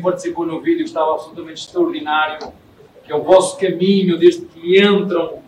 [0.00, 2.52] participou no vídeo, que estava absolutamente extraordinário,
[3.04, 5.38] que é o vosso caminho desde que entram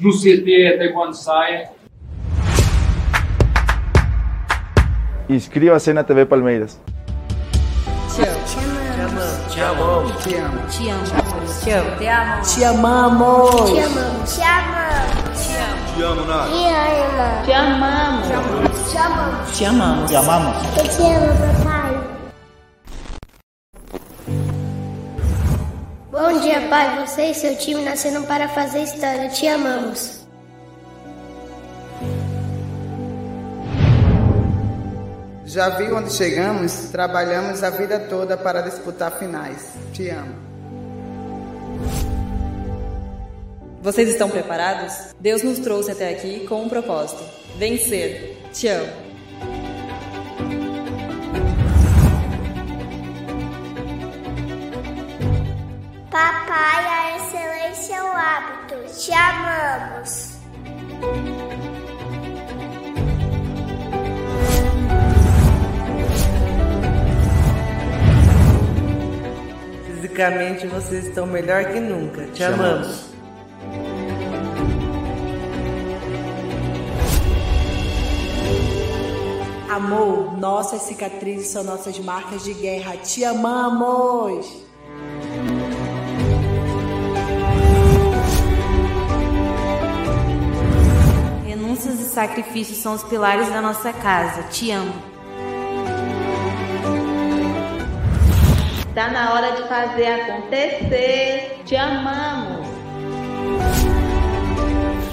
[0.00, 1.66] no CT até quando saem.
[5.28, 6.80] Inscríbase na TV Palmeiras.
[8.16, 8.38] Te amo.
[9.52, 10.24] Te amamos.
[10.24, 10.62] Te amo.
[10.70, 11.04] Te amo.
[11.64, 11.96] Te amo.
[11.98, 12.42] Te amo.
[12.44, 13.72] Te amamos.
[13.72, 14.34] Te amamos.
[14.34, 15.08] Te amamos.
[15.46, 15.88] Te amo.
[15.96, 17.44] Te amo, Nath.
[17.44, 18.28] Te amamos.
[18.28, 18.92] Te amamos.
[18.92, 19.58] Te amamos.
[19.58, 20.10] Te amamos.
[20.10, 20.56] Te amamos.
[20.76, 21.68] Eu te amo, papai.
[21.68, 21.77] Bom
[26.62, 27.06] pai.
[27.06, 29.28] Você e seu time nasceram para fazer história.
[29.28, 30.18] Te amamos.
[35.44, 36.90] Já viu onde chegamos?
[36.90, 39.72] Trabalhamos a vida toda para disputar finais.
[39.92, 40.34] Te amo.
[43.80, 45.14] Vocês estão preparados?
[45.18, 47.24] Deus nos trouxe até aqui com um propósito:
[47.56, 48.36] vencer.
[48.52, 49.07] Te amo.
[56.18, 58.74] Papai, a excelência é o hábito.
[58.92, 60.32] Te amamos.
[69.86, 72.26] Fisicamente vocês estão melhor que nunca.
[72.32, 73.04] Te, amamos.
[79.70, 82.96] Amor, nossas cicatrizes são nossas marcas de guerra.
[82.96, 84.67] Te amamos!
[91.78, 94.42] Renúncias e sacrifícios são os pilares da nossa casa.
[94.48, 94.92] Te amo.
[98.94, 101.62] Tá na hora de fazer acontecer.
[101.64, 102.66] Te amamos.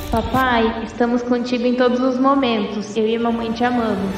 [0.09, 2.97] Papai, estamos contigo em todos os momentos.
[2.97, 4.15] Eu e a mamãe te amamos.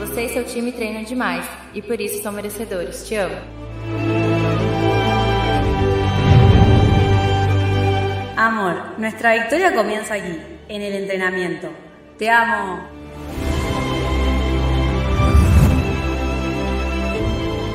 [0.00, 3.06] Você e seu time treinam demais e por isso são merecedores.
[3.06, 3.67] Te amo.
[8.40, 11.72] Amor, nuestra victoria comienza aquí, en el entrenamiento.
[12.16, 12.78] Te amo.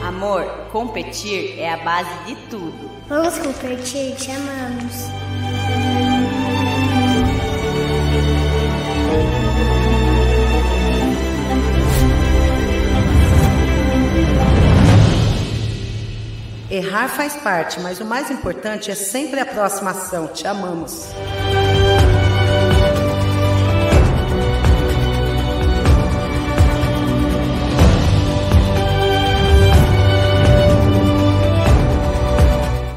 [0.07, 2.89] Amor, competir é a base de tudo.
[3.09, 4.15] Vamos competir.
[4.15, 6.12] Te amamos.
[16.73, 20.25] Errar faz parte, mas o mais importante é sempre a aproximação.
[20.29, 21.05] Te amamos.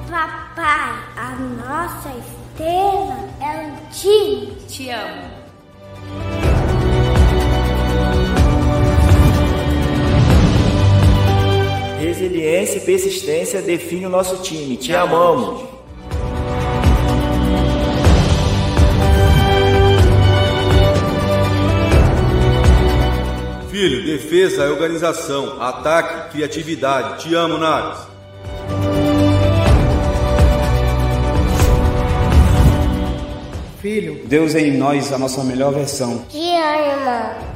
[0.08, 4.56] Papai, a nossa estrela é um time.
[4.66, 5.25] Te amo.
[12.16, 14.74] Resiliência e persistência definem o nosso time.
[14.78, 15.68] Te amamos.
[23.70, 27.22] Filho, defesa é organização, ataque, criatividade.
[27.22, 28.08] Te amo, Nath.
[33.82, 36.24] Filho, Deus é em nós a nossa melhor versão.
[36.30, 37.55] Te amo.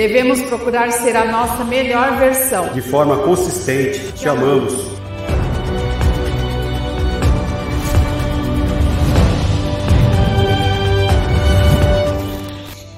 [0.00, 2.72] Devemos procurar ser a nossa melhor versão.
[2.72, 4.72] De forma consistente, te amamos.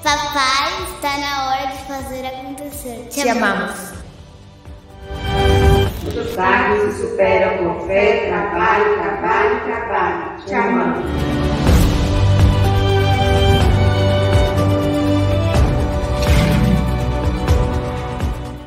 [0.01, 3.07] Papai, está na hora de fazer acontecer.
[3.09, 3.75] Te amamos.
[6.07, 10.45] Os obstáculos se superam com fé, trabalho, trabalho, trabalho.
[10.45, 11.42] Te amamos.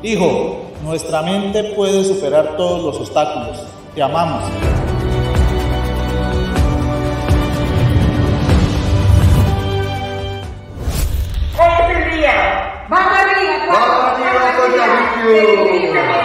[0.03, 3.63] Hijo, nuestra mente puede superar todos los obstáculos.
[3.95, 4.43] Te amamos.
[12.89, 14.85] Vamos arriba, Vamos arriba, Costa
[15.23, 16.17] Rica!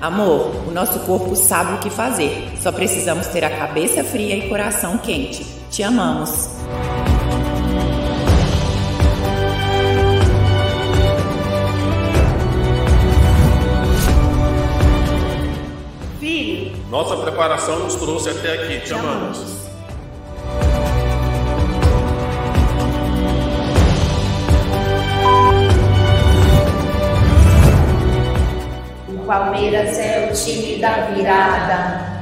[0.00, 2.52] Amor, o nosso corpo sabe o que fazer.
[2.60, 5.61] Só precisamos ter a cabeça fria e coração quente.
[5.72, 6.50] Te amamos.
[16.20, 18.80] Filho, Nossa preparação nos trouxe até aqui.
[18.80, 19.62] Te amamos.
[29.08, 32.21] O Palmeiras é o time da virada.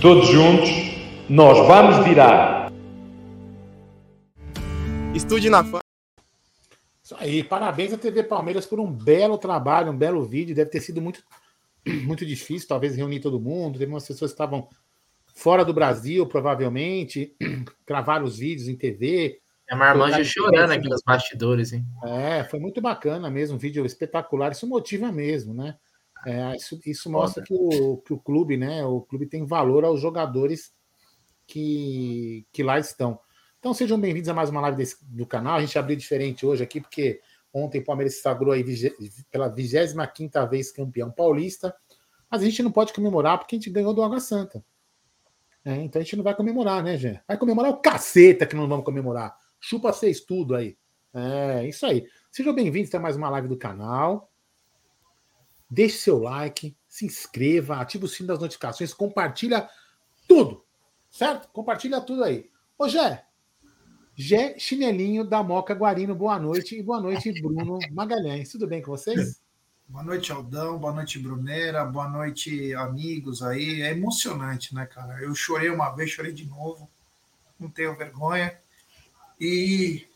[0.00, 0.70] Todos juntos,
[1.28, 2.72] nós vamos virar.
[5.14, 5.80] Estude na fã.
[7.04, 10.54] Isso aí, parabéns à TV Palmeiras por um belo trabalho, um belo vídeo.
[10.54, 11.22] Deve ter sido muito,
[12.06, 13.78] muito difícil, talvez, reunir todo mundo.
[13.78, 14.70] Teve umas pessoas que estavam
[15.34, 17.36] fora do Brasil, provavelmente,
[17.86, 19.38] gravaram os vídeos em TV.
[19.70, 21.84] A Marmanja chorando aqui nos bastidores, hein?
[22.04, 24.52] É, foi muito bacana mesmo, um vídeo espetacular.
[24.52, 25.76] Isso motiva mesmo, né?
[26.26, 28.84] É, isso, isso mostra que o, que o clube, né?
[28.84, 30.72] O clube tem valor aos jogadores
[31.46, 33.18] que, que lá estão.
[33.58, 35.56] Então sejam bem-vindos a mais uma live desse, do canal.
[35.56, 37.20] A gente abriu diferente hoje aqui, porque
[37.52, 38.94] ontem o Palmeiras se sagrou aí vige,
[39.30, 41.74] pela 25 vez campeão paulista.
[42.30, 44.64] Mas a gente não pode comemorar porque a gente ganhou do Água Santa.
[45.64, 47.20] É, então a gente não vai comemorar, né, Gê?
[47.26, 49.36] Vai comemorar o caceta que não vamos comemorar.
[49.58, 50.76] Chupa vocês tudo aí.
[51.12, 52.06] É, isso aí.
[52.30, 54.29] Sejam bem-vindos a mais uma live do canal.
[55.70, 59.68] Deixe seu like, se inscreva, ative o sino das notificações, compartilha
[60.26, 60.64] tudo.
[61.08, 61.48] Certo?
[61.52, 62.50] Compartilha tudo aí.
[62.76, 63.24] Ô, Gé,
[64.16, 66.78] Gé Chinelinho da Moca Guarino, boa noite.
[66.78, 68.50] E boa noite, Bruno Magalhães.
[68.50, 69.40] Tudo bem com vocês?
[69.88, 70.78] Boa noite, Aldão.
[70.78, 71.84] Boa noite, Brunera.
[71.84, 73.82] Boa noite, amigos aí.
[73.82, 75.20] É emocionante, né, cara?
[75.20, 76.88] Eu chorei uma vez, chorei de novo.
[77.58, 78.56] Não tenho vergonha.
[79.40, 80.06] E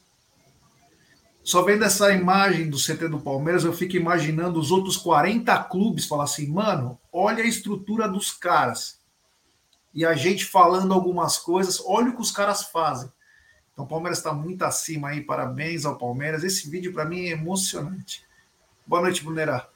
[1.45, 6.07] só vendo essa imagem do CT do Palmeiras, eu fico imaginando os outros 40 clubes
[6.07, 8.99] falar assim, mano, olha a estrutura dos caras.
[9.93, 13.13] E a gente falando algumas coisas, olha o que os caras fazem.
[13.73, 16.43] Então o Palmeiras está muito acima aí, parabéns ao Palmeiras.
[16.43, 18.25] Esse vídeo para mim é emocionante.
[18.87, 19.69] Boa noite, Brunera.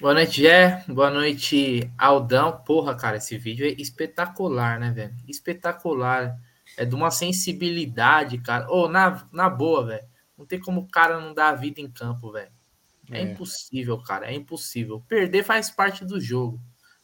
[0.00, 0.82] Boa noite, Jé.
[0.88, 2.62] Boa noite, Aldão.
[2.64, 5.14] Porra, cara, esse vídeo é espetacular, né, velho?
[5.28, 6.38] Espetacular.
[6.76, 8.66] É de uma sensibilidade, cara.
[8.70, 10.15] Ô, oh, na, na boa, velho.
[10.36, 12.52] Não tem como o cara não dar a vida em campo, velho.
[13.10, 14.26] É, é, impossível, cara.
[14.26, 15.02] É impossível.
[15.08, 16.60] Perder faz parte do jogo,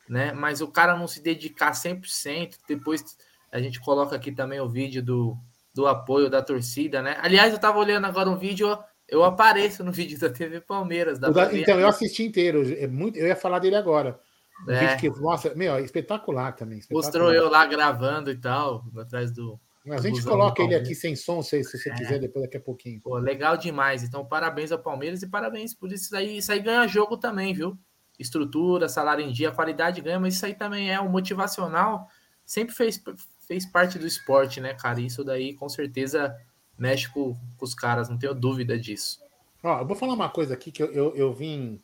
[0.08, 0.32] né?
[0.32, 2.58] Mas o cara não se dedicar 100%.
[2.68, 3.16] Depois
[3.50, 5.36] a gente coloca aqui também o vídeo do,
[5.74, 7.16] do apoio da torcida, né?
[7.20, 8.76] Aliás, eu tava olhando agora um vídeo,
[9.08, 11.18] eu apareço no vídeo da TV Palmeiras.
[11.18, 12.62] Da então, eu assisti inteiro.
[12.76, 14.18] É muito, eu ia falar dele agora.
[14.66, 14.80] Um é.
[14.80, 16.78] vídeo que, nossa, meu, é espetacular também.
[16.78, 17.04] Espetacular.
[17.04, 19.58] Mostrou eu lá gravando e tal, atrás do,
[19.90, 21.94] a gente coloca ele aqui sem som, se, se você é.
[21.94, 23.00] quiser, depois daqui a pouquinho.
[23.00, 24.04] Pô, legal demais.
[24.04, 26.38] Então, parabéns ao Palmeiras e parabéns por isso aí.
[26.38, 27.76] Isso aí ganha jogo também, viu?
[28.18, 32.06] Estrutura, salário em dia, qualidade ganha, mas isso aí também é um motivacional.
[32.44, 33.02] Sempre fez,
[33.48, 35.00] fez parte do esporte, né, cara?
[35.00, 36.32] Isso daí com certeza
[36.78, 39.20] mexe com, com os caras, não tenho dúvida disso.
[39.62, 41.80] Ó, eu vou falar uma coisa aqui que eu, eu, eu vim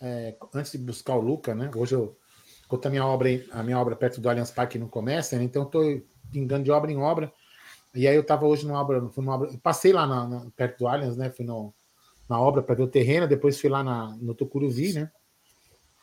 [0.00, 1.70] é, antes de buscar o Luca, né?
[1.74, 2.16] Hoje eu
[2.68, 5.44] conto a minha obra, a minha obra perto do Allianz Parque não começa, né?
[5.44, 7.32] Então eu tô pingando de obra em obra.
[7.94, 10.88] E aí eu tava hoje numa obra, numa obra passei lá na, na, perto do
[10.88, 11.30] Allianz, né?
[11.30, 11.72] Fui no,
[12.28, 15.10] na obra para ver o terreno, depois fui lá na, no Tucuruvi, né?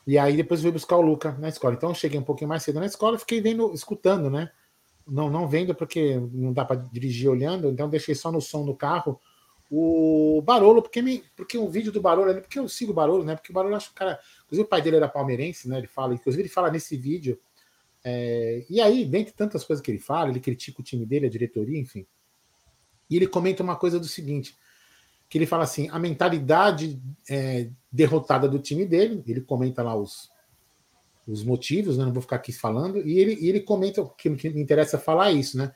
[0.06, 1.74] E aí depois fui buscar o Luca na escola.
[1.74, 4.50] Então cheguei um pouquinho mais cedo na escola, fiquei vendo, escutando, né?
[5.06, 8.74] Não, não vendo porque não dá para dirigir olhando, então deixei só no som do
[8.74, 9.20] carro
[9.70, 13.24] o Barolo, porque, me, porque o vídeo do Barolo ali, porque eu sigo o Barolo,
[13.24, 13.34] né?
[13.34, 14.20] Porque o Barolo acho que o cara.
[14.44, 15.78] Inclusive o pai dele era palmeirense, né?
[15.78, 17.38] Ele fala, inclusive ele fala nesse vídeo
[18.04, 21.30] é, e aí, dentre tantas coisas que ele fala, ele critica o time dele, a
[21.30, 22.06] diretoria, enfim.
[23.08, 24.54] E ele comenta uma coisa do seguinte:
[25.28, 30.30] que ele fala assim, a mentalidade é, derrotada do time dele, ele comenta lá os,
[31.26, 34.50] os motivos, né, não vou ficar aqui falando, e ele, e ele comenta, que, que
[34.50, 35.72] me interessa falar é isso, né?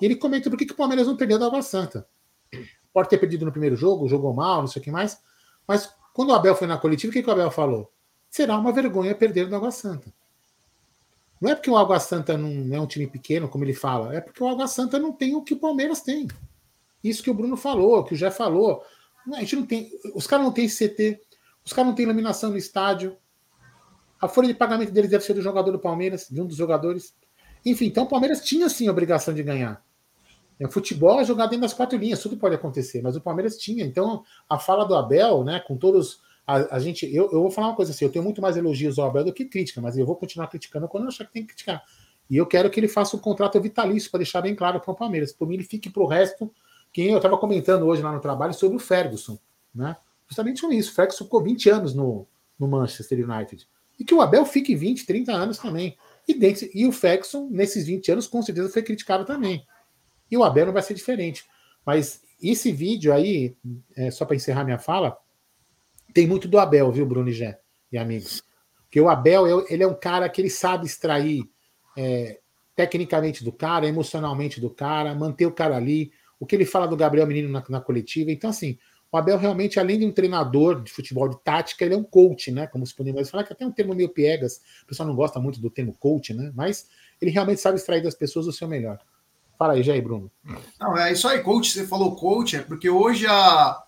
[0.00, 2.06] E ele comenta por que, que o Palmeiras não perdeu da Água Santa.
[2.92, 5.20] Pode ter perdido no primeiro jogo, jogou mal, não sei o que mais,
[5.66, 7.90] mas Quando o Abel foi na coletiva, o que, que o Abel falou?
[8.28, 10.12] Será uma vergonha perder do Água Santa.
[11.42, 14.20] Não é porque o Água Santa não é um time pequeno, como ele fala, é
[14.20, 16.28] porque o Água Santa não tem o que o Palmeiras tem.
[17.02, 18.80] Isso que o Bruno falou, que o Jé falou.
[19.34, 19.90] A gente não tem.
[20.14, 21.20] Os caras não têm CT,
[21.64, 23.16] os caras não têm iluminação no estádio.
[24.20, 27.12] A folha de pagamento deles deve ser do jogador do Palmeiras, de um dos jogadores.
[27.66, 29.84] Enfim, então o Palmeiras tinha sim a obrigação de ganhar.
[30.60, 33.84] O futebol é jogar dentro das quatro linhas, tudo pode acontecer, mas o Palmeiras tinha.
[33.84, 36.20] Então, a fala do Abel, né, com todos.
[36.46, 38.98] A, a gente, eu, eu vou falar uma coisa assim: eu tenho muito mais elogios
[38.98, 41.42] ao Abel do que crítica, mas eu vou continuar criticando quando eu achar que tem
[41.42, 41.82] que criticar.
[42.28, 44.94] E eu quero que ele faça um contrato vitalício para deixar bem claro para o
[44.94, 45.32] Palmeiras.
[45.32, 46.50] Por mim, ele fique para o resto.
[46.92, 49.38] Quem eu estava comentando hoje lá no trabalho sobre o Ferguson,
[49.74, 49.96] né?
[50.28, 50.92] Justamente com isso.
[50.92, 52.26] O Ferguson ficou 20 anos no,
[52.58, 53.68] no Manchester United.
[53.98, 55.96] E que o Abel fique 20, 30 anos também.
[56.26, 59.66] E, desse, e o Ferguson, nesses 20 anos, com certeza foi criticado também.
[60.30, 61.44] E o Abel não vai ser diferente.
[61.84, 63.54] Mas esse vídeo aí,
[63.94, 65.18] é, só para encerrar minha fala,
[66.12, 67.58] tem muito do Abel, viu, Bruno e Gé,
[67.90, 68.42] e amigos?
[68.84, 71.44] Porque o Abel, ele é um cara que ele sabe extrair
[71.96, 72.40] é,
[72.76, 76.12] tecnicamente do cara, emocionalmente do cara, manter o cara ali.
[76.38, 78.30] O que ele fala do Gabriel Menino na, na coletiva.
[78.30, 78.78] Então, assim,
[79.10, 82.50] o Abel realmente, além de um treinador de futebol de tática, ele é um coach,
[82.50, 82.66] né?
[82.66, 85.60] Como se podemos falar, que até um termo meio piegas, o pessoal não gosta muito
[85.60, 86.50] do termo coach, né?
[86.54, 86.88] Mas
[87.20, 88.98] ele realmente sabe extrair das pessoas o seu melhor.
[89.58, 90.30] Fala aí, Jair Bruno.
[90.80, 91.70] Não, é isso aí, coach.
[91.70, 93.82] Você falou coach, é porque hoje a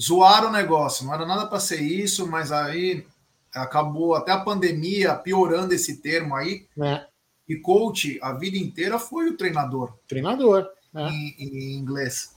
[0.00, 3.06] zoaram o negócio, não era nada para ser isso, mas aí
[3.54, 6.66] acabou até a pandemia piorando esse termo aí.
[6.80, 7.06] É.
[7.48, 9.92] E coach a vida inteira foi o treinador.
[10.08, 10.68] Treinador.
[10.94, 11.08] É.
[11.08, 12.34] Em, em, inglês.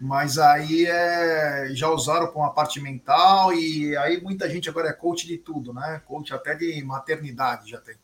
[0.00, 4.92] Mas aí é, já usaram com a parte mental e aí muita gente agora é
[4.92, 6.02] coach de tudo, né?
[6.04, 7.94] Coach até de maternidade já tem.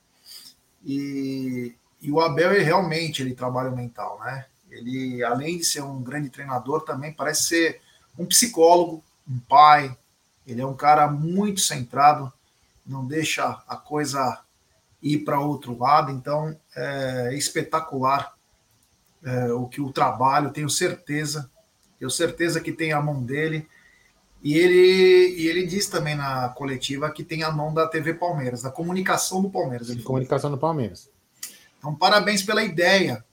[0.84, 4.46] E, e o Abel, ele, realmente, ele trabalha o mental, né?
[4.70, 7.80] Ele, além de ser um grande treinador, também parece ser
[8.18, 9.96] um psicólogo, um pai.
[10.46, 12.32] Ele é um cara muito centrado,
[12.84, 14.40] não deixa a coisa
[15.02, 16.10] ir para outro lado.
[16.10, 18.34] Então, é espetacular
[19.22, 21.50] é, o que o trabalho, tenho certeza,
[21.98, 23.68] tenho certeza que tem a mão dele.
[24.42, 28.62] E ele, e ele diz também na coletiva que tem a mão da TV Palmeiras,
[28.62, 29.94] da comunicação do Palmeiras.
[30.02, 31.10] Comunicação do Palmeiras.
[31.78, 33.24] Então, parabéns pela ideia.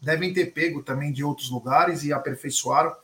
[0.00, 2.94] Devem ter pego também de outros lugares e aperfeiçoaram.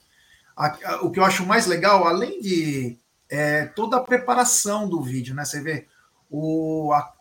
[1.02, 2.98] O que eu acho mais legal, além de
[3.30, 5.44] é, toda a preparação do vídeo, né?
[5.44, 5.86] Você vê
[6.30, 7.14] o a,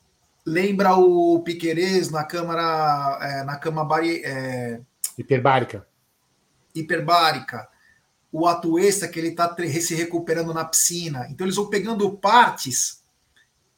[0.46, 4.79] lembra o Piquerez na câmara é, na cama bari, é,
[5.17, 5.86] hiperbárica.
[6.74, 7.67] Hiperbárica.
[8.32, 11.27] O Atuesta que ele está se recuperando na piscina.
[11.29, 13.03] Então eles vão pegando partes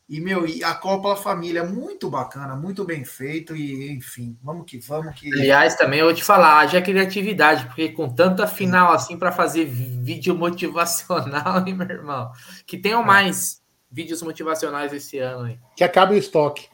[0.09, 4.79] e, meu, e a Copa Família, muito bacana, muito bem feito, e enfim, vamos que
[4.79, 5.13] vamos.
[5.13, 5.31] Que...
[5.31, 9.65] Aliás, também eu vou te falar, haja criatividade, porque com tanta final assim para fazer
[9.65, 12.31] vídeo motivacional, hein, meu irmão?
[12.65, 13.05] Que tenham é.
[13.05, 13.61] mais
[13.91, 15.59] vídeos motivacionais esse ano aí.
[15.75, 16.67] Que acabe o estoque.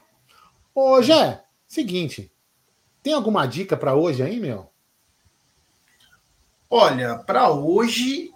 [0.74, 2.32] Ô, Jé, seguinte,
[3.04, 4.72] tem alguma dica para hoje aí, meu?
[6.70, 8.32] Olha, para hoje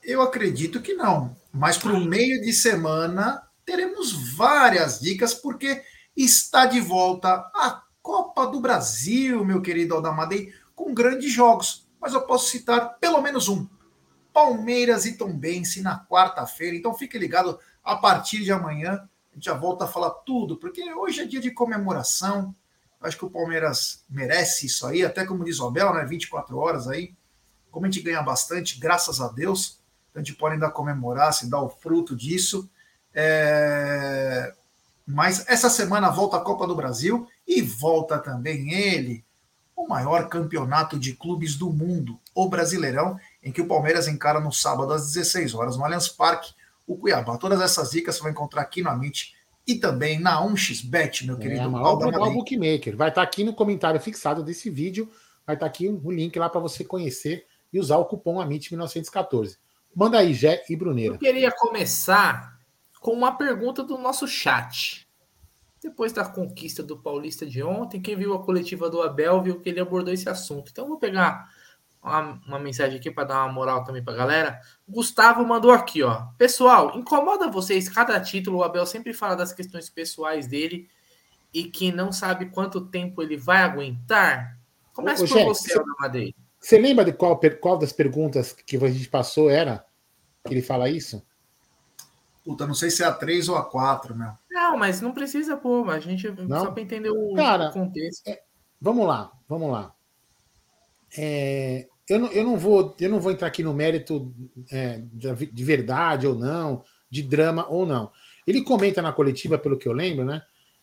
[0.00, 5.82] eu acredito que não, mas para o meio de semana teremos várias dicas, porque
[6.16, 11.88] está de volta a Copa do Brasil, meu querido Aldamadei, com grandes jogos.
[12.00, 13.66] Mas eu posso citar pelo menos um.
[14.32, 16.76] Palmeiras e Tombense na quarta-feira.
[16.76, 19.08] Então fique ligado a partir de amanhã.
[19.30, 22.54] A gente já volta a falar tudo, porque hoje é dia de comemoração.
[23.00, 26.04] Acho que o Palmeiras merece isso aí, até como diz o Abel, né?
[26.04, 27.14] 24 horas aí.
[27.70, 29.80] Como a gente ganha bastante, graças a Deus,
[30.14, 32.68] a gente pode ainda comemorar, se dar o fruto disso.
[33.14, 34.52] É...
[35.06, 39.24] Mas essa semana volta a Copa do Brasil e volta também ele,
[39.76, 44.52] o maior campeonato de clubes do mundo, o Brasileirão, em que o Palmeiras encara no
[44.52, 46.54] sábado às 16 horas no Allianz Parque,
[46.86, 47.36] o Cuiabá.
[47.36, 49.34] Todas essas dicas você vai encontrar aqui no Amit
[49.66, 51.60] e também na 1xBet, meu é, querido.
[51.60, 52.96] É, maior global bookmaker.
[52.96, 55.10] Vai estar aqui no comentário fixado desse vídeo,
[55.46, 59.56] vai estar aqui o link lá para você conhecer e usar o cupom AMIT1914.
[59.94, 61.14] Manda aí, Jé e Bruneira.
[61.14, 62.53] Eu queria começar
[63.04, 65.06] com uma pergunta do nosso chat.
[65.82, 69.68] Depois da conquista do Paulista de ontem, quem viu a coletiva do Abel viu que
[69.68, 70.70] ele abordou esse assunto.
[70.72, 71.46] Então, vou pegar
[72.02, 74.60] uma, uma mensagem aqui para dar uma moral também para a galera.
[74.88, 76.28] Gustavo mandou aqui, ó.
[76.38, 78.60] Pessoal, incomoda vocês cada título?
[78.60, 80.88] O Abel sempre fala das questões pessoais dele
[81.52, 84.58] e que não sabe quanto tempo ele vai aguentar?
[84.94, 86.34] Começa por você, Madeira.
[86.58, 89.84] Você lembra de qual, qual das perguntas que a gente passou era
[90.42, 91.22] que ele fala isso?
[92.44, 94.32] Puta, não sei se é a 3 ou a 4, meu.
[94.50, 96.64] Não, mas não precisa pô, a gente não?
[96.64, 98.28] só para entender o, Cara, contexto.
[98.28, 98.42] É,
[98.78, 99.94] vamos lá, vamos lá.
[101.16, 104.34] É, eu não, eu não, vou, eu não vou entrar aqui no mérito
[104.70, 108.12] é, de, de verdade ou não, de drama ou não.
[108.46, 110.42] Ele comenta na coletiva, pelo que eu lembro, né?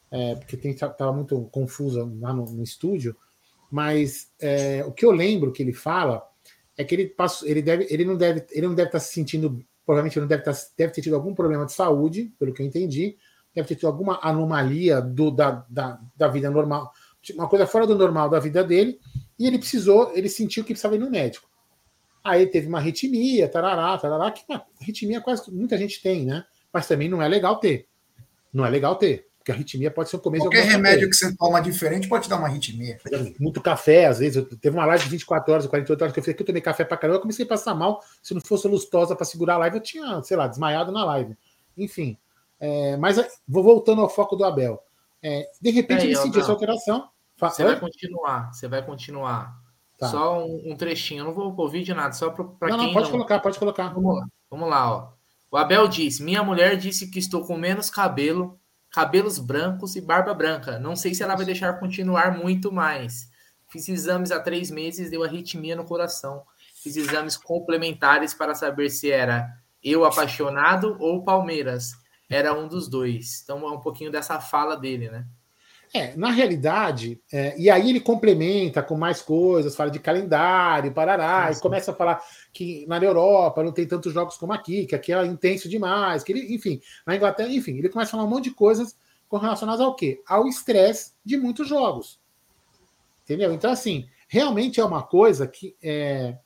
[0.10, 3.15] É, porque estava muito confusa lá no, no estúdio,
[3.70, 6.27] mas é, o que eu lembro que ele fala
[6.77, 9.13] é que ele passou, ele deve, ele não deve, ele não deve estar tá se
[9.13, 12.65] sentindo, provavelmente não deve, tá, deve ter tido algum problema de saúde, pelo que eu
[12.65, 13.17] entendi,
[13.53, 16.91] deve ter tido alguma anomalia do, da, da, da vida normal,
[17.35, 19.00] uma coisa fora do normal da vida dele,
[19.38, 21.50] e ele precisou, ele sentiu que precisava ir no médico.
[22.23, 26.45] Aí teve uma arritmia, tarará, tarará, que uma arritmia quase muita gente tem, né?
[26.71, 27.88] Mas também não é legal ter.
[28.53, 29.27] Não é legal ter.
[29.41, 32.38] Porque a arritmia pode ser o começo Qualquer remédio que você toma diferente pode dar
[32.38, 33.00] uma arritmia.
[33.39, 34.36] Muito café, às vezes.
[34.36, 36.62] Eu, teve uma live de 24 horas, 48 horas que eu fiz que eu tomei
[36.62, 37.17] café pra caramba.
[37.17, 38.03] Eu comecei a passar mal.
[38.21, 41.36] Se não fosse lustosa para segurar a live, eu tinha, sei lá, desmaiado na live.
[41.75, 42.19] Enfim.
[42.60, 44.79] É, mas é, vou voltando ao foco do Abel.
[45.24, 47.10] É, de repente, ele sentiu essa alteração.
[47.39, 49.60] Você vai continuar, você vai continuar.
[49.98, 50.07] Tá.
[50.07, 51.21] Só um, um, trechinho.
[51.21, 52.77] Eu não vou ouvir de nada, só para quem.
[52.77, 53.12] Não, pode não...
[53.12, 53.89] colocar, pode colocar.
[53.89, 55.10] Vamos lá, vamos lá, ó.
[55.50, 58.61] O Abel diz: Minha mulher disse que estou com menos cabelo
[58.91, 60.77] cabelos brancos e barba branca.
[60.77, 63.31] Não sei se ela vai deixar continuar muito mais.
[63.67, 66.43] Fiz exames há três meses, deu arritmia no coração.
[66.75, 69.50] Fiz exames complementares para saber se era
[69.81, 71.93] eu apaixonado ou Palmeiras.
[72.29, 73.41] Era um dos dois.
[73.43, 75.25] Então é um pouquinho dessa fala dele, né?
[75.93, 81.47] É, na realidade, é, e aí ele complementa com mais coisas, fala de calendário, parará,
[81.47, 81.60] Nossa.
[81.60, 82.21] e começa a falar
[82.54, 86.32] que na Europa não tem tantos jogos como aqui, que aqui é intenso demais, que
[86.32, 88.95] ele, enfim, na Inglaterra, enfim, ele começa a falar um monte de coisas
[89.30, 90.21] relacionadas ao quê?
[90.25, 92.21] Ao estresse de muitos jogos.
[93.23, 93.54] Entendeu?
[93.54, 96.38] Então, assim, realmente é uma coisa que é,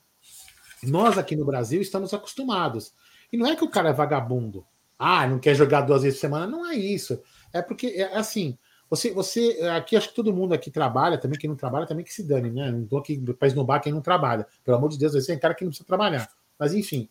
[0.82, 2.92] nós aqui no Brasil estamos acostumados.
[3.32, 4.66] E não é que o cara é vagabundo.
[4.98, 6.46] Ah, não quer jogar duas vezes por semana.
[6.46, 7.20] Não é isso.
[7.52, 8.56] É porque, é assim,
[8.88, 12.12] você, você, aqui acho que todo mundo aqui trabalha, também quem não trabalha também que
[12.12, 12.70] se dane, né?
[12.70, 14.46] Não estou aqui para esnobar quem não trabalha.
[14.64, 16.28] Pelo amor de Deus, você é cara que não precisa trabalhar.
[16.58, 17.08] Mas enfim,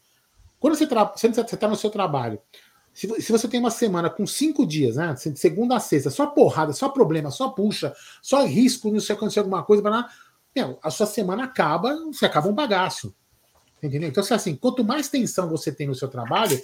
[0.59, 2.39] quando você está no seu trabalho,
[2.93, 5.15] se, se, você tem uma semana com cinco dias, né?
[5.17, 9.63] Segunda a sexta, só porrada, só problema, só puxa, só risco, não sei acontecer alguma
[9.63, 10.09] coisa, para
[10.55, 13.13] meu, a sua semana acaba, você acaba um bagaço.
[13.83, 14.07] Entendeu?
[14.07, 16.59] Então, assim, quanto mais tensão você tem no seu trabalho,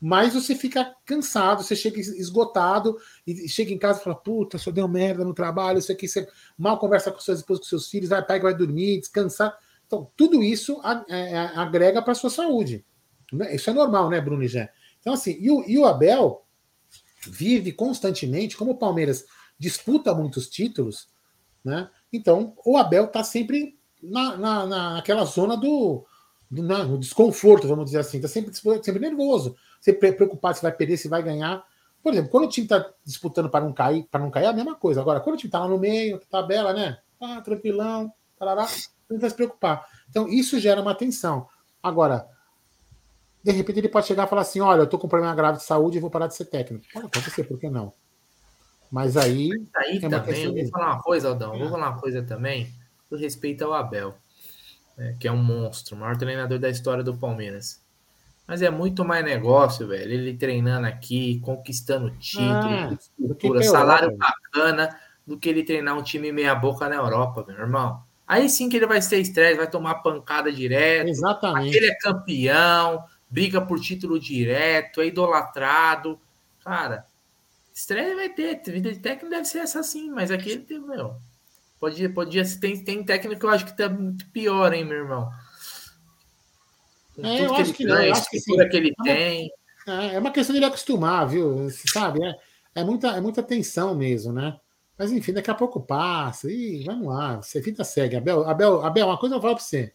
[0.00, 4.70] mas você fica cansado, você chega esgotado e chega em casa e fala: Puta, só
[4.70, 8.10] deu merda no trabalho, isso aqui, você mal conversa com suas esposas, com seus filhos,
[8.10, 9.56] vai pega, vai dormir, descansar.
[9.86, 12.84] Então, tudo isso é, é, agrega para a sua saúde.
[13.32, 13.54] Né?
[13.56, 14.70] Isso é normal, né, Bruno e Jé?
[15.00, 16.44] Então, assim, e o, e o Abel
[17.26, 19.24] vive constantemente, como o Palmeiras
[19.58, 21.08] disputa muitos títulos,
[21.64, 21.90] né?
[22.12, 26.06] Então, o Abel está sempre na, na, naquela zona do,
[26.48, 30.96] do no desconforto, vamos dizer assim, está sempre, sempre nervoso você preocupado se vai perder,
[30.96, 31.64] se vai ganhar.
[32.02, 34.52] Por exemplo, quando o time está disputando para não cair, para não cair, é a
[34.52, 35.00] mesma coisa.
[35.00, 36.98] Agora, quando o time está lá no meio, tabela, né?
[37.20, 38.66] Ah, tranquilão, tarará,
[39.10, 39.86] não vai se preocupar.
[40.08, 41.48] Então, isso gera uma tensão.
[41.82, 42.28] Agora,
[43.42, 45.64] de repente ele pode chegar e falar assim: olha, eu estou com problema grave de
[45.64, 46.84] saúde e vou parar de ser técnico.
[46.92, 47.92] Pode acontecer, por que não?
[48.90, 49.48] Mas aí.
[49.48, 51.58] Mas aí é também, eu vou falar uma coisa, Aldão, é.
[51.58, 52.72] vou falar uma coisa também,
[53.10, 54.14] do respeito ao Abel,
[54.96, 57.82] né, que é um monstro, o maior treinador da história do Palmeiras.
[58.48, 60.10] Mas é muito mais negócio, velho.
[60.10, 66.32] Ele treinando aqui, conquistando título, ah, estrutura, salário bacana, do que ele treinar um time
[66.32, 68.02] meia-boca na Europa, meu irmão.
[68.26, 71.08] Aí sim que ele vai ser estresse, vai tomar pancada direto.
[71.08, 71.76] Exatamente.
[71.76, 76.18] Ele é campeão, briga por título direto, é idolatrado.
[76.64, 77.04] Cara,
[77.74, 78.62] estresse vai ter.
[78.64, 81.16] Vida de técnico deve ser essa sim, mas aqui ele tem, meu.
[81.78, 85.30] Podia, podia, tem, tem técnico que eu acho que tá muito pior, hein, meu irmão.
[87.22, 88.56] É, eu acho que, não, eu acho que sim.
[88.68, 89.50] que ele é tem.
[89.86, 91.68] Uma, é, é uma questão de ele acostumar, viu?
[91.92, 92.24] Sabe?
[92.24, 92.34] É,
[92.76, 94.58] é, muita, é muita tensão mesmo, né?
[94.96, 97.36] Mas enfim, daqui a pouco passa e vamos lá.
[97.36, 98.16] Você vida segue.
[98.16, 99.92] Abel, Abel, Abel, uma coisa eu falar pra você.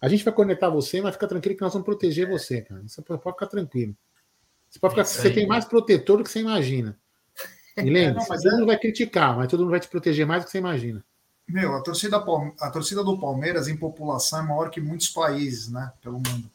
[0.00, 2.82] A gente vai conectar você, mas fica tranquilo que nós vamos proteger você, cara.
[2.86, 3.96] Você pode ficar tranquilo.
[4.68, 6.98] Você pode ficar, você tem mais protetor do que você imagina.
[7.74, 10.50] E lembre, todo mundo vai criticar, mas todo mundo vai te proteger mais do que
[10.50, 11.02] você imagina.
[11.48, 12.16] Meu, a torcida,
[12.60, 15.92] a torcida do Palmeiras em população é maior que muitos países, né?
[16.00, 16.50] Pelo mundo.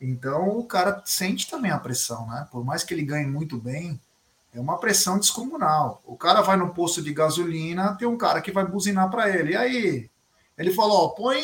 [0.00, 2.46] Então o cara sente também a pressão, né?
[2.50, 4.00] Por mais que ele ganhe muito bem,
[4.52, 6.02] é uma pressão descomunal.
[6.04, 9.52] O cara vai no posto de gasolina, tem um cara que vai buzinar para ele.
[9.52, 10.10] E aí?
[10.58, 11.38] Ele falou: ó, põe,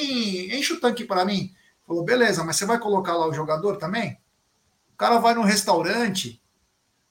[0.54, 1.54] enche o tanque para mim.
[1.86, 4.18] Falou: beleza, mas você vai colocar lá o jogador também?
[4.92, 6.40] O cara vai no restaurante,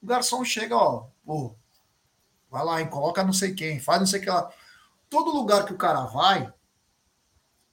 [0.02, 1.54] o garçom chega, ó, pô,
[2.50, 4.50] vai lá, hein, coloca não sei quem, faz não sei o que lá
[5.12, 6.50] todo lugar que o cara vai,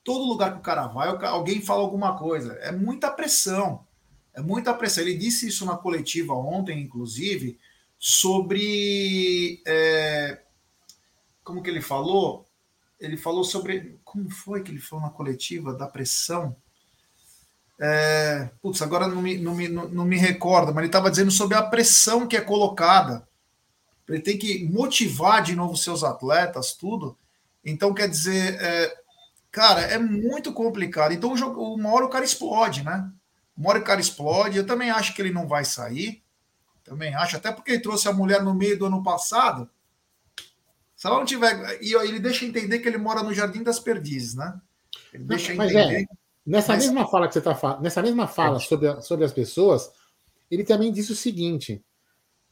[0.04, 2.52] todo lugar que o cara vai, alguém fala alguma coisa.
[2.56, 3.88] É muita pressão.
[4.34, 5.06] É muita pressão.
[5.06, 7.58] Ele disse isso na coletiva ontem, inclusive,
[7.98, 9.64] sobre.
[9.66, 10.42] É,
[11.46, 12.46] como que ele falou?
[13.00, 13.98] ele falou sobre.
[14.04, 16.54] Como foi que ele falou na coletiva da pressão?
[17.80, 21.32] É, putz, agora não me, não, me, não, não me recordo, mas ele estava dizendo
[21.32, 23.26] sobre a pressão que é colocada.
[24.10, 27.16] Ele tem que motivar de novo seus atletas, tudo.
[27.64, 28.98] Então, quer dizer, é,
[29.52, 31.14] cara, é muito complicado.
[31.14, 33.12] Então, o jogo, uma hora o cara explode, né?
[33.58, 34.58] Uma hora o cara explode.
[34.58, 36.24] Eu também acho que ele não vai sair.
[36.84, 39.70] Também acho, até porque ele trouxe a mulher no meio do ano passado.
[40.96, 41.78] Se ela não tiver.
[41.82, 44.60] E ele deixa entender que ele mora no Jardim das Perdizes, né?
[45.14, 46.02] Ele deixa Mas entender.
[46.02, 46.06] É,
[46.46, 46.86] nessa mas...
[46.86, 48.60] mesma fala que você está falando, nessa mesma fala é.
[48.60, 49.92] sobre, sobre as pessoas,
[50.50, 51.84] ele também disse o seguinte: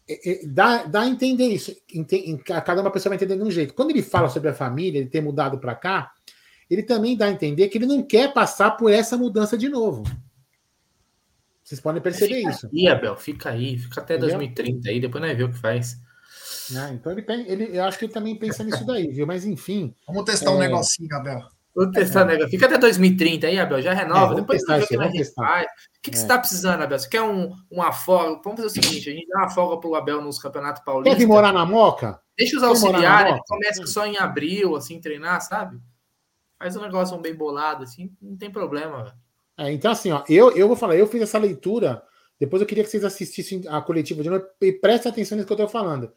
[0.10, 1.76] é, é, dá, dá a entender isso.
[2.46, 3.74] Cada uma pessoa vai entender de um jeito.
[3.74, 6.12] Quando ele fala sobre a família, ele ter mudado para cá,
[6.70, 10.04] ele também dá a entender que ele não quer passar por essa mudança de novo.
[11.64, 12.70] Vocês podem perceber fica isso.
[12.74, 14.38] Aí, Abel, fica aí, fica até Entendeu?
[14.38, 15.98] 2030 aí, depois nós ver o que faz.
[16.78, 19.28] Ah, então ele, ele, eu acho que ele também pensa nisso daí, viu?
[19.28, 19.94] Mas enfim.
[20.08, 20.54] Vamos testar é...
[20.54, 21.42] um negocinho, Abel.
[21.78, 22.40] Vamos testar, é.
[22.40, 22.48] né?
[22.48, 23.80] Fica até 2030 aí, Abel.
[23.84, 24.34] Já renova.
[24.34, 25.62] É, Depois testar isso, vamos testar.
[25.62, 25.66] O
[26.02, 26.20] que, que é.
[26.20, 26.98] você está precisando, Abel?
[26.98, 28.42] Você quer um, uma folga?
[28.44, 31.14] Vamos fazer o seguinte: a gente dá uma folga pro Abel nos campeonatos paulistas.
[31.14, 32.20] Quer vir morar na Moca?
[32.36, 35.80] Deixa os auxiliares, começa só em abril, assim, treinar, sabe?
[36.58, 39.16] Faz um negócio bem bolado, assim, não tem problema, velho.
[39.60, 42.02] É, então, assim, ó, eu, eu vou falar, eu fiz essa leitura,
[42.40, 45.54] depois eu queria que vocês assistissem a coletiva de novo e prestem atenção nisso que
[45.54, 46.12] eu estou falando.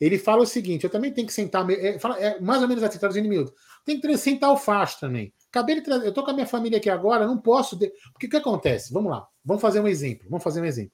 [0.00, 2.82] Ele fala o seguinte: eu também tenho que sentar, é, fala, é, mais ou menos
[2.82, 3.52] assim, traduzindo em minuto.
[3.86, 5.32] Tem que sentar o facho também.
[5.48, 7.76] Acabei de eu tô com a minha família aqui agora, não posso.
[7.76, 7.90] De...
[8.12, 8.92] Porque o que acontece?
[8.92, 10.26] Vamos lá, vamos fazer um exemplo.
[10.28, 10.92] Vamos fazer um exemplo.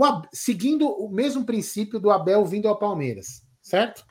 [0.00, 0.26] Ab...
[0.32, 4.06] Seguindo o mesmo princípio do Abel vindo ao Palmeiras, certo?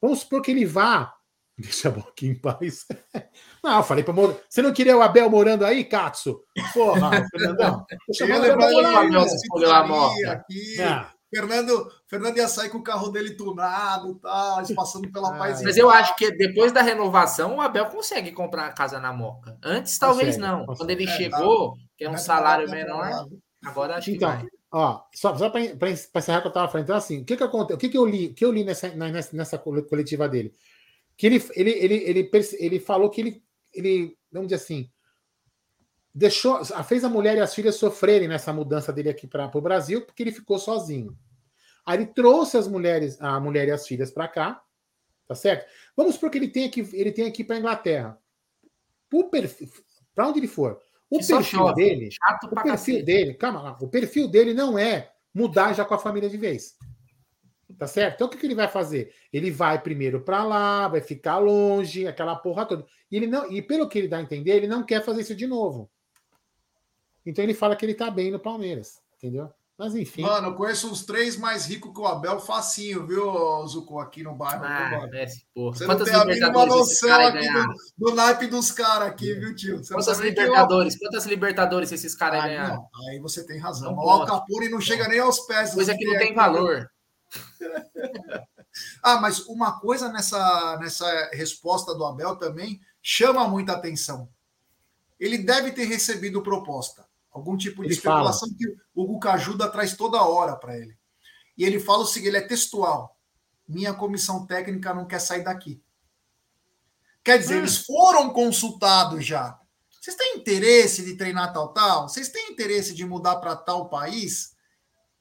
[0.00, 1.14] Vamos supor que ele vá.
[1.58, 2.84] Deixa a boquinha em paz.
[3.64, 4.38] Não, eu falei para Mor...
[4.48, 6.38] Você não queria o Abel morando aí, Katsu?
[6.74, 7.86] Porra, Fernandão.
[8.06, 10.82] Deixa eu levar o Abel aqui.
[10.82, 11.15] Ah.
[11.34, 15.62] Fernando, Fernando ia sair com o carro dele tunado tal, passando pela ah, paz.
[15.62, 19.58] Mas eu acho que depois da renovação, o Abel consegue comprar a casa na Moca.
[19.62, 20.66] Antes, talvez consegue, não.
[20.66, 20.78] Consegue.
[20.78, 21.78] Quando ele é, chegou, tá.
[21.96, 23.26] que é um salário menor,
[23.64, 24.50] agora acho então, que vai.
[24.72, 27.44] Ó, só, só para encerrar o que eu estava falando, então, assim, o que, que,
[27.44, 30.52] o que, que eu li, que eu li nessa, nessa, nessa coletiva dele?
[31.16, 34.90] Que ele, ele, ele, ele, ele falou que ele, ele, vamos dizer assim,
[36.16, 40.00] deixou, fez a mulher e as filhas sofrerem nessa mudança dele aqui para o Brasil,
[40.00, 41.14] porque ele ficou sozinho.
[41.84, 44.62] Aí ele trouxe as mulheres, a mulher e as filhas para cá,
[45.28, 45.70] tá certo?
[45.94, 48.18] Vamos supor que ele tenha que ele tenha que ir para Inglaterra.
[50.14, 50.80] Para onde ele for.
[51.10, 52.08] O que perfil dele,
[52.44, 53.02] o perfil cacete.
[53.02, 56.76] dele, calma lá, o perfil dele não é mudar já com a família de vez.
[57.78, 58.14] Tá certo?
[58.14, 59.12] Então o que, que ele vai fazer?
[59.30, 62.86] Ele vai primeiro para lá, vai ficar longe, aquela porra toda.
[63.10, 65.36] E ele não, e pelo que ele dá a entender, ele não quer fazer isso
[65.36, 65.90] de novo.
[67.26, 69.52] Então ele fala que ele tá bem no Palmeiras, entendeu?
[69.78, 70.22] Mas enfim.
[70.22, 74.34] Mano, eu conheço uns três mais ricos que o Abel facinho, viu, Zuko, aqui no
[74.34, 74.64] bairro.
[74.64, 75.76] Ah, esse, porra.
[75.76, 79.54] Você Quantas não tem a mínima noção aqui do, do naipe dos caras aqui, viu,
[79.54, 79.76] tio?
[79.76, 80.94] Você quantas Libertadores?
[80.94, 81.00] Eu...
[81.00, 82.76] Quantas Libertadores esses caras ah, ganharam?
[82.76, 83.94] Não, aí você tem razão.
[83.94, 85.74] Não o Alcapone não chega nem aos pés.
[85.74, 86.90] Coisa que não tem valor.
[89.02, 94.26] ah, mas uma coisa nessa, nessa resposta do Abel também chama muita atenção.
[95.20, 97.05] Ele deve ter recebido proposta
[97.36, 100.96] algum tipo de especulação que o Hugo ajuda traz toda hora para ele.
[101.56, 103.16] E ele fala o seguinte: ele é textual.
[103.68, 105.82] Minha comissão técnica não quer sair daqui.
[107.22, 107.58] Quer dizer, hum.
[107.58, 109.58] eles foram consultados já.
[110.00, 112.08] Vocês têm interesse de treinar tal, tal?
[112.08, 114.54] Vocês têm interesse de mudar para tal país?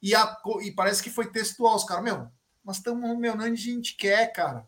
[0.01, 1.75] E, a, e parece que foi textual.
[1.75, 2.27] Os caras, meu,
[2.63, 4.67] nós estamos, meu, onde a gente quer, cara.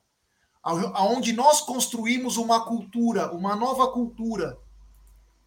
[0.63, 4.57] Aonde nós construímos uma cultura, uma nova cultura.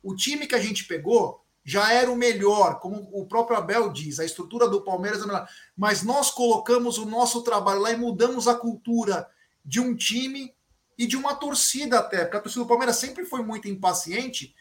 [0.03, 4.19] O time que a gente pegou já era o melhor, como o próprio Abel diz,
[4.19, 5.49] a estrutura do Palmeiras é melhor.
[5.77, 9.29] Mas nós colocamos o nosso trabalho lá e mudamos a cultura
[9.65, 10.55] de um time
[10.99, 14.55] e de uma torcida até, porque a torcida do Palmeiras sempre foi muito impaciente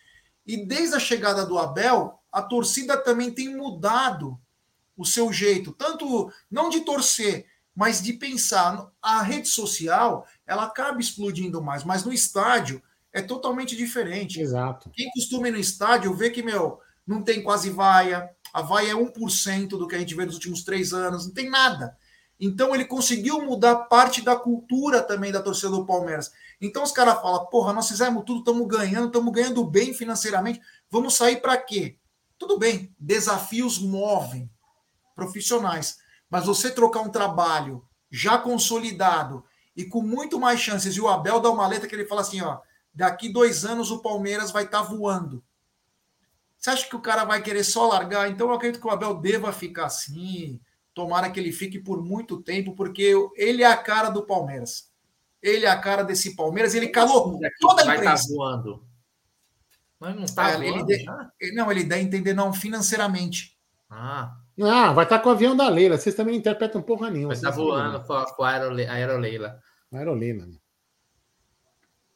[0.49, 4.39] e desde a chegada do Abel, a torcida também tem mudado
[4.97, 8.89] o seu jeito, tanto não de torcer, mas de pensar.
[9.01, 12.81] A rede social, ela acaba explodindo mais, mas no estádio
[13.13, 14.41] é totalmente diferente.
[14.41, 14.89] Exato.
[14.91, 18.93] Quem costuma ir no estádio vê que, meu, não tem quase vaia, a vaia é
[18.93, 21.97] 1% do que a gente vê nos últimos três anos, não tem nada.
[22.39, 26.31] Então ele conseguiu mudar parte da cultura também da torcida do Palmeiras.
[26.61, 31.15] Então os caras falam, porra, nós fizemos tudo, estamos ganhando, estamos ganhando bem financeiramente, vamos
[31.15, 31.97] sair para quê?
[32.37, 34.47] Tudo bem, desafios movem
[35.15, 35.97] profissionais,
[36.29, 39.43] mas você trocar um trabalho já consolidado
[39.75, 42.39] e com muito mais chances, e o Abel dá uma letra que ele fala assim,
[42.41, 42.59] ó,
[42.93, 45.43] daqui dois anos o Palmeiras vai estar tá voando.
[46.59, 48.29] Você acha que o cara vai querer só largar?
[48.29, 50.59] Então eu acredito que o Abel deva ficar assim.
[50.93, 54.91] Tomara que ele fique por muito tempo, porque ele é a cara do Palmeiras.
[55.41, 58.33] Ele é a cara desse Palmeiras, ele calou toda a Vai estar imprensa.
[58.35, 58.83] voando.
[59.97, 61.31] Mas não tá É, ele voando dê- já?
[61.53, 63.57] não, ele dá a entender não financeiramente.
[63.89, 65.97] Ah, Ah, vai estar com o avião da Leila.
[65.97, 67.29] Vocês também não interpretam porra nenhuma.
[67.29, 69.61] vai estar voando com a, com a aerole- aeroleila.
[69.93, 70.45] Aeroleila.
[70.45, 70.57] né?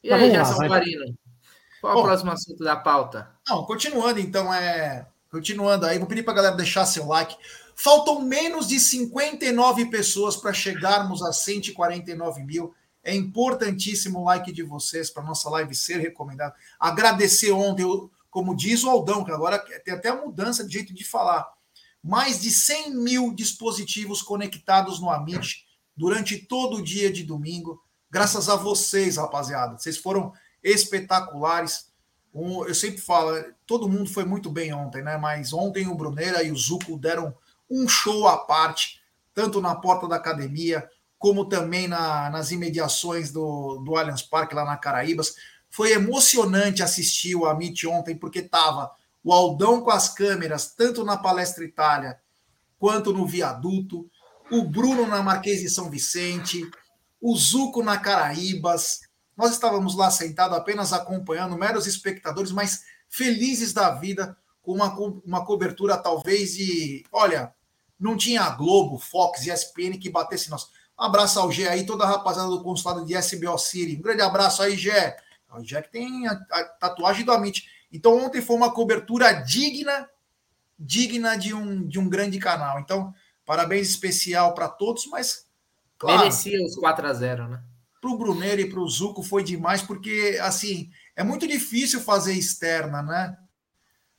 [0.02, 0.68] E aí, lá, Gerson.
[0.68, 1.16] Marino?
[1.84, 2.00] Qual Bom.
[2.00, 3.30] o próximo assunto da pauta?
[3.46, 5.06] Não, continuando então, é.
[5.30, 7.36] Continuando aí, vou pedir pra galera deixar seu like.
[7.76, 12.74] Faltam menos de 59 pessoas para chegarmos a 149 mil.
[13.02, 16.54] É importantíssimo o like de vocês para nossa live ser recomendada.
[16.80, 17.84] Agradecer ontem,
[18.30, 21.46] como diz o Aldão, que agora tem até a mudança de jeito de falar.
[22.02, 27.78] Mais de 100 mil dispositivos conectados no Amit durante todo o dia de domingo.
[28.10, 29.76] Graças a vocês, rapaziada.
[29.76, 30.32] Vocês foram
[30.64, 31.92] espetaculares.
[32.34, 33.30] Eu sempre falo,
[33.66, 35.16] todo mundo foi muito bem ontem, né?
[35.16, 37.32] Mas ontem o Brunera e o Zuco deram
[37.70, 39.00] um show à parte,
[39.32, 44.64] tanto na porta da academia, como também na- nas imediações do, do Allianz Parque, lá
[44.64, 45.36] na Caraíbas.
[45.70, 48.90] Foi emocionante assistir o Amit ontem, porque tava
[49.22, 52.18] o Aldão com as câmeras, tanto na Palestra Itália
[52.78, 54.08] quanto no viaduto,
[54.50, 56.68] o Bruno na Marquês de São Vicente,
[57.20, 59.00] o Zuco na Caraíbas.
[59.36, 64.94] Nós estávamos lá sentados apenas acompanhando, meros espectadores, mas felizes da vida, com uma,
[65.24, 67.04] uma cobertura talvez de.
[67.12, 67.52] Olha,
[67.98, 70.68] não tinha Globo, Fox e ESPN que batesse nós.
[70.98, 73.96] Um abraço ao Gé aí, toda a rapaziada do consulado de SBO City.
[73.96, 75.16] Um grande abraço aí, Gé.
[75.52, 77.68] O Gé que tem a, a tatuagem do Amit.
[77.92, 80.08] Então, ontem foi uma cobertura digna,
[80.78, 82.80] digna de um, de um grande canal.
[82.80, 83.12] Então,
[83.44, 85.46] parabéns especial para todos, mas,
[85.98, 87.62] claro, Merecia os 4 a 0 né?
[88.04, 92.34] Para o Brunero e para o Zuco foi demais, porque, assim, é muito difícil fazer
[92.34, 93.34] externa, né?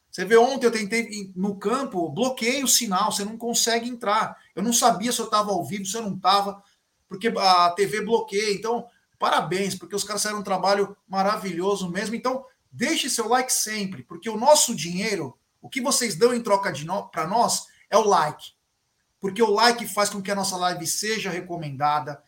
[0.09, 4.35] Você vê, ontem eu tentei no campo, bloqueei o sinal, você não consegue entrar.
[4.55, 6.63] Eu não sabia se eu estava ao vivo, se eu não estava,
[7.07, 8.55] porque a TV bloqueia.
[8.55, 8.87] Então,
[9.19, 12.15] parabéns, porque os caras fizeram um trabalho maravilhoso mesmo.
[12.15, 16.71] Então, deixe seu like sempre, porque o nosso dinheiro, o que vocês dão em troca
[16.71, 18.53] de no, para nós, é o like.
[19.19, 22.23] Porque o like faz com que a nossa live seja recomendada,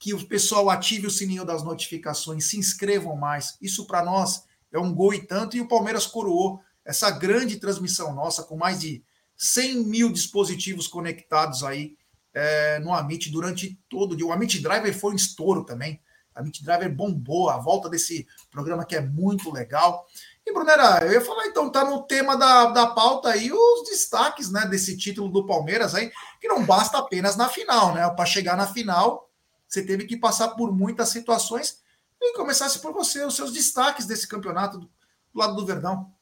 [0.00, 3.58] que o pessoal ative o sininho das notificações, se inscrevam mais.
[3.60, 5.58] Isso para nós é um gol e tanto.
[5.58, 9.04] E o Palmeiras coroou essa grande transmissão nossa, com mais de
[9.36, 11.98] 100 mil dispositivos conectados aí
[12.32, 14.24] é, no Amit durante todo o dia.
[14.24, 16.00] O Amit Driver foi um estouro também.
[16.34, 20.06] A Amit Driver bombou a volta desse programa que é muito legal.
[20.46, 24.50] E, Brunera, eu ia falar, então, tá no tema da, da pauta aí os destaques
[24.50, 26.10] né, desse título do Palmeiras aí,
[26.40, 28.08] que não basta apenas na final, né?
[28.08, 29.29] Para chegar na final,
[29.70, 31.80] você teve que passar por muitas situações
[32.20, 36.12] e começasse por você, os seus destaques desse campeonato do, do lado do Verdão.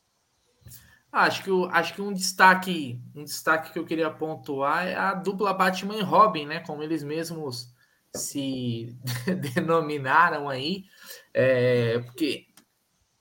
[1.10, 5.14] Ah, Acho que, acho que um destaque, um destaque que eu queria pontuar é a
[5.14, 6.60] dupla Batman e Robin, né?
[6.60, 7.72] Como eles mesmos
[8.14, 8.94] se
[9.54, 10.84] denominaram aí,
[11.32, 12.48] é, porque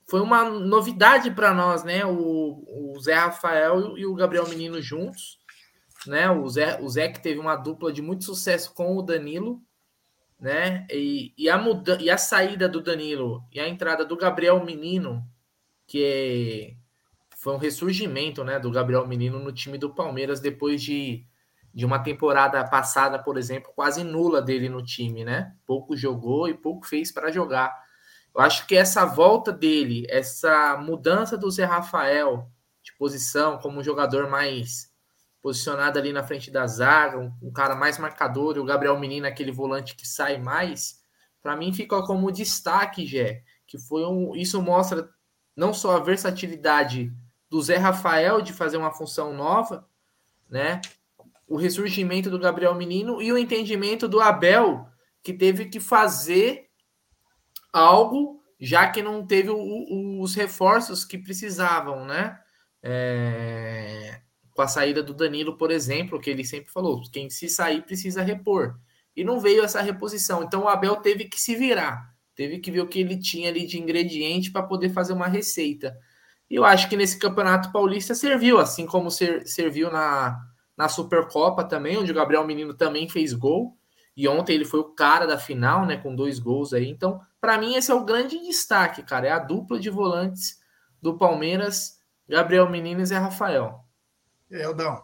[0.06, 2.04] foi uma novidade para nós, né?
[2.04, 5.38] O, o Zé Rafael e o Gabriel Menino juntos,
[6.06, 6.30] né?
[6.30, 9.62] O Zé, o Zé que teve uma dupla de muito sucesso com o Danilo,
[10.40, 10.86] né?
[10.90, 15.24] E, e, a, muda e a saída do Danilo e a entrada do Gabriel Menino,
[15.86, 16.78] que é
[17.38, 21.24] foi um ressurgimento né, do Gabriel Menino no time do Palmeiras depois de,
[21.72, 25.54] de uma temporada passada, por exemplo, quase nula dele no time, né?
[25.64, 27.72] Pouco jogou e pouco fez para jogar.
[28.34, 32.50] Eu acho que essa volta dele, essa mudança do Zé Rafael
[32.82, 34.87] de posição como um jogador mais
[35.40, 39.26] posicionado ali na frente da zaga, um, um cara mais marcador, e o Gabriel Menino,
[39.26, 41.02] aquele volante que sai mais,
[41.42, 44.34] para mim fica como destaque, Jé, que foi um.
[44.34, 45.08] Isso mostra
[45.56, 47.12] não só a versatilidade
[47.48, 49.88] do Zé Rafael de fazer uma função nova,
[50.48, 50.80] né?
[51.46, 54.86] O ressurgimento do Gabriel Menino e o entendimento do Abel,
[55.22, 56.68] que teve que fazer
[57.72, 62.38] algo, já que não teve o, o, os reforços que precisavam, né?
[62.82, 64.20] É...
[64.58, 68.24] Com a saída do Danilo, por exemplo, que ele sempre falou: quem se sair precisa
[68.24, 68.76] repor.
[69.14, 70.42] E não veio essa reposição.
[70.42, 73.64] Então o Abel teve que se virar, teve que ver o que ele tinha ali
[73.64, 75.96] de ingrediente para poder fazer uma receita.
[76.50, 80.36] E eu acho que nesse Campeonato Paulista serviu, assim como ser, serviu na,
[80.76, 83.78] na Supercopa também, onde o Gabriel Menino também fez gol.
[84.16, 86.88] E ontem ele foi o cara da final, né, com dois gols aí.
[86.88, 89.28] Então, para mim, esse é o grande destaque, cara.
[89.28, 90.58] É a dupla de volantes
[91.00, 93.20] do Palmeiras, Gabriel Menino e Zé
[94.50, 94.60] Rafael.
[94.60, 95.02] É, Eldão.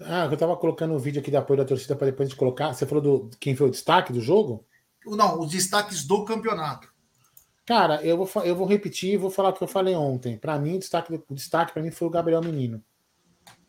[0.00, 2.72] Ah, eu tava colocando o vídeo aqui da apoio da torcida para depois de colocar.
[2.72, 4.66] Você falou do quem foi o destaque do jogo?
[5.06, 6.92] Não, os destaques do campeonato.
[7.64, 10.36] Cara, eu vou, eu vou repetir e vou falar o que eu falei ontem.
[10.36, 12.82] Para mim, o destaque, o destaque para mim foi o Gabriel Menino.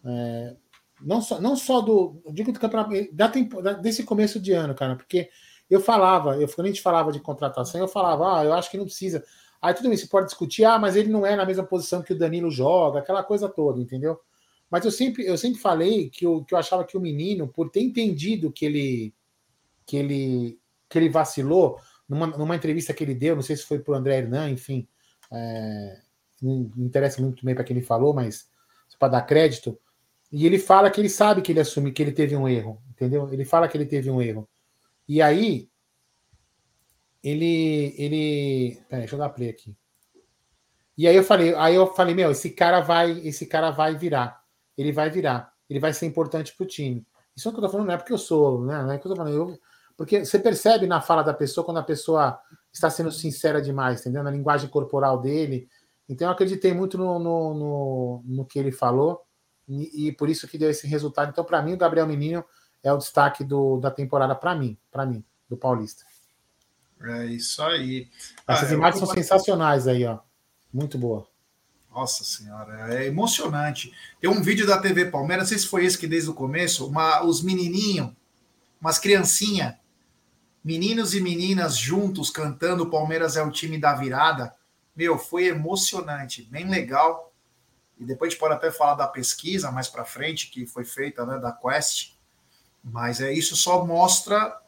[0.03, 0.55] É,
[0.99, 2.21] não, só, não só do.
[2.31, 2.91] Digo do campeonato.
[3.13, 5.29] Da tempo, desse começo de ano, cara, porque
[5.69, 8.77] eu falava, eu, quando a gente falava de contratação, eu falava, ah, eu acho que
[8.77, 9.23] não precisa.
[9.63, 12.11] Aí tudo bem, você pode discutir, ah, mas ele não é na mesma posição que
[12.11, 14.19] o Danilo joga, aquela coisa toda, entendeu?
[14.69, 17.69] Mas eu sempre, eu sempre falei que eu, que eu achava que o menino, por
[17.69, 19.13] ter entendido que ele
[19.85, 23.79] que ele que ele vacilou numa, numa entrevista que ele deu, não sei se foi
[23.79, 24.85] para o André Hernan, enfim,
[25.31, 26.01] é,
[26.41, 28.49] não interessa muito bem para quem ele falou, mas
[28.99, 29.79] para dar crédito.
[30.29, 33.31] E ele fala que ele sabe que ele assume que ele teve um erro, entendeu?
[33.31, 34.45] Ele fala que ele teve um erro.
[35.07, 35.69] E aí
[37.23, 39.75] ele ele, peraí, deixa eu dar play aqui.
[40.97, 44.43] E aí eu falei, aí eu falei, meu, esse cara vai, esse cara vai virar.
[44.77, 45.51] Ele vai virar.
[45.69, 47.05] Ele vai ser importante para o time.
[47.35, 48.83] Isso é o que eu tô falando, não é porque eu sou, né?
[48.83, 49.59] Não é que eu tô falando, eu,
[49.97, 52.39] porque você percebe na fala da pessoa quando a pessoa
[52.71, 54.23] está sendo sincera demais, entendeu?
[54.23, 55.67] Na linguagem corporal dele.
[56.07, 59.23] Então eu acreditei muito no, no, no, no que ele falou
[59.67, 61.29] e, e, por isso que deu esse resultado.
[61.29, 62.43] Então, para mim, o Gabriel Menino
[62.83, 66.03] é o destaque do, da temporada para mim, para mim, do Paulista.
[67.01, 68.07] É isso aí.
[68.47, 70.19] Essas ah, imagens são sensacionais aí, ó.
[70.73, 71.27] Muito boa.
[71.93, 73.93] Nossa senhora, é emocionante.
[74.19, 76.87] Tem um vídeo da TV Palmeiras, não sei se foi esse que desde o começo,
[76.87, 78.11] uma, os menininhos,
[78.81, 79.75] umas criancinhas,
[80.63, 84.55] meninos e meninas juntos cantando Palmeiras é o time da virada.
[84.95, 87.31] Meu, foi emocionante, bem legal.
[87.99, 91.23] E depois a gente pode até falar da pesquisa mais para frente que foi feita,
[91.25, 92.13] né, da Quest.
[92.83, 94.59] Mas é isso só mostra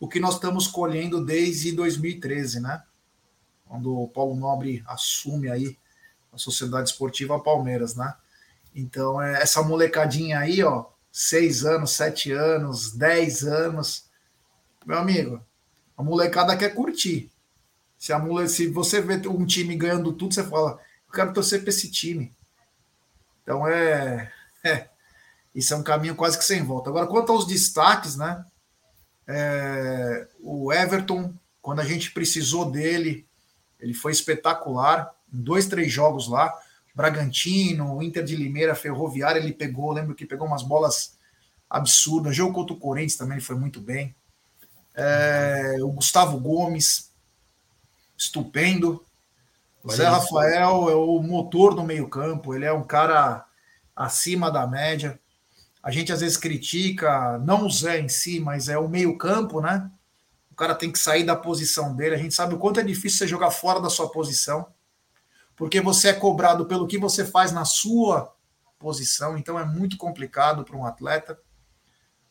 [0.00, 2.82] o que nós estamos colhendo desde 2013, né?
[3.66, 5.76] Quando o Paulo Nobre assume aí
[6.32, 8.14] a Sociedade Esportiva Palmeiras, né?
[8.74, 14.06] Então, é, essa molecadinha aí, ó, seis anos, sete anos, dez anos,
[14.86, 15.44] meu amigo,
[15.96, 17.30] a molecada quer curtir.
[17.98, 18.48] Se, a mole...
[18.48, 22.32] Se você vê um time ganhando tudo, você fala, eu quero torcer para esse time.
[23.42, 24.32] Então é,
[24.64, 24.88] é,
[25.54, 26.88] Isso é um caminho quase que sem volta.
[26.88, 28.44] Agora, quanto aos destaques, né?
[29.28, 33.26] É, o Everton, quando a gente precisou dele,
[33.78, 36.52] ele foi espetacular dois, três jogos lá.
[36.94, 41.16] Bragantino, Inter de Limeira, Ferroviária, ele pegou, lembro que pegou umas bolas
[41.68, 42.34] absurdas.
[42.34, 44.16] Jogo contra o Corinthians também foi muito bem.
[44.94, 47.12] É, o Gustavo Gomes,
[48.16, 49.04] estupendo.
[49.84, 53.46] O Zé Rafael é o motor do meio-campo, ele é um cara
[53.94, 55.20] acima da média.
[55.82, 59.90] A gente às vezes critica, não o Zé em si, mas é o meio-campo, né?
[60.50, 62.14] O cara tem que sair da posição dele.
[62.14, 64.66] A gente sabe o quanto é difícil você jogar fora da sua posição
[65.58, 68.32] porque você é cobrado pelo que você faz na sua
[68.78, 71.36] posição, então é muito complicado para um atleta.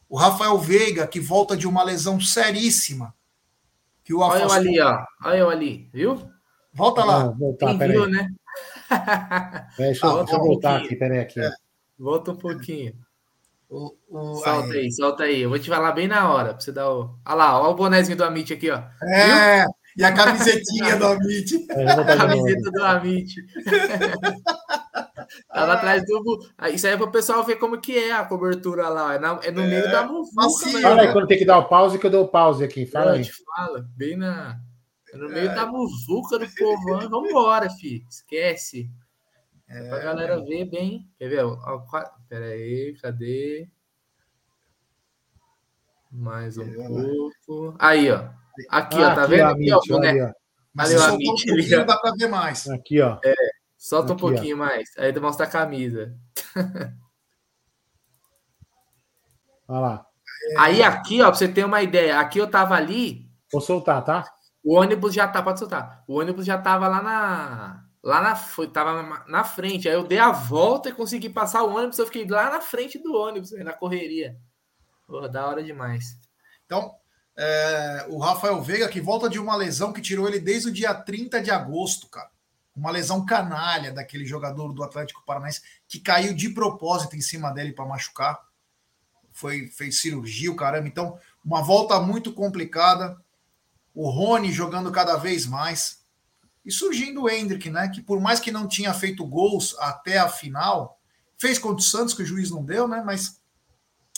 [0.07, 3.13] O Rafael Veiga, que volta de uma lesão seríssima.
[4.01, 4.51] Que o afastou...
[4.51, 5.05] Olha eu ali, ó.
[5.25, 6.31] Olha eu ali, viu?
[6.73, 7.25] Volta lá.
[7.25, 8.29] Não, voltar, Quem viu, né?
[9.77, 11.41] Deixa, eu, deixa eu voltar aqui, peraí aqui.
[11.41, 11.51] É.
[11.99, 12.95] Volta um pouquinho.
[13.69, 14.79] O, o, solta aí.
[14.79, 15.41] aí, solta aí.
[15.41, 17.15] Eu vou te falar bem na hora, pra você dar o.
[17.25, 18.81] Olha lá, olha o bonézinho do Amit aqui, ó.
[19.03, 19.69] É, viu?
[19.97, 21.65] E a camisetinha do Amit.
[21.71, 23.35] É, a camiseta do Amit.
[25.51, 26.39] Tava atrás do.
[26.71, 29.15] Isso aí é para o pessoal ver como que é a cobertura lá.
[29.15, 30.69] É, na, é no é, meio da muvuca.
[30.81, 32.85] Fala aí quando tem que dar o pause, que eu dou o pause aqui.
[32.85, 33.23] Fala aí.
[33.55, 34.59] Fala, bem na.
[35.11, 35.55] É no meio é.
[35.55, 37.09] da muvuca do povão.
[37.09, 38.05] Vambora, fi.
[38.09, 38.89] Esquece.
[39.67, 41.09] É, é pra galera ver bem.
[41.17, 41.43] Quer ver?
[42.29, 43.69] Pera aí, cadê?
[46.11, 47.75] Mais um pouco.
[47.79, 48.29] Aí, ó.
[48.69, 49.49] Aqui, ah, ó, tá aqui, vendo?
[49.49, 50.33] Aqui, ó, ó, né?
[50.73, 52.67] Mas Valeu, um pouquinho, dá para ver mais.
[52.67, 53.19] Aqui, ó.
[53.23, 53.33] É,
[53.77, 54.59] solta aqui, um pouquinho ó.
[54.59, 54.89] mais.
[54.97, 56.15] Aí tu mostra a camisa.
[59.67, 60.05] Olha lá.
[60.57, 63.29] Aí aqui, ó, pra você ter uma ideia, aqui eu tava ali.
[63.51, 64.23] Vou soltar, tá?
[64.63, 66.03] O ônibus já tá, pode soltar.
[66.07, 67.86] O ônibus já tava lá na.
[68.07, 68.35] Lá na.
[68.37, 69.89] Foi, tava na, na frente.
[69.89, 71.99] Aí eu dei a volta e consegui passar o ônibus.
[71.99, 74.37] Eu fiquei lá na frente do ônibus, na correria.
[75.05, 76.17] Porra, da hora demais.
[76.65, 76.95] Então,
[77.35, 80.93] é, o Rafael Veiga, que volta de uma lesão que tirou ele desde o dia
[80.93, 82.31] 30 de agosto, cara.
[82.73, 87.73] Uma lesão canalha daquele jogador do Atlético Paranaense que caiu de propósito em cima dele
[87.73, 88.39] para machucar.
[89.33, 90.87] Foi, fez cirurgia, o caramba.
[90.87, 93.17] Então, uma volta muito complicada.
[93.93, 96.06] O Rony jogando cada vez mais.
[96.67, 97.87] E surgindo o Hendrick, né?
[97.87, 100.99] Que por mais que não tinha feito gols até a final,
[101.37, 103.01] fez contra o Santos, que o juiz não deu, né?
[103.05, 103.39] Mas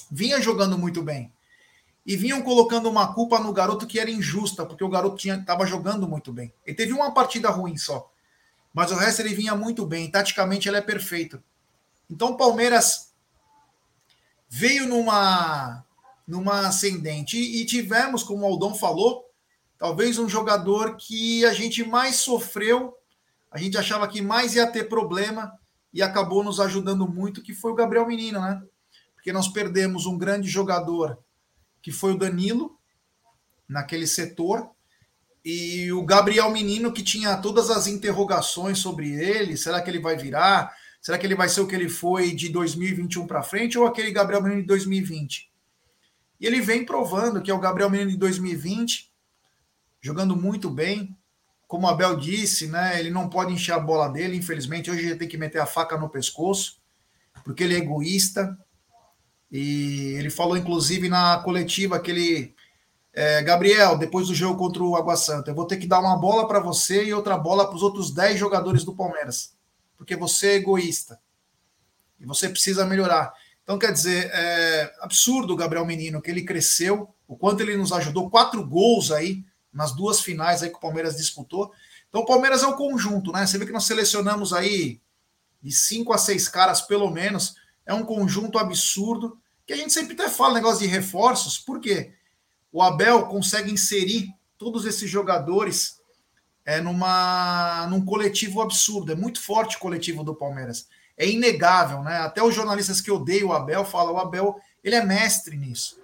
[0.10, 1.32] vinha jogando muito bem
[2.04, 6.08] e vinham colocando uma culpa no garoto que era injusta, porque o garoto estava jogando
[6.08, 6.52] muito bem.
[6.66, 8.12] Ele teve uma partida ruim só,
[8.74, 10.10] mas o resto ele vinha muito bem.
[10.10, 11.44] Taticamente ele é perfeito.
[12.10, 13.14] Então o Palmeiras
[14.50, 15.86] veio numa
[16.28, 19.29] numa ascendente e, e tivemos, como o Aldão falou,
[19.80, 22.94] talvez um jogador que a gente mais sofreu,
[23.50, 25.52] a gente achava que mais ia ter problema
[25.92, 28.62] e acabou nos ajudando muito, que foi o Gabriel Menino, né?
[29.16, 31.18] Porque nós perdemos um grande jogador
[31.82, 32.78] que foi o Danilo,
[33.68, 34.70] naquele setor.
[35.44, 40.18] E o Gabriel Menino, que tinha todas as interrogações sobre ele: será que ele vai
[40.18, 40.76] virar?
[41.02, 44.12] Será que ele vai ser o que ele foi de 2021 para frente ou aquele
[44.12, 45.50] Gabriel Menino de 2020?
[46.40, 49.09] E ele vem provando que é o Gabriel Menino de 2020,
[50.02, 51.16] jogando muito bem.
[51.68, 54.90] Como o Abel disse, né, ele não pode encher a bola dele, infelizmente.
[54.90, 56.82] Hoje ele tem que meter a faca no pescoço,
[57.44, 58.58] porque ele é egoísta.
[59.52, 62.56] E ele falou, inclusive, na coletiva que ele
[63.14, 66.18] é, Gabriel, depois do jogo contra o Água Santa, eu vou ter que dar uma
[66.18, 69.56] bola para você e outra bola para os outros 10 jogadores do Palmeiras,
[69.98, 71.20] porque você é egoísta
[72.20, 73.34] e você precisa melhorar.
[73.64, 77.92] Então, quer dizer, é absurdo o Gabriel Menino, que ele cresceu, o quanto ele nos
[77.92, 81.72] ajudou, quatro gols aí nas duas finais aí que o Palmeiras disputou.
[82.08, 83.46] Então, o Palmeiras é um conjunto, né?
[83.46, 85.00] Você vê que nós selecionamos aí
[85.62, 87.56] de cinco a seis caras, pelo menos,
[87.86, 92.14] é um conjunto absurdo, que a gente sempre até fala negócio de reforços, por quê?
[92.72, 96.00] o Abel consegue inserir todos esses jogadores
[96.66, 99.12] é, numa, num coletivo absurdo.
[99.12, 100.88] É muito forte o coletivo do Palmeiras.
[101.18, 102.18] É inegável, né?
[102.18, 105.99] Até os jornalistas que odeiam o Abel falam: o Abel ele é mestre nisso.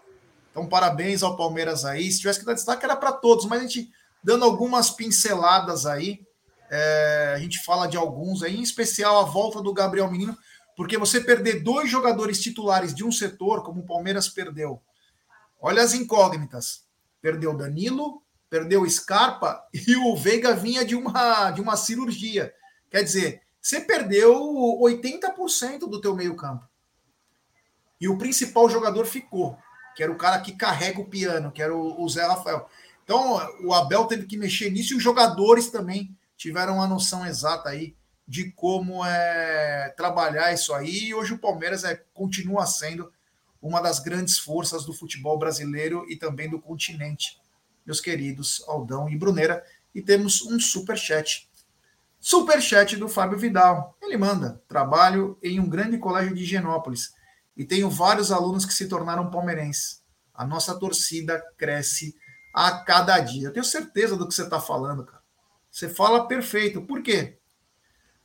[0.56, 2.10] Então, parabéns ao Palmeiras aí.
[2.10, 3.92] Se tivesse que dar destaque, era para todos, mas a gente
[4.24, 6.26] dando algumas pinceladas aí.
[6.72, 10.38] É, a gente fala de alguns aí, em especial a volta do Gabriel Menino,
[10.78, 14.82] porque você perder dois jogadores titulares de um setor, como o Palmeiras perdeu,
[15.60, 16.86] Olha as incógnitas.
[17.22, 22.54] Perdeu Danilo, perdeu Scarpa e o Veiga vinha de uma, de uma cirurgia.
[22.90, 24.34] Quer dizer, você perdeu
[24.80, 26.66] 80% do teu meio-campo.
[28.00, 29.58] E o principal jogador ficou,
[29.96, 32.68] que era o cara que carrega o piano, que era o, o Zé Rafael.
[33.04, 37.70] Então, o Abel teve que mexer nisso e os jogadores também tiveram uma noção exata
[37.70, 37.96] aí
[38.28, 41.08] de como é trabalhar isso aí.
[41.08, 43.12] E hoje o Palmeiras é, continua sendo
[43.62, 47.40] uma das grandes forças do futebol brasileiro e também do continente,
[47.86, 49.64] meus queridos Aldão e Brunera.
[49.94, 51.50] E temos um super chat.
[52.20, 53.96] Super chat do Fábio Vidal.
[54.02, 57.14] Ele manda: trabalho em um grande colégio de Higienópolis
[57.56, 60.04] e tenho vários alunos que se tornaram palmeirenses.
[60.34, 62.16] A nossa torcida cresce
[62.54, 63.48] a cada dia.
[63.48, 65.24] Eu tenho certeza do que você está falando, cara.
[65.72, 66.82] Você fala perfeito.
[66.82, 67.38] Por quê?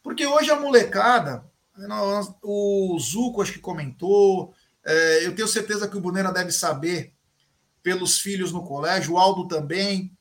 [0.03, 1.45] Porque hoje a molecada,
[2.43, 4.55] o Zuco acho que comentou,
[4.85, 7.15] é, eu tenho certeza que o Brunera deve saber
[7.83, 10.17] pelos filhos no colégio, o Aldo também,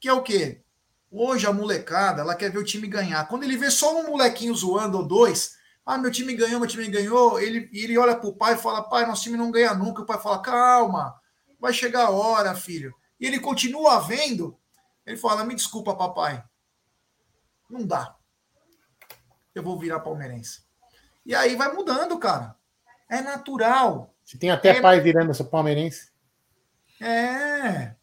[0.00, 0.62] que é o quê?
[1.10, 3.26] Hoje a molecada, ela quer ver o time ganhar.
[3.28, 5.52] Quando ele vê só um molequinho zoando ou dois,
[5.86, 9.06] ah, meu time ganhou, meu time ganhou, ele, ele olha pro pai e fala, pai,
[9.06, 10.02] nosso time não ganha nunca.
[10.02, 11.20] O pai fala, calma,
[11.60, 12.94] vai chegar a hora, filho.
[13.20, 14.58] E ele continua vendo,
[15.04, 16.42] ele fala, me desculpa, papai,
[17.68, 18.16] não dá.
[19.54, 20.64] Eu vou virar palmeirense.
[21.24, 22.56] E aí vai mudando, cara.
[23.08, 24.14] É natural.
[24.24, 24.80] Você tem até é...
[24.80, 26.10] pai virando essa palmeirense.
[27.00, 27.94] É.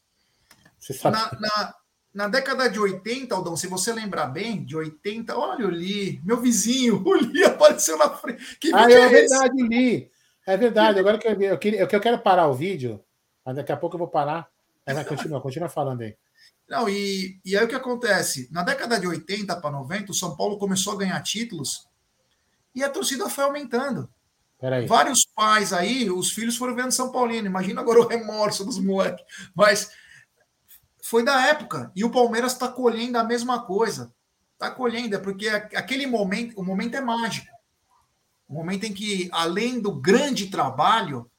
[0.80, 1.18] Você sabe.
[1.18, 1.76] Na, na,
[2.14, 6.40] na, década de 80, Aldão, se você lembrar bem, de 80, olha o Li, meu
[6.40, 8.58] vizinho, o Li apareceu na frente.
[8.58, 10.12] Que ah, é, é verdade, Li.
[10.46, 11.00] É verdade.
[11.00, 13.04] Agora que eu, eu, eu, eu quero parar o vídeo,
[13.46, 14.50] mas daqui a pouco eu vou parar.
[14.86, 16.16] Mas continua, continua falando aí.
[16.68, 18.48] Não, e, e aí o que acontece?
[18.52, 21.88] Na década de 80 para 90, o São Paulo começou a ganhar títulos
[22.74, 24.10] e a torcida foi aumentando.
[24.60, 24.86] Peraí.
[24.86, 27.48] Vários pais aí, os filhos foram vendo São Paulino.
[27.48, 29.26] Imagina agora o remorso dos moleques.
[29.56, 29.92] Mas
[31.12, 31.92] foi da época.
[31.94, 34.14] E o Palmeiras está colhendo a mesma coisa.
[34.54, 37.54] Está colhendo, é porque aquele momento, o momento é mágico.
[38.48, 41.30] O momento em que, além do grande trabalho,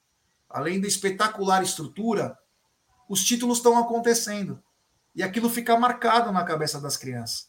[0.50, 2.36] além da espetacular estrutura,
[3.08, 4.62] os títulos estão acontecendo.
[5.16, 7.48] E aquilo fica marcado na cabeça das crianças.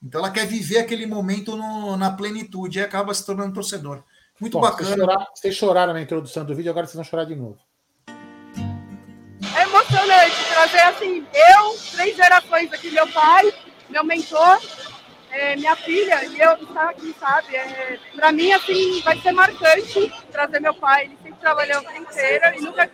[0.00, 4.04] Então ela quer viver aquele momento no, na plenitude e acaba se tornando torcedor.
[4.40, 4.90] Muito Bom, bacana.
[4.90, 7.58] Vocês choraram, vocês choraram na introdução do vídeo, agora vocês vão chorar de novo.
[9.56, 13.52] É emocionante trazer assim, eu, três gerações aqui, meu pai,
[13.88, 14.60] meu mentor,
[15.32, 17.56] é, minha filha e eu estar aqui, sabe?
[17.56, 21.04] É, para mim, assim, vai ser marcante trazer meu pai.
[21.04, 22.90] Ele sempre trabalhou a vida inteira e nunca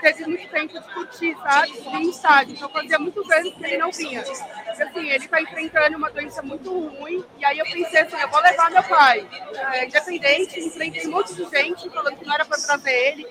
[0.00, 1.78] teve muito tempo de discutir, sabe?
[1.78, 2.54] Em estádio.
[2.54, 4.20] Então, fazia muitos anos que ele não vinha.
[4.20, 7.24] Assim, ele está enfrentando uma doença muito ruim.
[7.38, 9.26] E aí eu pensei assim, eu vou levar meu pai.
[9.72, 13.26] É, independente, enfrentei um monte de gente falando que não era para trazer ele.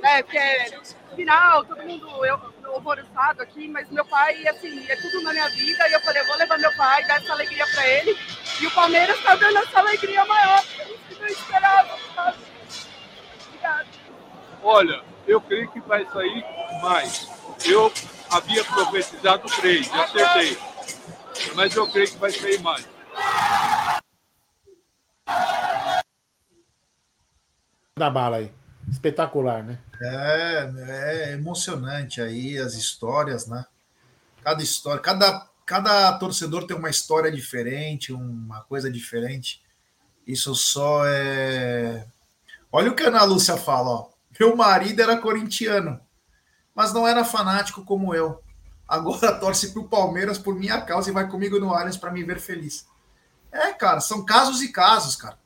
[0.00, 0.78] Né, porque
[1.16, 2.24] final, todo mundo...
[2.24, 5.88] Eu, horrorizado aqui, mas meu pai, assim, é tudo na minha vida.
[5.88, 8.18] E eu falei, eu vou levar meu pai, dar essa alegria para ele.
[8.60, 10.62] E o Palmeiras está dando essa alegria maior.
[11.08, 12.38] Que eu esperava, sabe?
[13.46, 13.86] Obrigada.
[14.62, 16.44] Olha, eu creio que vai sair
[16.82, 17.28] mais.
[17.64, 17.92] Eu
[18.30, 20.58] havia profetizado três, já acertei.
[21.54, 22.88] Mas eu creio que vai sair mais.
[27.96, 28.52] Da bala aí.
[28.90, 29.78] Espetacular, né?
[30.00, 33.64] É, é emocionante aí as histórias, né?
[34.42, 39.62] Cada história, cada, cada torcedor tem uma história diferente, uma coisa diferente.
[40.26, 42.06] Isso só é.
[42.70, 44.10] Olha o que a Ana Lúcia fala, ó.
[44.38, 46.00] Meu marido era corintiano,
[46.74, 48.42] mas não era fanático como eu.
[48.86, 52.38] Agora torce pro Palmeiras por minha causa e vai comigo no Allianz para me ver
[52.38, 52.86] feliz.
[53.50, 55.38] É, cara, são casos e casos, cara.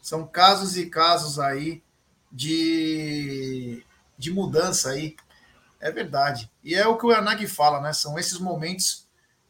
[0.00, 1.82] São casos e casos aí
[2.30, 3.84] de,
[4.18, 5.16] de mudança aí.
[5.80, 6.50] É verdade.
[6.64, 7.92] E é o que o Yanagi fala, né?
[7.92, 9.06] São esses momentos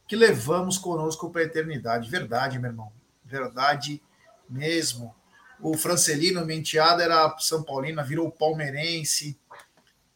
[0.07, 2.11] que levamos conosco para a eternidade.
[2.11, 2.93] Verdade, meu irmão.
[3.25, 4.03] Verdade
[4.49, 5.15] mesmo.
[5.61, 9.39] O Francelino Menteada era São Paulino, virou palmeirense.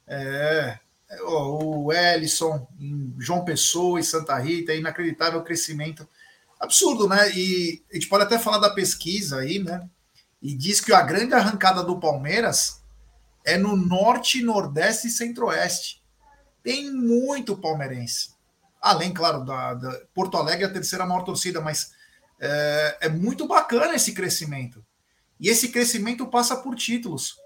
[0.06, 0.78] É,
[1.22, 2.66] o Ellison,
[3.18, 6.08] João Pessoa e Santa Rita, inacreditável crescimento.
[6.58, 7.30] Absurdo, né?
[7.34, 9.88] E a gente pode até falar da pesquisa aí, né?
[10.40, 12.82] E diz que a grande arrancada do Palmeiras
[13.44, 16.02] é no norte, nordeste e centro-oeste.
[16.62, 18.30] Tem muito palmeirense.
[18.80, 21.92] Além, claro, da, da Porto Alegre, a terceira maior torcida, mas
[22.38, 24.84] é, é muito bacana esse crescimento.
[25.38, 27.36] E esse crescimento passa por títulos.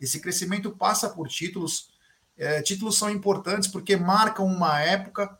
[0.00, 1.92] Esse crescimento passa por títulos.
[2.36, 5.38] É, títulos são importantes porque marcam uma época.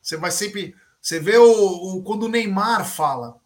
[0.00, 0.74] Você vai sempre.
[1.00, 3.36] Você vê o, o, quando o Neymar fala.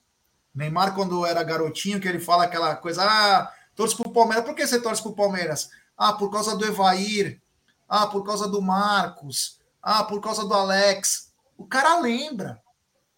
[0.59, 4.45] Neymar, quando era garotinho, que ele fala aquela coisa: ah, torce pro Palmeiras.
[4.45, 5.71] Por que você torce pro Palmeiras?
[5.97, 7.41] Ah, por causa do Evair.
[7.89, 9.61] Ah, por causa do Marcos.
[9.81, 11.33] Ah, por causa do Alex.
[11.57, 12.61] O cara lembra.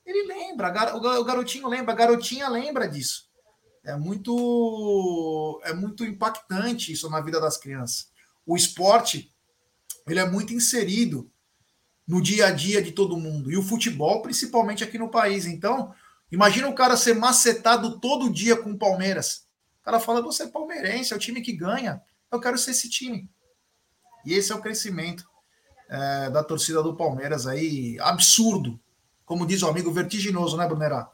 [0.04, 0.94] Ele lembra.
[0.94, 1.94] O garotinho lembra.
[1.94, 3.30] A garotinha lembra disso.
[3.82, 8.10] É muito, é muito impactante isso na vida das crianças.
[8.44, 9.32] O esporte,
[10.06, 11.30] ele é muito inserido
[12.06, 13.50] no dia a dia de todo mundo.
[13.50, 15.46] E o futebol, principalmente aqui no país.
[15.46, 15.94] Então,
[16.30, 19.48] imagina o cara ser macetado todo dia com o Palmeiras.
[19.80, 22.00] O cara fala, você é palmeirense, é o time que ganha.
[22.30, 23.28] Eu quero ser esse time.
[24.24, 25.24] E esse é o crescimento
[25.88, 28.78] é, da torcida do Palmeiras aí, absurdo.
[29.24, 31.10] Como diz o amigo, vertiginoso, né, Brunerá?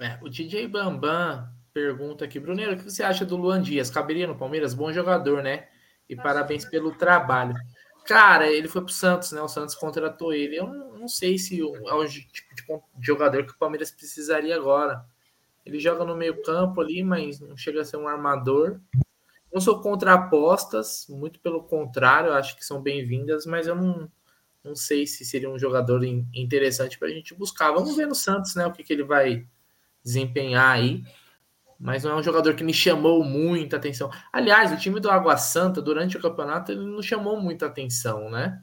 [0.00, 3.90] É, o DJ Bambam pergunta aqui, Brunero, o que você acha do Luan Dias?
[3.90, 4.74] Caberia no Palmeiras?
[4.74, 5.68] Bom jogador, né?
[6.08, 7.54] E parabéns pelo trabalho.
[8.04, 9.40] Cara, ele foi pro Santos, né?
[9.40, 10.56] O Santos contratou ele.
[10.56, 15.02] Eu não, não sei se é o tipo de jogador que o Palmeiras precisaria agora.
[15.64, 18.78] Ele joga no meio campo ali, mas não chega a ser um armador.
[19.50, 24.12] Não sou contra apostas, muito pelo contrário, acho que são bem-vindas, mas eu não,
[24.62, 27.72] não sei se seria um jogador interessante para a gente buscar.
[27.72, 28.66] Vamos ver no Santos, né?
[28.66, 29.46] O que, que ele vai
[30.04, 31.02] desempenhar aí
[31.80, 34.10] mas não é um jogador que me chamou muita atenção.
[34.32, 38.60] Aliás, o time do Água Santa, durante o campeonato, ele não chamou muita atenção, né?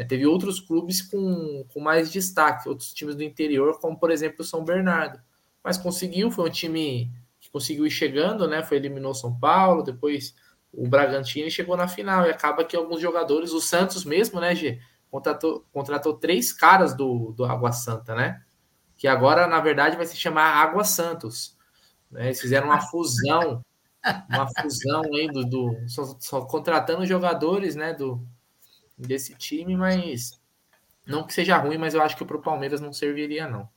[0.00, 4.40] É, teve outros clubes com, com mais destaque, outros times do interior, como por exemplo
[4.40, 5.20] o São Bernardo.
[5.62, 8.62] Mas conseguiu, foi um time que conseguiu ir chegando, né?
[8.62, 10.34] Foi eliminou São Paulo, depois
[10.72, 12.26] o Bragantino e chegou na final.
[12.26, 14.80] E acaba que alguns jogadores, o Santos mesmo, né, G?
[15.10, 18.42] Contratou, contratou três caras do, do Água Santa, né?
[18.96, 21.58] Que agora, na verdade, vai se chamar Água Santos
[22.10, 22.26] né?
[22.26, 23.64] Eles fizeram uma fusão,
[24.28, 28.26] uma fusão aí do, do só, só, contratando jogadores, né, do
[29.00, 30.38] desse time, mas
[31.06, 33.68] não que seja ruim, mas eu acho que para o Palmeiras não serviria não.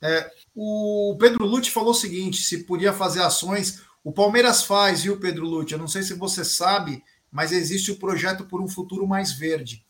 [0.00, 5.18] É, o Pedro Lute falou o seguinte: se podia fazer ações, o Palmeiras faz, viu,
[5.18, 5.72] Pedro Lute?
[5.72, 9.84] Eu não sei se você sabe, mas existe o projeto por um futuro mais verde.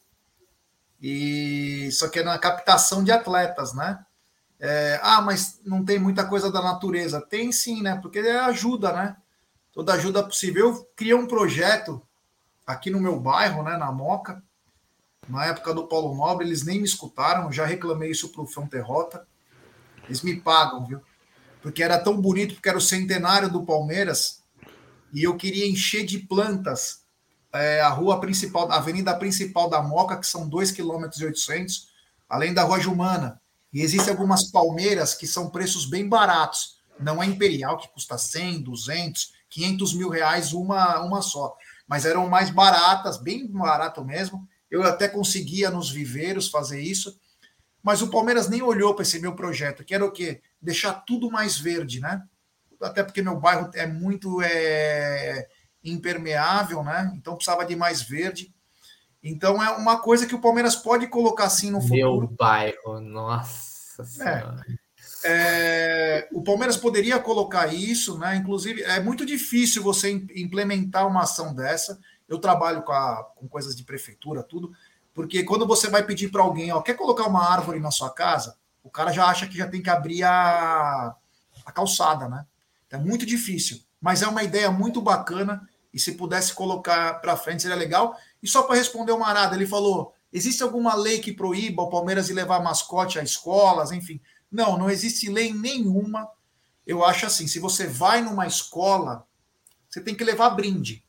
[1.00, 4.04] E só que é na captação de atletas, né?
[4.58, 7.20] É, ah, mas não tem muita coisa da natureza.
[7.20, 7.98] Tem sim, né?
[8.00, 9.16] Porque é ajuda, né?
[9.72, 10.68] Toda ajuda possível.
[10.68, 12.00] Eu criei um projeto
[12.66, 14.42] aqui no meu bairro, né, na Moca.
[15.28, 17.50] Na época do Paulo Nobre, eles nem me escutaram.
[17.50, 19.26] Já reclamei isso para o Fronterrota.
[20.04, 21.00] Eles me pagam, viu?
[21.60, 24.42] Porque era tão bonito, porque era o centenário do Palmeiras.
[25.12, 27.04] E eu queria encher de plantas
[27.52, 31.66] é, a rua principal, a avenida principal da Moca, que são 2,8 km,
[32.28, 33.40] além da Rua Jumana
[33.76, 36.78] e existem algumas palmeiras que são preços bem baratos.
[36.98, 41.54] Não é imperial, que custa 100, 200, 500 mil reais uma, uma só.
[41.86, 44.48] Mas eram mais baratas, bem barato mesmo.
[44.76, 47.18] Eu até conseguia nos viveiros fazer isso.
[47.82, 50.40] Mas o Palmeiras nem olhou para esse meu projeto, que era o quê?
[50.60, 52.22] Deixar tudo mais verde, né?
[52.80, 55.46] Até porque meu bairro é muito é,
[55.84, 57.12] impermeável, né?
[57.16, 58.52] Então precisava de mais verde.
[59.22, 62.26] Então é uma coisa que o Palmeiras pode colocar assim no futuro.
[62.26, 64.64] Meu bairro, nossa senhora.
[64.68, 64.86] É,
[65.28, 68.36] é, o Palmeiras poderia colocar isso, né?
[68.36, 71.98] Inclusive, é muito difícil você implementar uma ação dessa.
[72.28, 74.72] Eu trabalho com, a, com coisas de prefeitura, tudo,
[75.14, 78.56] porque quando você vai pedir para alguém, ó, quer colocar uma árvore na sua casa,
[78.82, 81.14] o cara já acha que já tem que abrir a,
[81.64, 82.46] a calçada, né?
[82.90, 87.62] É muito difícil, mas é uma ideia muito bacana E se pudesse colocar para frente
[87.62, 88.14] seria legal.
[88.42, 92.26] E só para responder o Marada, ele falou: existe alguma lei que proíba o Palmeiras
[92.26, 94.20] de levar mascote a escolas, enfim?
[94.52, 96.28] Não, não existe lei nenhuma.
[96.86, 99.26] Eu acho assim, se você vai numa escola,
[99.88, 101.02] você tem que levar brinde.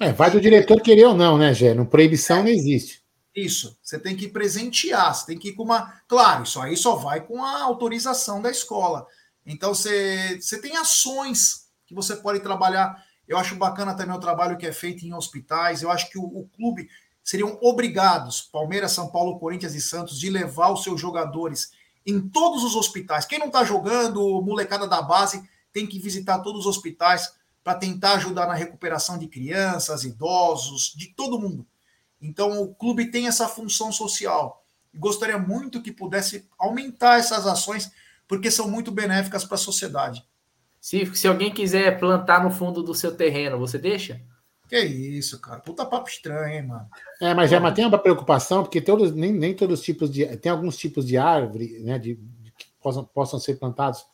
[0.00, 1.74] É, vai do diretor querer ou não, né, Gé?
[1.74, 3.04] Não, proibição não existe.
[3.34, 6.00] Isso, você tem que presentear, você tem que ir com uma.
[6.06, 9.06] Claro, isso aí só vai com a autorização da escola.
[9.44, 13.04] Então você, você tem ações que você pode trabalhar.
[13.26, 15.82] Eu acho bacana também o trabalho que é feito em hospitais.
[15.82, 16.88] Eu acho que o, o clube
[17.24, 21.72] seriam obrigados, Palmeiras, São Paulo, Corinthians e Santos, de levar os seus jogadores
[22.06, 23.24] em todos os hospitais.
[23.24, 25.42] Quem não está jogando, molecada da base,
[25.72, 27.32] tem que visitar todos os hospitais
[27.64, 31.66] para tentar ajudar na recuperação de crianças, idosos, de todo mundo.
[32.20, 34.62] Então, o clube tem essa função social.
[34.92, 37.90] E gostaria muito que pudesse aumentar essas ações,
[38.28, 40.22] porque são muito benéficas para a sociedade.
[40.78, 44.20] Se, se alguém quiser plantar no fundo do seu terreno, você deixa?
[44.68, 45.60] Que isso, cara.
[45.60, 46.86] Puta papo estranho, hein, mano.
[47.20, 50.26] É, mas já tem uma preocupação, porque todos, nem, nem todos os tipos de.
[50.36, 51.98] Tem alguns tipos de árvore, né?
[51.98, 54.04] De, de, que possam, possam ser plantados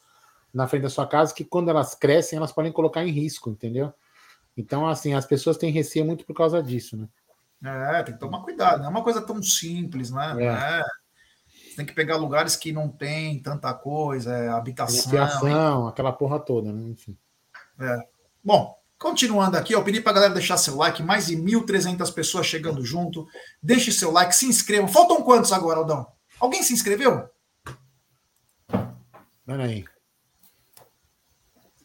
[0.52, 3.92] na frente da sua casa, que quando elas crescem, elas podem colocar em risco, entendeu?
[4.56, 7.08] Então, assim, as pessoas têm receio muito por causa disso, né?
[7.62, 10.34] É, tem que tomar cuidado, não é uma coisa tão simples, né?
[10.38, 10.80] É.
[10.80, 10.84] É.
[11.76, 15.18] Tem que pegar lugares que não tem tanta coisa, é, habitação.
[15.18, 16.82] Habitação, aquela porra toda, né?
[16.88, 17.16] Enfim.
[17.78, 17.98] É.
[18.42, 22.84] Bom, continuando aqui, eu pedi pra galera deixar seu like, mais de 1.300 pessoas chegando
[22.84, 23.26] junto.
[23.62, 24.88] Deixe seu like, se inscrevam.
[24.88, 26.06] Faltam quantos agora, Aldão?
[26.40, 27.28] Alguém se inscreveu?
[29.46, 29.84] Peraí.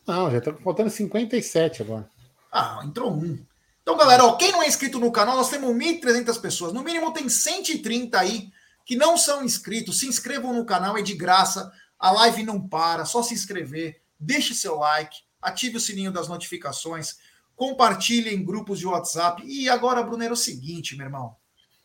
[0.08, 2.10] Não, já tá faltando 57 agora.
[2.52, 3.44] Ah, entrou um.
[3.82, 6.74] Então, galera, ó, quem não é inscrito no canal, nós temos 1.300 pessoas.
[6.74, 8.52] No mínimo tem 130 aí
[8.86, 10.00] que não são inscritos.
[10.00, 11.72] Se inscrevam no canal, é de graça.
[12.00, 14.02] A live não para, só se inscrever.
[14.20, 17.18] Deixe seu like, ative o sininho das notificações,
[17.56, 19.44] compartilhe em grupos de WhatsApp.
[19.46, 21.36] E agora, Bruno, é o seguinte, meu irmão.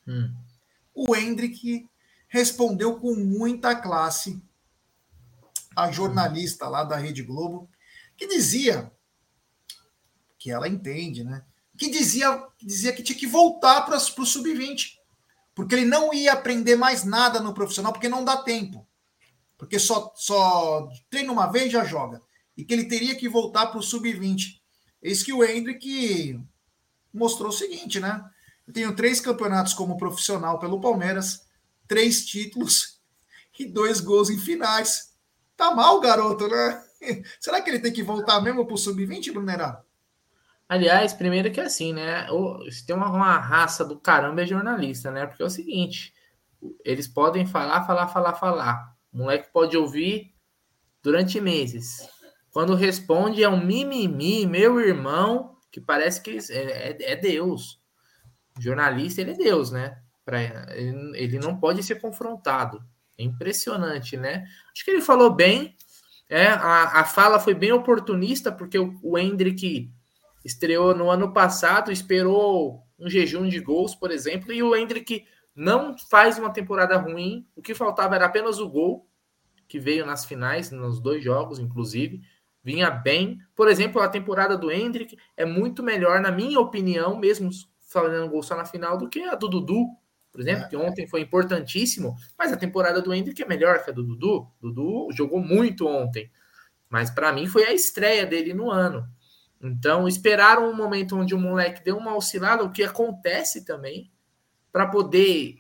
[0.07, 0.33] Hum.
[0.95, 1.87] O Hendrick
[2.29, 4.43] respondeu com muita classe
[5.75, 7.69] a jornalista lá da Rede Globo
[8.21, 8.93] que dizia
[10.39, 11.43] que ela entende, né?
[11.79, 14.99] Que dizia, dizia que tinha que voltar para o sub-20,
[15.55, 18.87] porque ele não ia aprender mais nada no profissional, porque não dá tempo.
[19.57, 22.21] Porque só, só treina uma vez já joga.
[22.55, 24.61] E que ele teria que voltar para o sub-20.
[25.03, 26.39] Eis que o Hendrick
[27.15, 28.23] mostrou o seguinte, né?
[28.67, 31.47] Eu tenho três campeonatos como profissional pelo Palmeiras,
[31.89, 33.01] três títulos
[33.59, 35.15] e dois gols em finais.
[35.57, 36.85] Tá mal, garoto, né?
[37.41, 39.83] Será que ele tem que voltar mesmo para o sub-20, Brunerá?
[40.69, 42.27] Aliás, primeiro que é assim, né?
[42.71, 45.27] Se tem uma, uma, raça do caramba é jornalista, né?
[45.27, 46.15] Porque é o seguinte:
[46.85, 48.97] eles podem falar, falar, falar, falar.
[49.13, 50.33] O moleque pode ouvir
[51.03, 52.09] durante meses.
[52.53, 57.81] Quando responde é um mimimi, meu irmão, que parece que é, é, é Deus.
[58.57, 59.99] O jornalista, ele é Deus, né?
[60.25, 60.41] Pra,
[60.77, 62.85] ele, ele não pode ser confrontado.
[63.19, 64.47] É impressionante, né?
[64.73, 65.77] Acho que ele falou bem
[66.31, 69.91] é, a, a fala foi bem oportunista, porque o, o Hendrick
[70.45, 75.99] estreou no ano passado, esperou um jejum de gols, por exemplo, e o Hendrick não
[75.99, 77.45] faz uma temporada ruim.
[77.57, 79.09] O que faltava era apenas o gol,
[79.67, 82.21] que veio nas finais, nos dois jogos, inclusive.
[82.63, 83.39] Vinha bem.
[83.57, 87.51] Por exemplo, a temporada do Hendrick é muito melhor, na minha opinião, mesmo
[87.81, 89.87] fazendo gol só na final, do que a do Dudu,
[90.33, 90.69] por exemplo, é.
[90.69, 94.49] que ontem foi importantíssimo, mas a temporada do Hendrick é melhor que a do Dudu.
[94.61, 96.31] Dudu jogou muito ontem,
[96.89, 99.09] mas para mim foi a estreia dele no ano.
[99.61, 104.11] Então, esperaram um momento onde o moleque deu uma oscilada, o que acontece também,
[104.73, 105.57] para poder.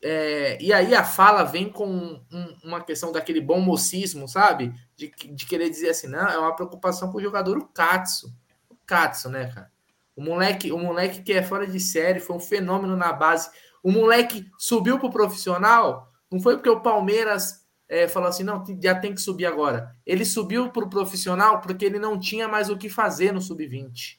[0.00, 1.86] É, e aí a fala vem com
[2.30, 4.72] um, uma questão daquele bom mocismo, sabe?
[4.96, 8.32] De, de querer dizer assim, não, é uma preocupação com o jogador, o Katsu.
[8.68, 9.72] O Katsu, né, cara?
[10.14, 13.50] O moleque, o moleque que é fora de série, foi um fenômeno na base.
[13.82, 18.64] O moleque subiu para o profissional, não foi porque o Palmeiras é, falou assim, não,
[18.80, 19.94] já tem que subir agora.
[20.06, 24.18] Ele subiu para o profissional porque ele não tinha mais o que fazer no sub-20.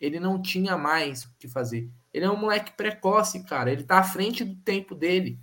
[0.00, 1.90] Ele não tinha mais o que fazer.
[2.12, 3.72] Ele é um moleque precoce, cara.
[3.72, 5.38] Ele está à frente do tempo dele.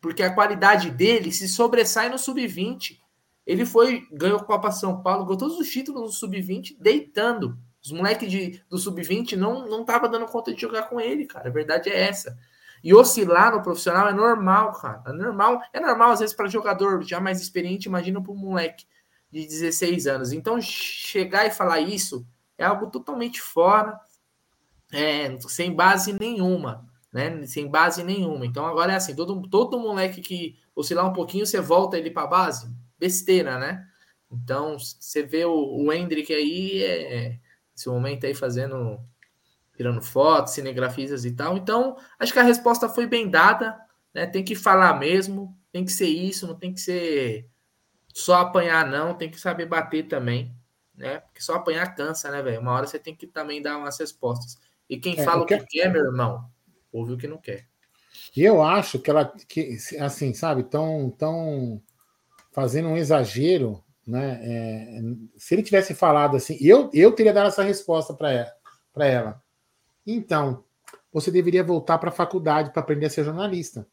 [0.00, 2.98] Porque a qualidade dele se sobressai no sub-20.
[3.44, 7.58] Ele foi, ganhou Copa São Paulo, ganhou todos os títulos no sub-20 deitando.
[7.82, 11.48] Os moleques do sub-20 não não dando conta de jogar com ele, cara.
[11.48, 12.38] A verdade é essa.
[12.82, 15.02] E oscilar no profissional é normal, cara.
[15.06, 18.86] É normal, é normal às vezes para jogador já mais experiente, imagina para um moleque
[19.30, 20.32] de 16 anos.
[20.32, 22.26] Então, chegar e falar isso
[22.56, 23.98] é algo totalmente fora,
[24.92, 27.44] é, sem base nenhuma, né?
[27.46, 28.46] Sem base nenhuma.
[28.46, 32.26] Então, agora é assim: todo, todo moleque que oscilar um pouquinho, você volta ele para
[32.26, 32.72] base.
[32.98, 33.86] Besteira, né?
[34.30, 37.38] Então, você vê o, o Hendrick aí, é,
[37.72, 39.00] nesse momento aí fazendo,
[39.78, 41.56] tirando fotos, cinegrafistas e tal.
[41.56, 43.80] Então, acho que a resposta foi bem dada,
[44.12, 44.26] né?
[44.26, 47.48] Tem que falar mesmo, tem que ser isso, não tem que ser
[48.12, 50.52] só apanhar, não, tem que saber bater também,
[50.94, 51.20] né?
[51.20, 52.60] Porque só apanhar cansa, né, velho?
[52.60, 54.58] Uma hora você tem que também dar umas respostas.
[54.90, 56.50] E quem É, fala o que que- quer, meu irmão,
[56.92, 57.66] ouve o que não quer.
[58.36, 61.80] E eu acho que ela, que, assim, sabe, tão, tão
[62.52, 64.40] fazendo um exagero, né?
[64.42, 65.00] É,
[65.36, 68.52] se ele tivesse falado assim, eu, eu teria dado essa resposta para ela,
[68.92, 69.42] para ela.
[70.10, 70.64] Então,
[71.12, 73.86] você deveria voltar para a faculdade para aprender a ser jornalista.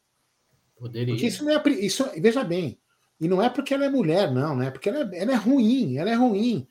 [0.78, 1.14] Poderia.
[1.14, 1.62] Porque isso não é.
[1.68, 2.78] Isso, veja bem,
[3.20, 4.70] e não é porque ela é mulher, não, né?
[4.70, 6.66] Porque ela é, ela é ruim, ela é ruim.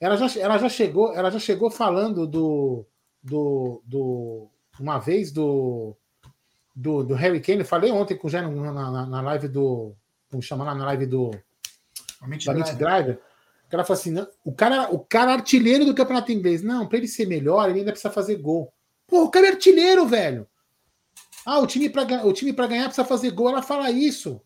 [0.00, 2.86] Ela já, ela já chegou, ela já chegou falando do.
[3.22, 5.94] do, do uma vez do,
[6.74, 9.94] do, do Harry Kane, falei ontem com o Jé na, na, na live do.
[10.30, 11.30] Como chama lá na live do.
[11.30, 12.76] Da Amit Driver.
[12.76, 13.20] Driver.
[13.68, 16.62] Que ela falou assim: o, cara, o cara é artilheiro do campeonato inglês.
[16.62, 18.72] Não, para ele ser melhor, ele ainda precisa fazer gol.
[19.10, 20.46] Pô, o cara é artilheiro, velho.
[21.44, 23.50] Ah, o time para o time para ganhar precisa fazer gol.
[23.50, 24.40] Ela fala isso.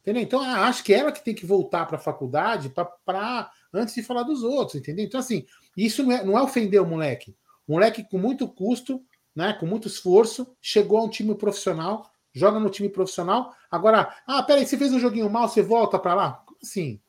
[0.00, 0.22] Entendeu?
[0.22, 2.72] Então, ah, acho que ela que tem que voltar para a faculdade
[3.04, 5.04] para antes de falar dos outros, entendeu?
[5.04, 5.46] Então, assim,
[5.76, 7.36] isso não é, não é ofender o moleque.
[7.66, 9.04] O moleque, com muito custo,
[9.36, 13.54] né, com muito esforço, chegou a um time profissional, joga no time profissional.
[13.70, 16.32] Agora, ah, peraí, você fez um joguinho mal, você volta para lá?
[16.46, 17.00] Como assim?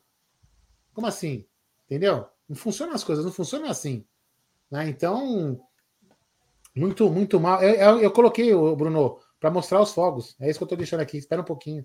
[0.92, 1.46] Como assim?
[1.86, 2.26] Entendeu?
[2.48, 4.04] Não funcionam as coisas, não funcionam assim.
[4.70, 4.88] Né?
[4.90, 5.58] Então,
[6.74, 7.62] muito, muito mal.
[7.62, 10.36] Eu, eu, eu coloquei, o Bruno, para mostrar os fogos.
[10.40, 11.16] É isso que eu estou deixando aqui.
[11.18, 11.84] Espera um pouquinho.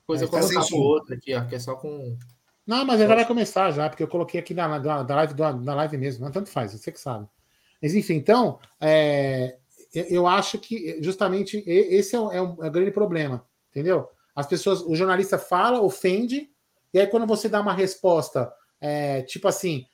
[0.00, 2.16] Depois eu Aí tá outra aqui, ó, que é só com.
[2.66, 5.74] Não, mas já vai começar já, porque eu coloquei aqui na, na, na live, na
[5.74, 6.24] live mesmo.
[6.24, 7.26] Não, tanto faz, você que sabe.
[7.82, 9.58] Mas enfim, então, é,
[9.94, 14.08] eu- acho que justamente esse é o, é o- é o grande problema, entendeu?
[14.34, 16.50] As pessoas, o jornalista fala, ofende,
[16.92, 18.50] e aí quando você dá uma resposta,
[18.80, 19.86] é, tipo assim,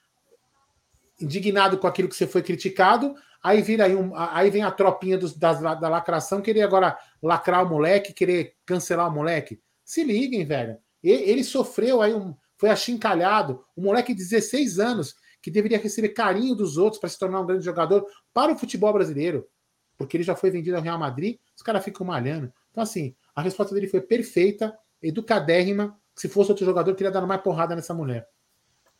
[1.20, 5.18] indignado com aquilo que você foi criticado, aí vira aí, um, aí vem a tropinha
[5.18, 9.60] dos, das, da lacração, querer agora lacrar o moleque, querer cancelar o moleque.
[9.84, 10.78] Se liguem, velho.
[11.02, 12.34] Ele sofreu aí um.
[12.56, 13.64] Foi achincalhado.
[13.76, 17.46] Um moleque de 16 anos que deveria receber carinho dos outros para se tornar um
[17.46, 19.48] grande jogador para o futebol brasileiro.
[19.96, 22.52] Porque ele já foi vendido ao Real Madrid, os caras ficam malhando.
[22.70, 25.98] Então, assim, a resposta dele foi perfeita, educadérrima.
[26.14, 28.28] Se fosse outro jogador, teria dado mais porrada nessa mulher.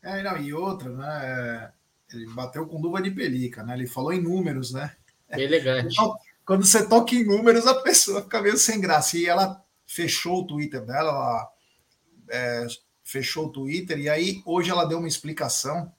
[0.02, 1.72] É, não, e outra, né?
[2.12, 3.74] Ele bateu com luva de pelica, né?
[3.74, 4.94] Ele falou em números, né?
[5.30, 5.94] Elegante.
[5.94, 9.16] Então, Quando você toca em números, a pessoa fica meio sem graça.
[9.16, 11.50] E ela fechou o Twitter dela, ela
[12.30, 12.66] é,
[13.02, 15.92] fechou o Twitter, e aí hoje ela deu uma explicação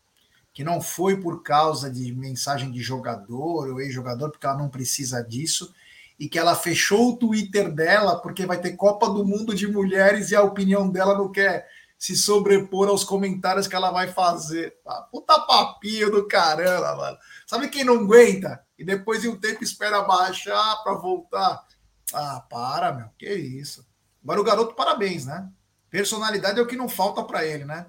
[0.54, 5.22] que não foi por causa de mensagem de jogador ou ex-jogador, porque ela não precisa
[5.22, 5.74] disso,
[6.20, 10.32] e que ela fechou o Twitter dela porque vai ter Copa do Mundo de Mulheres
[10.32, 11.68] e a opinião dela não quer
[12.02, 14.76] se sobrepor aos comentários que ela vai fazer.
[14.88, 17.18] Ah, puta papinho do caramba, mano.
[17.46, 18.66] Sabe quem não aguenta?
[18.76, 21.64] E depois de um tempo espera baixar para voltar.
[22.12, 23.10] Ah, para, meu.
[23.20, 23.88] Que isso.
[24.24, 25.48] Agora o garoto, parabéns, né?
[25.92, 27.86] Personalidade é o que não falta para ele, né?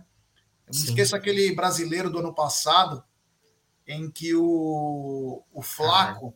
[0.67, 3.03] Eu não esqueço aquele brasileiro do ano passado,
[3.87, 6.35] em que o, o Flaco,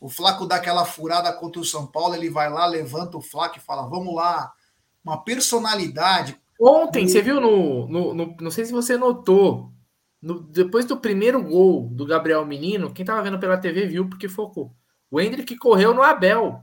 [0.00, 3.58] o Flaco dá aquela furada contra o São Paulo, ele vai lá, levanta o Flaco
[3.58, 4.52] e fala: vamos lá.
[5.04, 6.41] Uma personalidade.
[6.64, 9.72] Ontem, você viu no, no, no- Não sei se você notou.
[10.20, 14.28] no- depois do primeiro gol do Gabriel Menino, quem tava vendo pela TV viu porque
[14.28, 14.72] focou.
[15.10, 16.62] O Hendrick correu no Abel.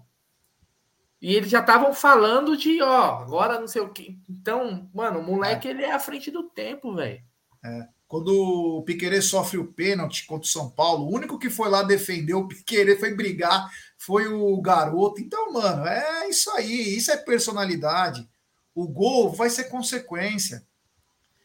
[1.21, 4.17] E eles já estavam falando de, ó, agora não sei o que.
[4.29, 7.19] Então, mano, o moleque ele é à frente do tempo, velho.
[7.63, 11.67] É, quando o Piquerez sofre o pênalti contra o São Paulo, o único que foi
[11.69, 15.19] lá defender o Piquerez foi brigar, foi o garoto.
[15.19, 18.25] Então, mano, é isso aí, isso é personalidade.
[18.73, 20.65] O gol vai ser consequência.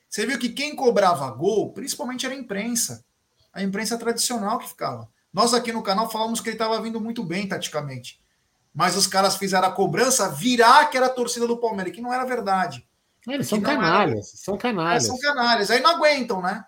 [0.09, 3.05] Você viu que quem cobrava gol, principalmente era a imprensa.
[3.53, 5.09] A imprensa tradicional que ficava.
[5.33, 8.21] Nós aqui no canal falamos que ele estava vindo muito bem taticamente.
[8.73, 12.13] Mas os caras fizeram a cobrança virar que era a torcida do Palmeiras, que não
[12.13, 12.87] era verdade.
[13.27, 15.07] Eles são não era- canalhas, são é, canalhas.
[15.07, 15.71] são canalhas.
[15.71, 16.65] Aí não aguentam, né?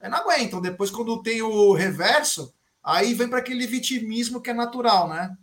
[0.00, 0.60] Aí não aguentam.
[0.60, 2.52] Depois, quando tem o reverso,
[2.82, 5.36] aí vem para aquele vitimismo que é natural, né?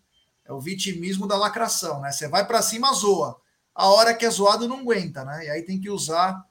[0.46, 2.12] É o vitimismo da lacração, né?
[2.12, 3.40] Você vai para cima, zoa.
[3.78, 5.46] A hora que é zoado, não aguenta, né?
[5.46, 6.44] E aí tem que usar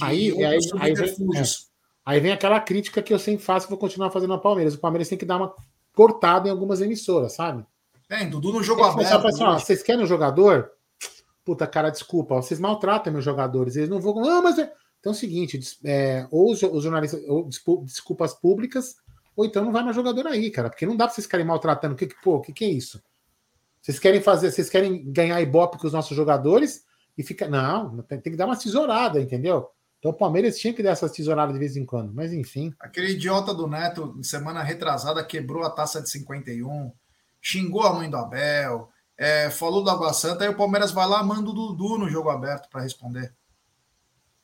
[0.00, 1.42] Aí, aí, aí, vem, é.
[2.04, 4.74] Aí vem aquela crítica que eu sempre faço e vou continuar fazendo no Palmeiras.
[4.74, 5.54] O Palmeiras tem que dar uma
[5.94, 7.64] cortada em algumas emissoras, sabe?
[8.08, 9.26] É, Dudu no jogo aberto.
[9.26, 9.64] assim, ó, hoje.
[9.64, 10.70] vocês querem um jogador?
[11.44, 12.36] Puta, cara, desculpa.
[12.36, 13.76] Vocês maltratam meus jogadores.
[13.76, 14.14] Eles não vão.
[14.14, 14.72] Não, mas é.
[14.98, 17.48] Então é o seguinte: é, ou os, os jornalistas, ou
[17.84, 18.96] desculpas públicas,
[19.36, 20.70] ou então não vai mais jogador aí, cara.
[20.70, 21.94] Porque não dá pra vocês ficarem maltratando.
[21.94, 23.02] O que, que, pô, o que, que é isso?
[23.80, 26.84] Vocês querem fazer, vocês querem ganhar ibope com os nossos jogadores
[27.16, 27.48] e fica.
[27.48, 29.70] Não, tem, tem que dar uma tesourada, entendeu?
[29.98, 32.74] Então o Palmeiras tinha que dar essas tesouradas de vez em quando, mas enfim.
[32.80, 36.90] Aquele idiota do Neto, semana retrasada, quebrou a taça de 51,
[37.40, 41.22] xingou a mãe do Abel, é, falou do Água Santa, aí o Palmeiras vai lá,
[41.22, 43.34] manda o Dudu no jogo aberto para responder.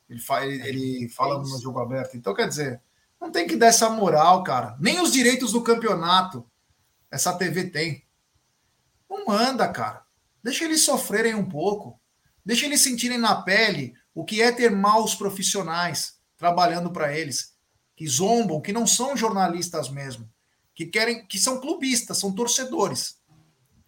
[0.09, 2.17] Ele, fa ele, ele fala no jogo aberto.
[2.17, 2.83] Então, quer dizer,
[3.19, 4.77] não tem que dar essa moral, cara.
[4.79, 6.47] Nem os direitos do campeonato
[7.11, 8.06] essa TV tem.
[9.09, 10.05] Não manda, cara.
[10.43, 12.01] Deixa eles sofrerem um pouco.
[12.45, 17.55] Deixa eles sentirem na pele o que é ter maus profissionais trabalhando para eles,
[17.97, 20.31] que zombam, que não são jornalistas mesmo,
[20.75, 23.19] que querem, que são clubistas, são torcedores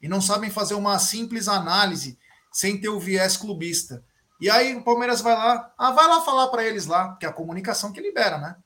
[0.00, 2.18] e não sabem fazer uma simples análise
[2.52, 4.04] sem ter o viés clubista.
[4.40, 7.28] E aí o Palmeiras vai lá, ah, vai lá falar para eles lá, que é
[7.28, 8.56] a comunicação que libera, né?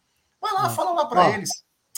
[0.41, 0.71] Vai lá, ah.
[0.71, 1.51] fala lá para eles.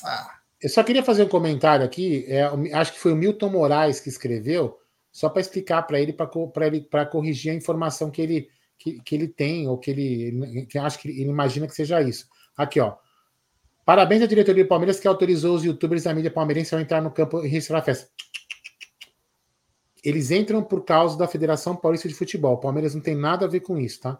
[0.02, 0.38] Ah.
[0.64, 2.42] Eu só queria fazer um comentário aqui, é,
[2.72, 4.78] acho que foi o Milton Moraes que escreveu,
[5.12, 8.48] só para explicar para ele, para ele para corrigir a informação que ele,
[8.78, 12.26] que, que ele tem, ou que ele que acho que ele imagina que seja isso.
[12.56, 12.96] Aqui, ó.
[13.84, 17.10] Parabéns à diretoria do Palmeiras que autorizou os youtubers da mídia palmeirense a entrar no
[17.10, 18.08] campo e registrar a festa.
[20.02, 22.54] Eles entram por causa da Federação Paulista de Futebol.
[22.54, 24.18] O Palmeiras não tem nada a ver com isso, tá?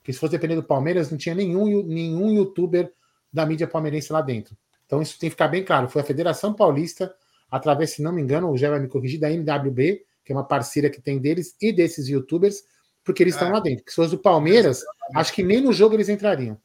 [0.00, 2.92] Porque se fosse depender do Palmeiras, não tinha nenhum, nenhum youtuber
[3.32, 4.54] da mídia palmeirense lá dentro.
[4.88, 5.86] Então isso tem que ficar bem claro.
[5.86, 7.14] Foi a Federação Paulista,
[7.50, 10.44] através, se não me engano, o Jé vai me corrigir, da NWB, que é uma
[10.44, 12.62] parceira que tem deles e desses youtubers,
[13.04, 13.36] porque eles é.
[13.36, 13.84] estão lá dentro.
[13.84, 14.82] Porque se fosse o Palmeiras,
[15.14, 16.58] acho que nem no jogo eles entrariam.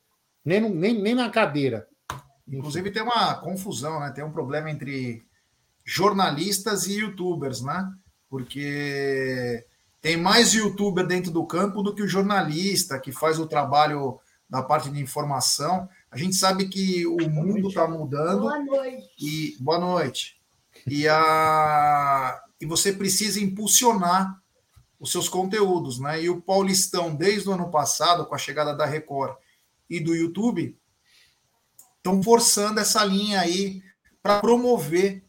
[0.44, 1.86] Nem, no, nem, nem na cadeira.
[2.48, 4.12] Inclusive tem uma confusão, né?
[4.12, 5.22] Tem um problema entre
[5.86, 7.90] jornalistas e youtubers, né?
[8.30, 9.66] Porque
[10.02, 14.20] tem mais youtuber dentro do campo do que o jornalista que faz o trabalho
[14.50, 15.88] da parte de informação.
[16.14, 18.42] A gente sabe que o mundo está mudando.
[18.42, 19.10] Boa noite.
[19.20, 20.40] E boa noite.
[20.86, 24.40] E a e você precisa impulsionar
[25.00, 26.22] os seus conteúdos, né?
[26.22, 29.36] E o Paulistão desde o ano passado com a chegada da Record
[29.90, 30.78] e do YouTube
[31.98, 33.82] estão forçando essa linha aí
[34.22, 35.24] para promover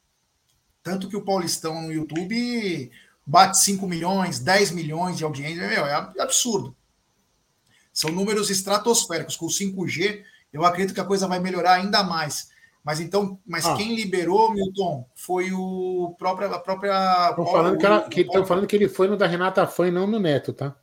[0.83, 2.93] tanto que o Paulistão no YouTube
[3.27, 6.77] bate 5 milhões, 10 milhões de audiência, meu, é absurdo.
[7.91, 9.35] São números estratosféricos.
[9.35, 10.23] Com o 5G,
[10.55, 12.49] eu acredito que a coisa vai melhorar ainda mais.
[12.83, 13.75] Mas então, mas ah.
[13.75, 17.31] quem liberou, Milton, foi o próprio, a própria.
[17.31, 20.07] Estão falando, que, ela, que, falando que ele foi no da Renata Fã e não
[20.07, 20.77] no Neto, tá?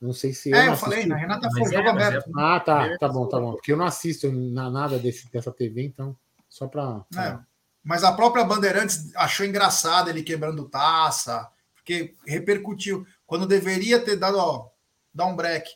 [0.00, 0.54] Não sei se.
[0.54, 2.28] É, eu, eu falei, na Renata Fã, jogo é, aberto.
[2.28, 2.32] É...
[2.36, 3.54] Ah, tá, tá bom, tá bom.
[3.54, 6.16] Porque eu não assisto nada desse, dessa TV, então,
[6.48, 7.04] só para.
[7.16, 7.36] É,
[7.82, 13.04] mas a própria Bandeirantes achou engraçado ele quebrando taça, porque repercutiu.
[13.26, 14.68] Quando deveria ter dado, ó,
[15.12, 15.68] dar um break,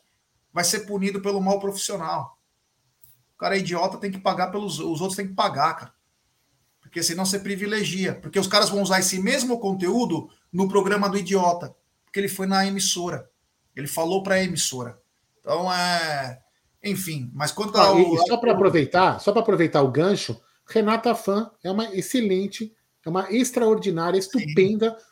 [0.53, 2.38] vai ser punido pelo mal profissional
[3.41, 4.78] cara é idiota, tem que pagar pelos.
[4.78, 5.95] Os outros têm que pagar, cara.
[6.80, 8.14] Porque senão você privilegia.
[8.14, 11.74] Porque os caras vão usar esse mesmo conteúdo no programa do idiota.
[12.05, 13.30] Porque ele foi na emissora.
[13.74, 15.01] Ele falou para a emissora.
[15.41, 16.41] Então é.
[16.82, 18.16] Enfim, mas quanto ah, ao...
[18.26, 22.74] Só para aproveitar, só para aproveitar o gancho, Renata Fã é uma excelente,
[23.05, 25.05] é uma extraordinária, estupenda Sim.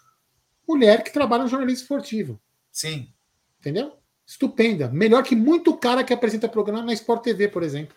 [0.66, 2.41] mulher que trabalha no jornalismo esportivo.
[2.72, 3.12] Sim.
[3.61, 3.97] Entendeu?
[4.29, 4.89] Estupenda.
[4.89, 7.97] Melhor que muito cara que apresenta programa na Sport TV, por exemplo.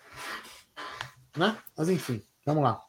[1.36, 1.58] Né?
[1.78, 2.82] Mas enfim, vamos lá.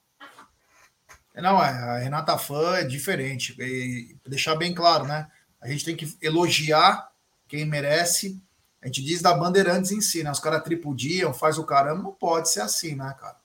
[1.34, 3.56] Não, é, a Renata Fã é diferente.
[3.58, 5.28] E deixar bem claro, né?
[5.60, 7.10] A gente tem que elogiar
[7.48, 8.40] quem merece.
[8.80, 10.30] A gente diz da Bandeirantes em si, né?
[10.30, 12.00] Os caras tripudiam, faz o caramba.
[12.00, 13.38] Não pode ser assim, né, cara?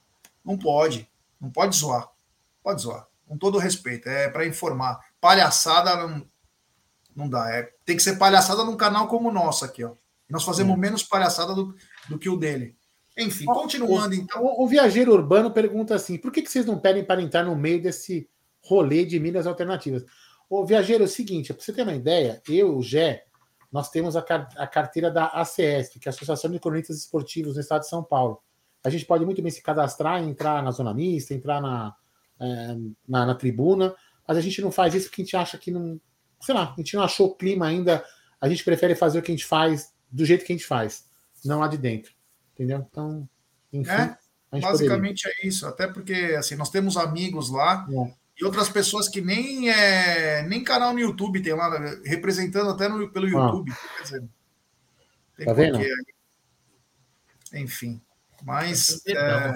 [0.46, 1.10] Não pode.
[1.42, 2.08] Não pode zoar.
[2.62, 3.08] Pode zoar.
[3.26, 4.08] Com todo respeito.
[4.08, 5.00] É para informar.
[5.20, 6.24] Palhaçada
[7.18, 7.50] não dá.
[7.52, 9.94] É, tem que ser palhaçada num canal como o nosso aqui, ó.
[10.30, 10.80] Nós fazemos hum.
[10.80, 11.76] menos palhaçada do,
[12.08, 12.76] do que o dele.
[13.18, 14.44] Enfim, continuando então.
[14.44, 17.56] O, o, viajeiro urbano pergunta assim: por que, que vocês não pedem para entrar no
[17.56, 18.30] meio desse
[18.62, 20.06] rolê de milhas alternativas?
[20.50, 23.26] O viajeiro, é o seguinte, para você ter uma ideia, eu, o Gé,
[23.72, 27.62] nós temos a, a carteira da ACS, que é a Associação de Cronistas Esportivos no
[27.62, 28.42] Estado de São Paulo.
[28.84, 31.94] A gente pode muito bem se cadastrar, entrar na zona mista, entrar na,
[32.40, 32.76] é,
[33.08, 33.94] na, na, tribuna,
[34.26, 36.00] mas a gente não faz isso porque a gente acha que não.
[36.40, 38.04] Sei lá, a gente não achou o clima ainda.
[38.40, 41.06] A gente prefere fazer o que a gente faz do jeito que a gente faz,
[41.44, 42.12] não lá de dentro.
[42.54, 42.86] Entendeu?
[42.90, 43.28] Então,
[43.72, 43.92] enfim.
[43.92, 44.18] É,
[44.60, 45.44] basicamente poderia.
[45.44, 45.68] é isso.
[45.68, 48.14] Até porque assim, nós temos amigos lá é.
[48.40, 51.70] e outras pessoas que nem, é, nem canal no YouTube tem lá,
[52.06, 53.30] representando até no, pelo ah.
[53.30, 53.72] YouTube.
[53.72, 53.98] Ah.
[53.98, 54.24] Quer dizer,
[55.46, 55.80] tá vendo?
[57.54, 58.02] Enfim.
[58.44, 59.02] Mas.
[59.08, 59.54] É,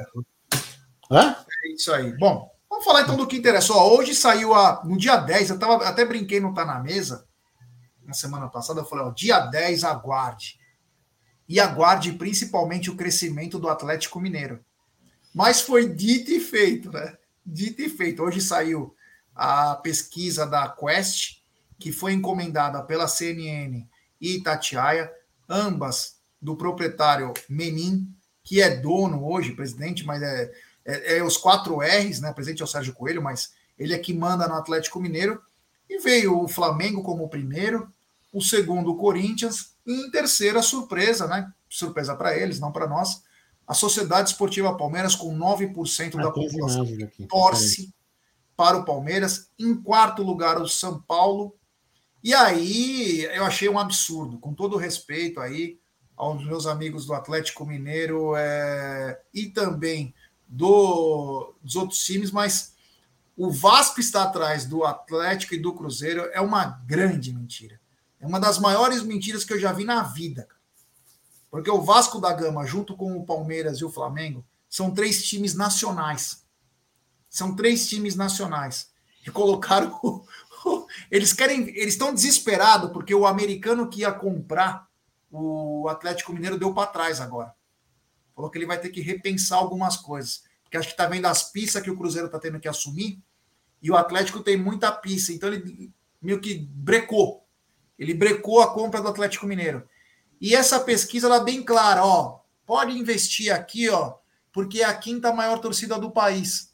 [1.14, 2.16] é isso aí.
[2.18, 2.51] Bom,
[2.82, 3.78] vamos falar então do que interessou.
[3.96, 7.28] Hoje saiu a, no dia 10, eu tava, até brinquei não tá na mesa.
[8.04, 10.60] Na semana passada, eu falei, ó, dia 10, aguarde
[11.48, 14.64] e aguarde principalmente o crescimento do Atlético Mineiro.
[15.34, 17.16] Mas foi dito e feito, né?
[17.46, 18.24] Dito e feito.
[18.24, 18.96] Hoje saiu
[19.36, 21.42] a pesquisa da Quest,
[21.80, 23.88] que foi encomendada pela CNN
[24.20, 25.12] e Itatiaia,
[25.48, 28.12] ambas do proprietário Menin,
[28.44, 30.52] que é dono hoje, presidente, mas é,
[30.86, 32.30] é, é os quatro R's, né?
[32.30, 35.42] O presidente é o Sérgio Coelho, mas ele é que manda no Atlético Mineiro.
[35.90, 37.92] E veio o Flamengo como o primeiro,
[38.32, 41.52] o segundo o Corinthians, e em terceira, surpresa, né?
[41.70, 43.24] Surpresa para eles, não para nós.
[43.68, 47.26] A Sociedade Esportiva Palmeiras, com 9% Ah, da população, aqui.
[47.28, 47.94] torce
[48.56, 49.50] para o Palmeiras.
[49.58, 51.56] Em quarto lugar, o São Paulo.
[52.24, 55.80] E aí, eu achei um absurdo, com todo o respeito aí
[56.16, 60.14] aos meus amigos do Atlético Mineiro é, e também
[60.52, 62.76] do, dos outros times, mas
[63.38, 67.80] o Vasco está atrás do Atlético e do Cruzeiro é uma grande mentira.
[68.20, 70.48] É uma das maiores mentiras que eu já vi na vida.
[71.50, 75.56] Porque o Vasco da Gama, junto com o Palmeiras e o Flamengo, são três times
[75.56, 76.46] nacionais.
[77.30, 78.92] São três times nacionais.
[79.26, 80.00] E colocaram.
[81.10, 81.70] Eles querem.
[81.70, 84.88] Eles estão desesperados porque o americano que ia comprar
[85.32, 87.56] o Atlético Mineiro deu para trás agora.
[88.42, 90.44] Falou que ele vai ter que repensar algumas coisas.
[90.64, 93.22] Porque acho que está vendo as pistas que o Cruzeiro está tendo que assumir.
[93.80, 95.32] E o Atlético tem muita pista.
[95.32, 97.46] Então ele meio que brecou.
[98.00, 99.88] Ele brecou a compra do Atlético Mineiro.
[100.40, 102.40] E essa pesquisa ela é bem clara, ó.
[102.66, 104.16] Pode investir aqui, ó,
[104.52, 106.74] porque é a quinta maior torcida do país.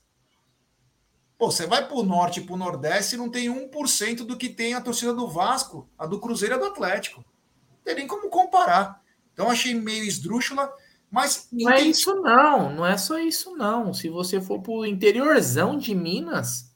[1.38, 4.38] Pô, você vai para o norte e para o nordeste e não tem 1% do
[4.38, 7.26] que tem a torcida do Vasco, a do Cruzeiro e a do Atlético.
[7.72, 9.04] Não tem nem como comparar.
[9.34, 10.74] Então achei meio esdrúxula,
[11.12, 13.94] mas Não é isso não, não é só isso não.
[13.94, 16.72] Se você for pro interiorzão de Minas,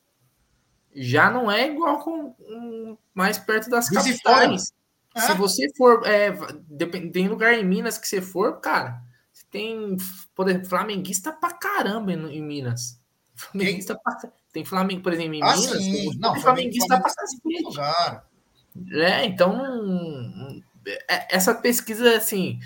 [0.95, 4.73] já não é igual com um, mais perto das de capitais.
[5.13, 5.25] Fora.
[5.25, 5.35] Se É.
[5.35, 6.31] você for, é,
[6.69, 9.01] depend- tem lugar em Minas que você for, cara,
[9.33, 9.97] você tem,
[10.33, 12.97] por exemplo, flamenguista pra caramba em, em Minas.
[13.35, 14.17] Flamenguista pra,
[14.53, 15.91] tem Flamengo, por exemplo, em Ah, Minas, sim.
[16.11, 18.21] tem Não, flamenguista pra Flamengo- cacete.
[18.93, 20.61] É, então
[21.09, 22.59] é- essa pesquisa assim,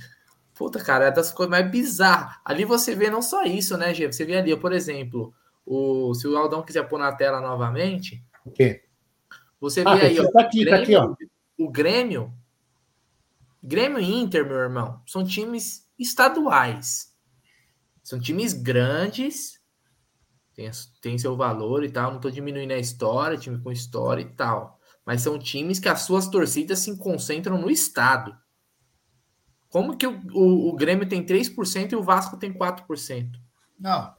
[0.55, 2.37] puta, cara, é das coisas mais bizarras.
[2.43, 4.11] Ali você vê não só isso, né, Gê?
[4.11, 5.33] Você vê ali, por exemplo,
[5.65, 8.83] o, se o Aldão quiser pôr na tela novamente, O quê?
[9.59, 11.13] você vê Ah, aí, ó, tá aqui, tá aqui, ó.
[11.57, 12.33] o Grêmio,
[13.61, 17.13] Grêmio e Inter, meu irmão, são times estaduais.
[18.03, 19.59] São times grandes,
[20.53, 20.69] tem,
[21.01, 22.11] tem seu valor e tal.
[22.13, 24.79] Não tô diminuindo a história, time com história e tal.
[25.03, 28.37] Mas são times que as suas torcidas se concentram no estado.
[29.69, 33.31] Como que o, o, o Grêmio tem 3% e o Vasco tem 4%?
[33.79, 34.13] Não.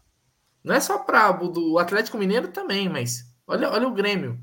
[0.62, 4.40] Não é só para o Atlético Mineiro também, mas olha, olha o Grêmio.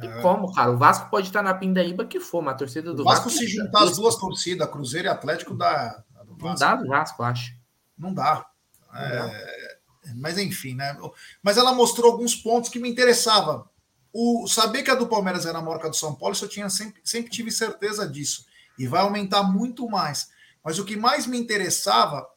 [0.00, 0.22] Tem É.
[0.22, 0.72] como, cara?
[0.72, 3.38] O Vasco pode estar na pindaíba que for, mas a torcida do O Vasco Vasco
[3.38, 6.02] se juntar as duas torcidas, Cruzeiro e Atlético, dá.
[6.12, 7.54] dá Não dá do Vasco, acho.
[7.96, 8.46] Não dá.
[8.94, 9.78] É,
[10.16, 10.96] mas enfim, né?
[11.42, 13.68] Mas ela mostrou alguns pontos que me interessavam.
[14.12, 17.00] O saber que a do Palmeiras era a do São Paulo, isso eu tinha sempre,
[17.04, 18.44] sempre tive certeza disso.
[18.82, 20.28] E vai aumentar muito mais.
[20.64, 22.28] Mas o que mais me interessava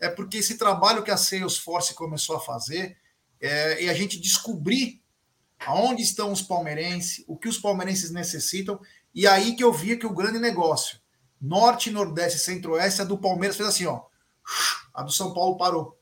[0.00, 2.96] é porque esse trabalho que a Salesforce começou a fazer
[3.38, 5.02] é, e a gente descobrir
[5.66, 8.80] aonde estão os palmeirenses, o que os palmeirenses necessitam,
[9.14, 10.98] e aí que eu via que o grande negócio,
[11.38, 14.06] Norte, Nordeste e Centro-Oeste, a do Palmeiras fez assim, ó.
[14.94, 16.00] A do São Paulo parou.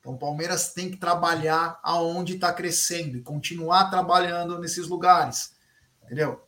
[0.00, 5.54] Então o Palmeiras tem que trabalhar aonde está crescendo e continuar trabalhando nesses lugares.
[6.02, 6.47] Entendeu?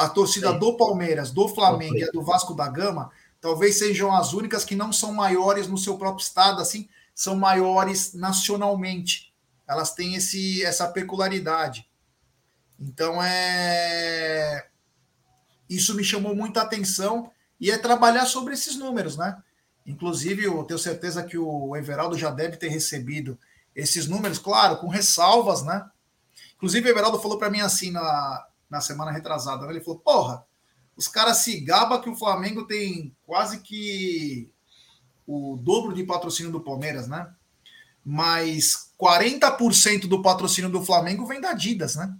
[0.00, 4.32] A torcida do Palmeiras, do Flamengo e a do Vasco da Gama talvez sejam as
[4.32, 9.30] únicas que não são maiores no seu próprio estado, assim, são maiores nacionalmente.
[9.68, 11.86] Elas têm esse, essa peculiaridade.
[12.78, 14.68] Então é
[15.68, 17.30] isso me chamou muita atenção
[17.60, 19.36] e é trabalhar sobre esses números, né?
[19.86, 23.38] Inclusive, eu tenho certeza que o Everaldo já deve ter recebido
[23.76, 25.86] esses números, claro, com ressalvas, né?
[26.56, 30.46] Inclusive, o Everaldo falou para mim assim na, na semana retrasada, ele falou: porra,
[30.96, 34.52] os caras se gaba que o Flamengo tem quase que
[35.26, 37.32] o dobro de patrocínio do Palmeiras, né?
[38.04, 42.14] Mas 40% do patrocínio do Flamengo vem da Adidas, né?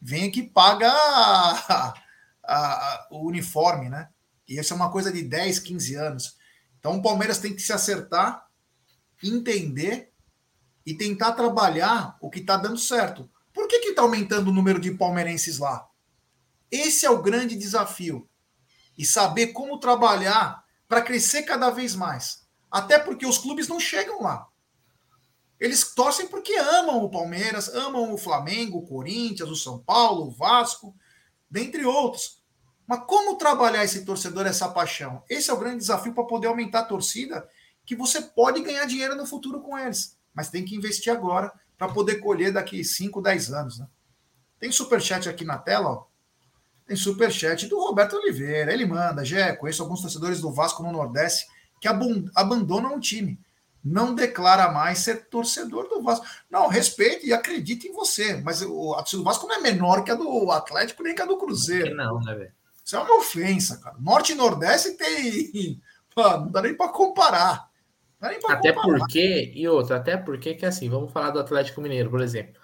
[0.00, 1.94] Vem que paga a,
[2.42, 4.08] a, a, o uniforme, né?
[4.48, 6.36] E isso é uma coisa de 10, 15 anos.
[6.78, 8.46] Então o Palmeiras tem que se acertar,
[9.22, 10.12] entender
[10.84, 13.30] e tentar trabalhar o que está dando certo.
[13.80, 15.88] Que está aumentando o número de palmeirenses lá?
[16.70, 18.28] Esse é o grande desafio.
[18.96, 22.46] E saber como trabalhar para crescer cada vez mais.
[22.70, 24.48] Até porque os clubes não chegam lá.
[25.60, 30.30] Eles torcem porque amam o Palmeiras, amam o Flamengo, o Corinthians, o São Paulo, o
[30.30, 30.94] Vasco,
[31.48, 32.42] dentre outros.
[32.86, 35.22] Mas como trabalhar esse torcedor, essa paixão?
[35.28, 37.48] Esse é o grande desafio para poder aumentar a torcida,
[37.86, 40.18] que você pode ganhar dinheiro no futuro com eles.
[40.34, 41.52] Mas tem que investir agora
[41.84, 43.78] para poder colher daqui 5, 10 anos.
[43.78, 43.86] Né?
[44.58, 46.04] Tem superchat aqui na tela, ó.
[46.86, 48.72] Tem superchat do Roberto Oliveira.
[48.72, 51.46] Ele manda, Jé, conheço alguns torcedores do Vasco no Nordeste
[51.80, 53.38] que abandonam o time.
[53.82, 56.26] Não declara mais ser torcedor do Vasco.
[56.50, 58.36] Não, respeite e acredite em você.
[58.42, 61.22] Mas o, a torcida do Vasco não é menor que a do Atlético nem que
[61.22, 61.94] a do Cruzeiro.
[61.94, 62.52] Não, né, velho?
[62.82, 63.96] Isso é uma ofensa, cara.
[63.98, 65.80] Norte e Nordeste tem.
[66.16, 67.68] Mano, não dá nem para comparar.
[68.28, 72.20] Nem até porque, e outra, até porque que assim, vamos falar do Atlético Mineiro, por
[72.20, 72.60] exemplo.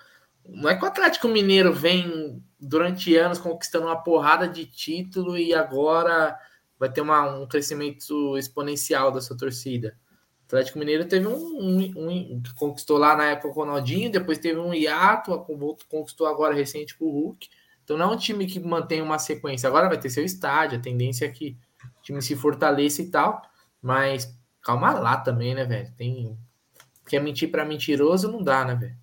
[0.47, 5.55] Não é que o Atlético Mineiro vem durante anos conquistando uma porrada de título e
[5.55, 6.37] agora
[6.79, 9.97] vai ter uma, um crescimento exponencial da sua torcida.
[10.43, 14.39] O Atlético Mineiro teve um, um, um conquistou lá na época com o Ronaldinho, depois
[14.39, 15.47] teve um hiato,
[15.89, 17.49] conquistou agora recente com o Hulk.
[17.85, 19.69] Então não é um time que mantém uma sequência.
[19.69, 21.57] Agora vai ter seu estádio, a tendência é que
[21.99, 23.43] o time se fortaleça e tal,
[23.81, 25.93] mas calma lá também, né, velho?
[25.97, 26.39] Tem
[27.07, 28.97] quer mentir para mentiroso não dá, né, velho?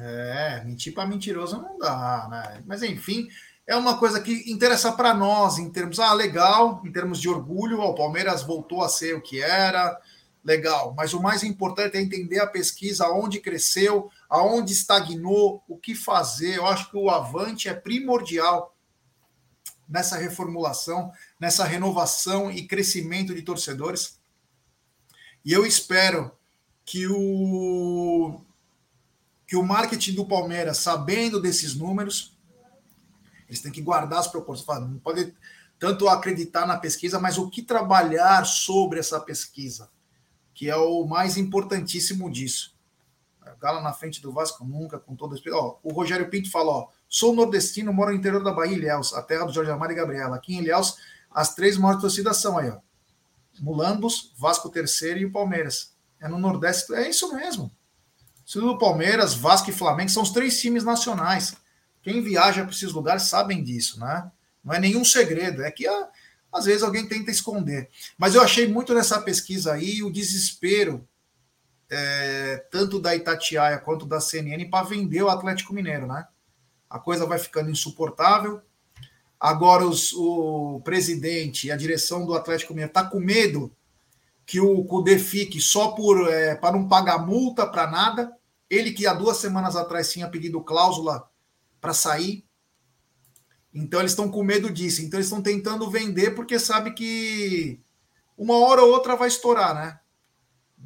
[0.00, 2.62] É, mentir para mentiroso não dá, né?
[2.66, 3.28] Mas enfim,
[3.66, 7.80] é uma coisa que interessa para nós em termos, ah, legal, em termos de orgulho,
[7.80, 9.96] o Palmeiras voltou a ser o que era,
[10.44, 10.94] legal.
[10.96, 16.56] Mas o mais importante é entender a pesquisa, aonde cresceu, aonde estagnou, o que fazer.
[16.56, 18.74] Eu acho que o avante é primordial
[19.88, 24.20] nessa reformulação, nessa renovação e crescimento de torcedores.
[25.42, 26.30] E eu espero
[26.84, 28.40] que o
[29.46, 32.38] que o marketing do Palmeiras, sabendo desses números,
[33.48, 34.80] eles têm que guardar as proporções.
[34.80, 35.34] Não pode
[35.76, 39.90] tanto acreditar na pesquisa, mas o que trabalhar sobre essa pesquisa,
[40.54, 42.76] que é o mais importantíssimo disso.
[43.60, 45.34] Gala na frente do Vasco nunca, com todo.
[45.52, 49.22] Ó, o Rogério Pinto fala: ó, sou nordestino, moro no interior da Bahia, Ilhéus, a
[49.22, 50.36] terra do Jorge Amado e Gabriela.
[50.36, 50.96] Aqui em Ilhéus,
[51.30, 52.78] as três maiores torcidas são aí, ó.
[53.60, 55.94] Mulambos, Vasco Terceiro e o Palmeiras.
[56.20, 57.70] É no Nordeste, é isso mesmo.
[58.44, 61.54] Se do Palmeiras, Vasco e Flamengo são os três times nacionais.
[62.02, 64.30] Quem viaja para esses lugares sabem disso, né?
[64.64, 66.08] Não é nenhum segredo, é que ah,
[66.52, 67.88] às vezes alguém tenta esconder.
[68.18, 71.06] Mas eu achei muito nessa pesquisa aí o desespero,
[71.88, 76.26] é, tanto da Itatiaia quanto da CNN, para vender o Atlético Mineiro, né?
[76.88, 78.60] A coisa vai ficando insuportável.
[79.40, 83.74] Agora os, o presidente e a direção do Atlético Mineiro está com medo
[84.44, 88.36] que o Cudê fique só por é, para não pagar multa para nada.
[88.68, 91.26] Ele que há duas semanas atrás tinha pedido cláusula
[91.80, 92.44] para sair.
[93.72, 95.00] Então eles estão com medo disso.
[95.02, 97.80] Então eles estão tentando vender porque sabe que
[98.36, 100.00] uma hora ou outra vai estourar, né?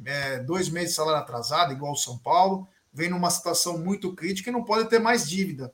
[0.05, 4.49] É, dois meses de salário atrasado, igual o São Paulo, vem numa situação muito crítica
[4.49, 5.73] e não pode ter mais dívida.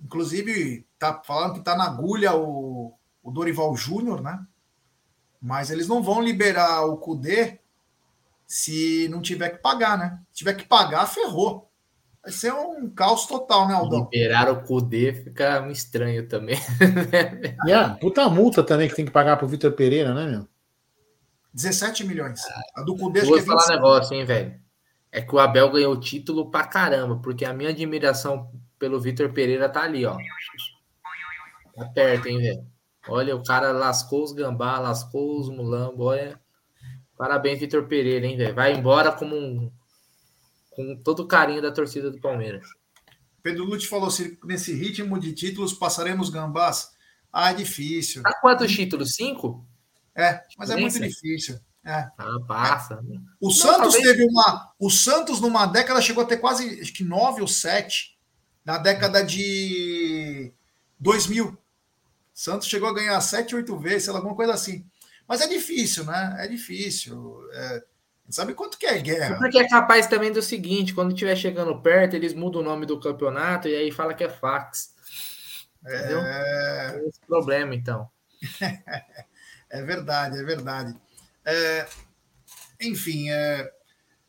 [0.00, 4.44] Inclusive, tá falando que está na agulha o, o Dorival Júnior, né?
[5.40, 7.60] Mas eles não vão liberar o Cudê
[8.46, 10.18] se não tiver que pagar, né?
[10.30, 11.70] Se tiver que pagar, ferrou.
[12.22, 14.08] Vai ser um caos total, né, Aldão?
[14.10, 16.56] Liberar o Cudê fica estranho também.
[17.66, 20.48] e a puta multa também que tem que pagar pro Vitor Pereira, né, meu?
[21.52, 22.40] 17 milhões.
[22.74, 24.58] A do Cudê Vou que é falar um negócio, hein, velho?
[25.12, 29.32] É que o Abel ganhou o título pra caramba, porque a minha admiração pelo Vitor
[29.32, 30.16] Pereira tá ali, ó.
[31.76, 32.66] Tá perto, hein, velho?
[33.08, 36.40] Olha, o cara lascou os gambá, lascou os mulambo, olha.
[37.16, 38.54] Parabéns, Vitor Pereira, hein, velho?
[38.54, 39.70] Vai embora como um,
[40.70, 42.66] com todo o carinho da torcida do Palmeiras.
[43.42, 46.92] Pedro Lute falou: se nesse ritmo de títulos passaremos gambás.
[47.32, 48.22] Ah, é difícil.
[48.22, 49.14] Tá quantos títulos?
[49.14, 49.66] Cinco?
[50.14, 51.58] É, mas é muito difícil.
[51.84, 52.08] É.
[52.16, 52.98] Ah, passa.
[53.40, 54.02] O Não, Santos talvez...
[54.02, 54.72] teve uma.
[54.78, 58.16] O Santos, numa década, chegou a ter quase acho que nove ou sete.
[58.64, 60.52] Na década de
[60.98, 61.58] 2000.
[62.34, 64.84] Santos chegou a ganhar sete, oito vezes, sei lá, alguma coisa assim.
[65.26, 66.36] Mas é difícil, né?
[66.40, 67.38] É difícil.
[67.52, 67.82] É,
[68.28, 69.36] sabe quanto que é guerra?
[69.38, 72.98] Porque é capaz também do seguinte: quando estiver chegando perto, eles mudam o nome do
[72.98, 74.92] campeonato e aí fala que é fax.
[75.80, 76.20] Entendeu?
[76.20, 77.04] É...
[77.06, 78.10] esse problema, então.
[79.70, 80.94] é verdade, é verdade.
[81.44, 81.86] É...
[82.80, 83.70] Enfim, é...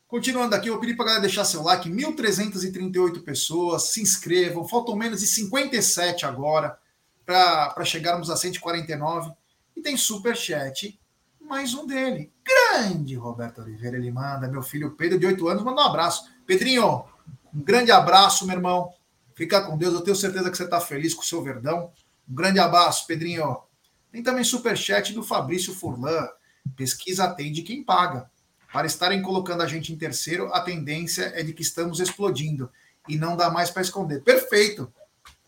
[0.06, 1.90] continuando aqui, eu pedi para galera deixar seu like.
[1.90, 4.68] 1.338 pessoas, se inscrevam.
[4.68, 6.78] Faltam menos de 57 agora
[7.26, 9.32] para chegarmos a 149.
[9.76, 10.98] E tem super chat,
[11.40, 12.32] mais um dele.
[12.44, 16.30] Grande Roberto Oliveira, ele manda, meu filho Pedro, de 8 anos, manda um abraço.
[16.46, 17.04] Pedrinho,
[17.52, 18.92] um grande abraço, meu irmão.
[19.34, 21.90] Fica com Deus, eu tenho certeza que você está feliz com o seu verdão.
[22.28, 23.58] Um grande abraço, Pedrinho.
[24.10, 26.26] Tem também super chat do Fabrício Furlan.
[26.74, 28.30] Pesquisa atende quem paga.
[28.72, 32.70] Para estarem colocando a gente em terceiro, a tendência é de que estamos explodindo
[33.08, 34.22] e não dá mais para esconder.
[34.22, 34.92] Perfeito.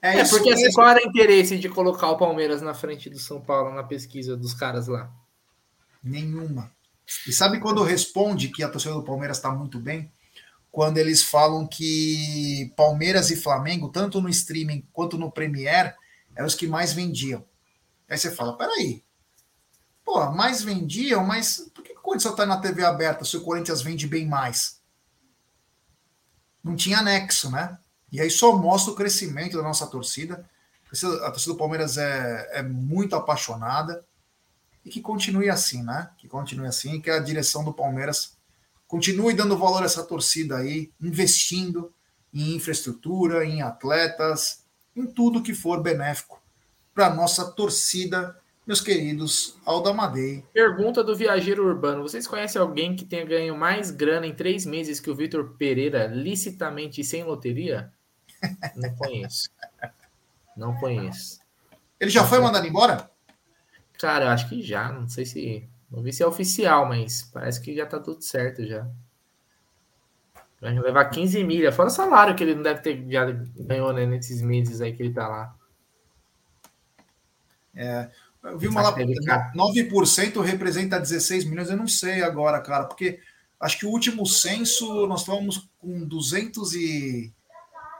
[0.00, 3.18] É, é porque assim, qual era o interesse de colocar o Palmeiras na frente do
[3.18, 5.10] São Paulo na pesquisa dos caras lá?
[6.02, 6.70] Nenhuma.
[7.26, 10.12] E sabe quando responde que a torcida do Palmeiras está muito bem?
[10.70, 15.96] Quando eles falam que Palmeiras e Flamengo, tanto no streaming quanto no Premier,
[16.36, 17.44] eram os que mais vendiam.
[18.08, 19.02] Aí você fala: peraí,
[20.04, 23.42] pô, mais vendiam, mas por que o Corinthians só tá na TV aberta se o
[23.42, 24.80] Corinthians vende bem mais?
[26.62, 27.78] Não tinha anexo, né?
[28.10, 30.44] E aí só mostra o crescimento da nossa torcida.
[31.22, 34.04] A torcida do Palmeiras é, é muito apaixonada
[34.84, 36.10] e que continue assim, né?
[36.16, 38.36] Que continue assim, que a direção do Palmeiras
[38.86, 41.92] continue dando valor a essa torcida aí, investindo
[42.32, 44.64] em infraestrutura, em atletas,
[44.96, 46.40] em tudo que for benéfico
[46.94, 48.36] para nossa torcida,
[48.66, 50.42] meus queridos Aldamadei.
[50.52, 54.98] Pergunta do viajeiro urbano: vocês conhecem alguém que tenha ganho mais grana em três meses
[54.98, 57.92] que o Vitor Pereira, licitamente sem loteria?
[58.76, 59.50] Não conheço.
[60.56, 61.40] Não conheço.
[62.00, 63.10] Ele já foi mandado embora?
[63.98, 64.92] Cara, eu acho que já.
[64.92, 65.68] Não sei se.
[65.90, 68.86] Não vi se é oficial, mas parece que já tá tudo certo já.
[70.60, 73.24] Vai levar 15 milhas, fora o salário que ele não deve ter já
[73.56, 75.54] ganhou né, nesses meses aí que ele tá lá.
[77.74, 78.10] É,
[78.42, 83.20] eu vi uma lá, 9% representa 16 milhões, eu não sei agora, cara, porque
[83.60, 86.04] acho que o último censo nós estávamos com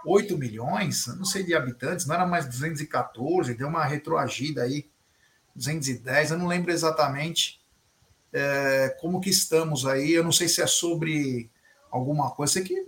[0.05, 4.89] 208 milhões, não sei de habitantes, não era mais 214, deu uma retroagida aí,
[5.55, 7.61] 210, eu não lembro exatamente
[8.33, 11.51] é, como que estamos aí, eu não sei se é sobre
[11.91, 12.87] alguma coisa, que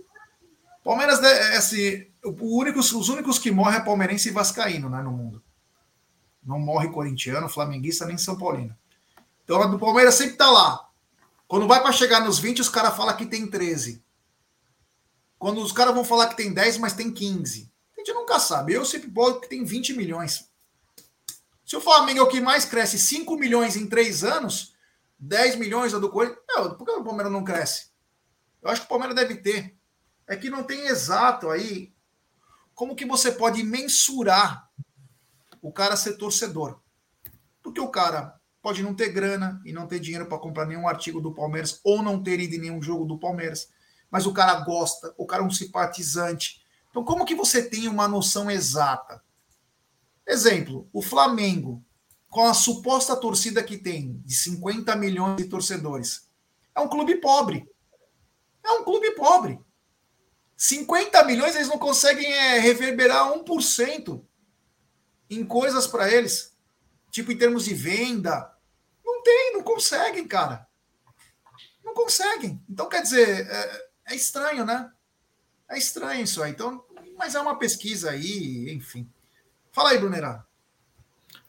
[0.83, 5.11] Palmeiras é assim, o único, os únicos que morrem é palmeirense e vascaíno, né, no
[5.11, 5.41] mundo.
[6.43, 8.75] Não morre corintiano, flamenguista nem São Paulino.
[9.43, 10.87] Então, do Palmeiras sempre tá lá.
[11.47, 14.01] Quando vai para chegar nos 20, os caras falam que tem 13.
[15.41, 17.73] Quando os caras vão falar que tem 10, mas tem 15.
[17.97, 18.73] A gente nunca sabe.
[18.73, 20.47] Eu sempre boto que tem 20 milhões.
[21.65, 24.75] Se o Flamengo é o que mais cresce 5 milhões em 3 anos,
[25.17, 26.43] 10 milhões é do Corinthians.
[26.47, 27.89] Não, por que o Palmeiras não cresce?
[28.61, 29.75] Eu acho que o Palmeiras deve ter.
[30.27, 31.91] É que não tem exato aí
[32.75, 34.69] como que você pode mensurar
[35.59, 36.79] o cara ser torcedor.
[37.63, 41.19] Porque o cara pode não ter grana e não ter dinheiro para comprar nenhum artigo
[41.19, 43.69] do Palmeiras ou não ter ido em nenhum jogo do Palmeiras,
[44.11, 46.61] mas o cara gosta, o cara é um simpatizante.
[46.89, 49.23] Então, como que você tem uma noção exata?
[50.27, 51.83] Exemplo, o Flamengo,
[52.29, 56.29] com a suposta torcida que tem, de 50 milhões de torcedores,
[56.75, 57.65] é um clube pobre.
[58.63, 59.59] É um clube pobre.
[60.57, 64.23] 50 milhões eles não conseguem é, reverberar 1%
[65.29, 66.55] em coisas para eles,
[67.09, 68.53] tipo em termos de venda.
[69.03, 70.67] Não tem, não conseguem, cara.
[71.83, 72.63] Não conseguem.
[72.69, 74.91] Então, quer dizer, é, é estranho, né?
[75.69, 76.51] É estranho isso aí.
[76.51, 76.83] Então,
[77.17, 79.09] mas é uma pesquisa aí, enfim.
[79.71, 80.45] Fala aí, Brunerá.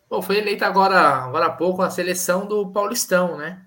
[0.09, 3.65] Bom, foi eleita agora, agora há pouco a seleção do Paulistão, né?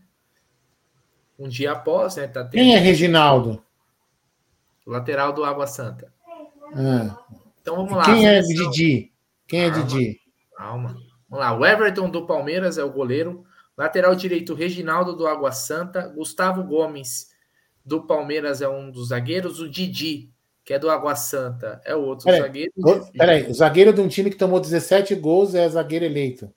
[1.37, 2.27] Um dia após, né?
[2.27, 3.61] Tá Quem é Reginaldo?
[4.85, 6.13] Lateral do Água Santa.
[6.73, 7.17] Ah.
[7.59, 8.05] Então vamos lá.
[8.05, 9.11] Quem é Didi?
[9.47, 10.21] Quem é Didi?
[10.55, 10.95] Calma.
[11.27, 11.57] Vamos lá.
[11.57, 13.43] O Everton do Palmeiras é o goleiro.
[13.75, 16.07] Lateral direito, Reginaldo do Água Santa.
[16.07, 17.34] Gustavo Gomes
[17.85, 19.59] do Palmeiras é um dos zagueiros.
[19.59, 20.31] O Didi,
[20.63, 22.73] que é do Água Santa, é o outro peraí, zagueiro.
[23.15, 26.51] Peraí, o zagueiro de um time que tomou 17 gols é zagueiro eleito.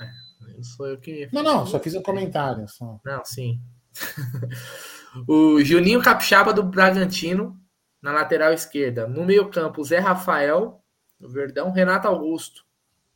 [0.00, 1.28] É, isso foi o que.
[1.32, 2.66] Não, não, só fiz um comentário.
[2.68, 2.98] Só.
[3.04, 3.60] Não, sim.
[5.28, 7.56] o Juninho Capixaba do Bragantino
[8.02, 9.06] na lateral esquerda.
[9.06, 10.84] No meio-campo, Zé Rafael
[11.18, 12.64] do Verdão, Renato Augusto,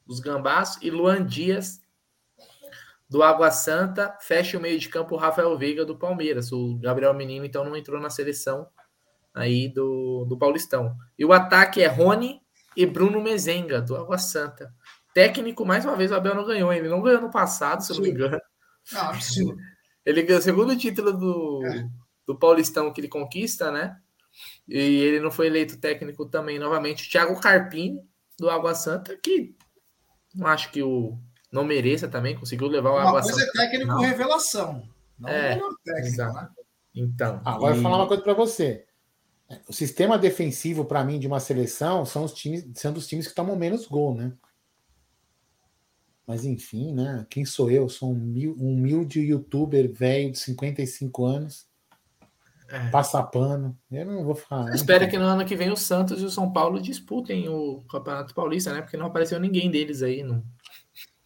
[0.06, 1.80] dos Gambás, e Luan Dias,
[3.08, 4.16] do Água Santa.
[4.20, 6.52] Fecha o meio de campo o Rafael Veiga, do Palmeiras.
[6.52, 8.68] O Gabriel Menino, então, não entrou na seleção
[9.34, 10.96] aí do, do Paulistão.
[11.18, 12.40] E o ataque é Rony
[12.76, 14.72] e Bruno Mezenga, do Água Santa.
[15.14, 16.72] Técnico, mais uma vez, o Abel não ganhou.
[16.72, 18.38] Ele não ganhou no passado, se eu não me engano.
[18.92, 19.56] Não, absurdo.
[20.04, 21.86] Ele ganhou o segundo título do, é.
[22.26, 23.94] do Paulistão que ele conquista, né?
[24.66, 27.06] E ele não foi eleito técnico também, novamente.
[27.06, 28.00] O Thiago Carpini,
[28.38, 29.54] do Água Santa, que
[30.34, 31.18] não acho que o
[31.50, 34.00] não mereça também, conseguiu levar o uma Água coisa é técnico não.
[34.00, 34.88] revelação.
[35.18, 36.48] Não É, é, melhor técnico, né?
[36.94, 37.40] Então.
[37.44, 38.84] Ah, Agora eu e- vou falar uma coisa para você.
[39.66, 43.34] O sistema defensivo, para mim, de uma seleção são os times, são dos times que
[43.34, 44.32] tomam menos gol, né?
[46.26, 47.26] Mas enfim, né?
[47.30, 47.88] Quem sou eu?
[47.88, 51.66] Sou um humil- um humilde youtuber velho de 55 anos.
[52.68, 52.90] É.
[52.90, 53.74] Passa pano.
[53.90, 54.68] Eu não vou falar.
[54.68, 57.80] Eu espero que no ano que vem o Santos e o São Paulo disputem o
[57.90, 58.82] Campeonato Paulista, né?
[58.82, 60.44] Porque não apareceu ninguém deles aí no,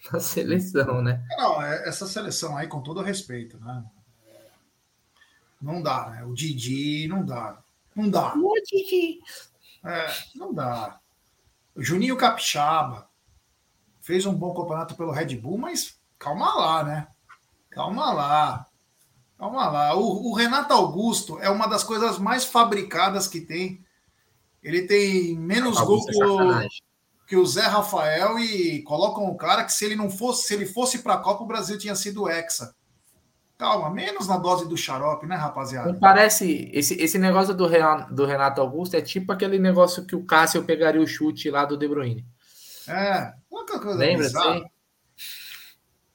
[0.13, 1.25] na seleção, né?
[1.37, 3.85] Não, é- essa seleção aí, com todo respeito, né?
[5.61, 6.25] Não dá, né?
[6.25, 7.63] O Didi não dá.
[7.95, 8.35] Não dá.
[8.35, 9.21] O Didi.
[9.85, 10.99] É, não dá.
[11.75, 13.09] O Juninho Capixaba
[14.01, 17.09] fez um bom campeonato pelo Red Bull, mas calma lá, né?
[17.71, 18.67] Calma lá.
[19.39, 19.95] Calma lá.
[19.97, 23.85] O, o Renato Augusto é uma das coisas mais fabricadas que tem.
[24.63, 26.69] Ele tem menos gol Augusto é
[27.33, 30.67] que o, Zé Rafael e colocam o cara que se ele não fosse, se ele
[30.67, 32.75] fosse para a Copa, o Brasil tinha sido hexa.
[33.57, 35.91] Calma, menos na dose do xarope, né, rapaziada?
[35.91, 36.69] Não parece.
[36.75, 40.63] Esse, esse negócio do Renato, do Renato Augusto é tipo aquele negócio que o Cássio
[40.65, 42.27] pegaria o chute lá do De Bruyne.
[42.87, 44.29] É, outra coisa Lembra?
[44.29, 44.65] Sim.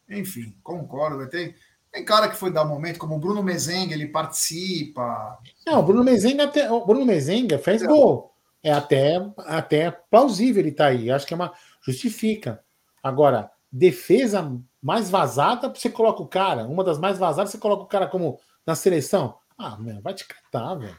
[0.08, 1.28] Enfim, concordo.
[1.30, 1.56] Tem,
[1.92, 5.40] tem cara que foi dar um momento, como o Bruno Mezenga, ele participa.
[5.66, 8.37] Não, o Bruno Mezenga, até, o Bruno Mezenga fez gol.
[8.68, 9.16] É até,
[9.46, 11.10] até plausível ele tá aí.
[11.10, 11.54] Acho que é uma.
[11.82, 12.62] Justifica.
[13.02, 16.66] Agora, defesa mais vazada, você coloca o cara.
[16.68, 19.38] Uma das mais vazadas, você coloca o cara como na seleção.
[19.58, 20.96] Ah, meu, vai te catar, velho.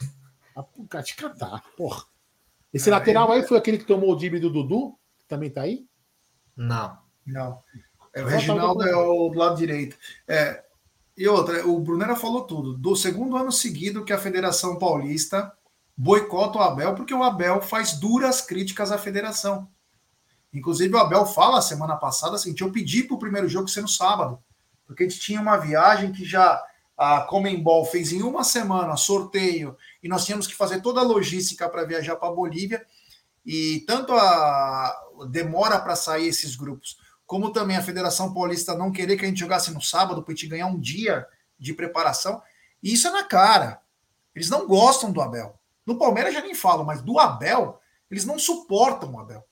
[0.91, 2.05] Vai te catar, porra.
[2.73, 5.51] Esse É, lateral ele- aí foi aquele que tomou o drible do Dudu, que também
[5.51, 5.87] tá aí?
[6.57, 6.99] Não.
[7.27, 7.63] Não.
[8.15, 9.97] É, o Só Reginaldo é o do lado direito.
[10.27, 10.65] É,
[11.17, 12.77] e outra, o Brunera falou tudo.
[12.79, 15.53] Do segundo ano seguido que a Federação Paulista
[16.01, 19.69] boicota o Abel, porque o Abel faz duras críticas à federação.
[20.55, 23.89] Inclusive, o Abel fala semana passada assim: eu pedi para o primeiro jogo ser no
[23.89, 24.39] sábado,
[24.87, 26.65] porque a gente tinha uma viagem que já
[26.97, 31.69] a Comembol fez em uma semana sorteio e nós tínhamos que fazer toda a logística
[31.69, 32.85] para viajar para a Bolívia
[33.45, 34.95] e tanto a
[35.31, 36.97] demora para sair esses grupos,
[37.27, 40.35] como também a Federação Paulista não querer que a gente jogasse no sábado para a
[40.35, 41.27] gente ganhar um dia
[41.59, 42.41] de preparação,
[42.83, 43.81] e isso é na cara.
[44.35, 45.58] Eles não gostam do Abel.
[45.89, 49.43] No Palmeiras já nem falo, mas do Abel, eles não suportam o Abel.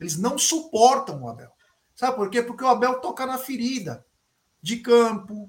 [0.00, 1.52] Eles não suportam o Abel.
[1.94, 2.42] Sabe por quê?
[2.42, 4.04] Porque o Abel toca na ferida
[4.60, 5.48] de campo,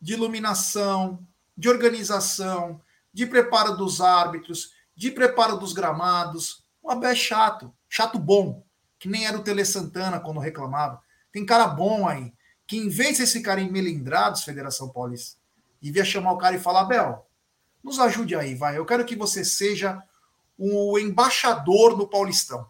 [0.00, 1.22] de iluminação,
[1.54, 2.80] de organização,
[3.12, 6.64] de preparo dos árbitros, de preparo dos gramados.
[6.82, 8.64] O Abel é chato, chato bom,
[8.98, 11.02] que nem era o Tele Santana quando reclamava.
[11.30, 12.32] Tem cara bom aí,
[12.66, 15.38] que em vez de ficarem melindrados, Federação Paulista,
[15.82, 17.25] devia chamar o cara e falar: Abel,
[17.86, 18.76] nos ajude aí, vai.
[18.76, 20.02] Eu quero que você seja
[20.58, 22.68] o embaixador no Paulistão.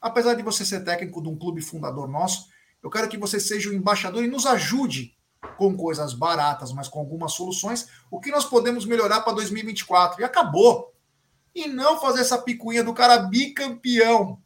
[0.00, 2.48] Apesar de você ser técnico de um clube fundador nosso,
[2.82, 5.14] eu quero que você seja o embaixador e nos ajude
[5.58, 10.22] com coisas baratas, mas com algumas soluções, o que nós podemos melhorar para 2024.
[10.22, 10.94] E acabou.
[11.54, 14.40] E não fazer essa picuinha do cara bicampeão.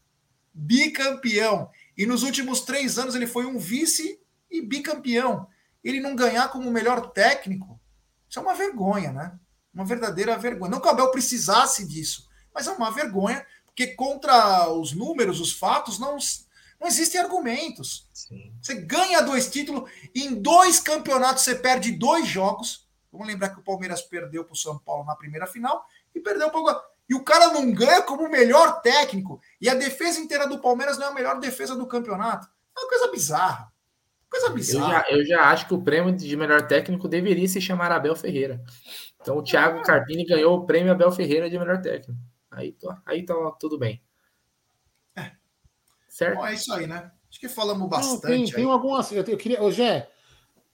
[0.53, 1.71] Bicampeão.
[1.97, 4.21] E nos últimos três anos ele foi um vice
[4.51, 5.47] e bicampeão.
[5.85, 7.81] Ele não ganhar como melhor técnico,
[8.29, 9.39] isso é uma vergonha, né?
[9.73, 10.70] Uma verdadeira vergonha.
[10.70, 15.53] Não que o Abel precisasse disso, mas é uma vergonha, porque contra os números, os
[15.53, 16.16] fatos, não,
[16.78, 18.09] não existem argumentos.
[18.12, 18.53] Sim.
[18.61, 22.86] Você ganha dois títulos, em dois campeonatos você perde dois jogos.
[23.11, 25.85] Vamos lembrar que o Palmeiras perdeu para o São Paulo na primeira final
[26.15, 26.93] e perdeu para o.
[27.09, 29.40] E o cara não ganha como o melhor técnico.
[29.61, 32.49] E a defesa inteira do Palmeiras não é a melhor defesa do campeonato.
[32.77, 33.73] É uma coisa bizarra.
[34.31, 35.05] Coisa Eu bizarra.
[35.07, 38.65] já, eu já acho que o prêmio de melhor técnico deveria se chamar Abel Ferreira.
[39.23, 42.20] Então o Thiago Carpini ganhou o prêmio Abel Ferreira de melhor técnico.
[42.51, 44.03] Aí, tá- aí tá tudo bem.
[46.09, 46.36] Certo?
[46.36, 47.11] Bom, é isso aí, né?
[47.31, 48.20] Acho que falamos Não, bastante.
[48.27, 48.53] tem, aí.
[48.53, 49.11] tem algumas.
[49.11, 49.62] Eu, eu queria.
[49.62, 50.11] Ô, Gé,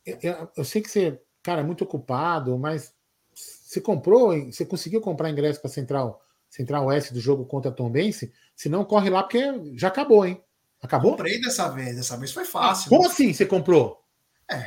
[0.04, 2.92] eu, eu- eu sei que você, cara, é muito ocupado, mas
[3.32, 6.20] você comprou, você conseguiu comprar ingresso para Central,
[6.50, 8.32] Central Oeste do jogo contra a Tom Bense?
[8.56, 9.40] Se não, corre lá, porque
[9.76, 10.42] já acabou, hein?
[10.82, 11.12] Acabou?
[11.12, 12.88] Comprei dessa vez, dessa vez foi fácil.
[12.88, 14.02] Como assim você comprou?
[14.50, 14.58] Não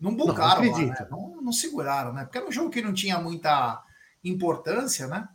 [0.00, 1.06] Não, bucaram não lá, né?
[1.10, 2.24] não, não seguraram, né?
[2.24, 3.82] Porque era um jogo que não tinha muita
[4.22, 5.28] importância, né?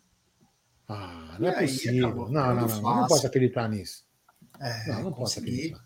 [0.87, 2.07] Ah, não é E aí, possível.
[2.07, 4.05] acabou Não, não, não, não posso acreditar nisso.
[4.59, 5.83] É, Não, não posso acreditar.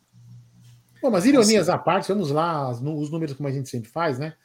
[1.02, 4.36] Bom, mas ironias à parte, vamos lá, os números como a gente sempre faz, né?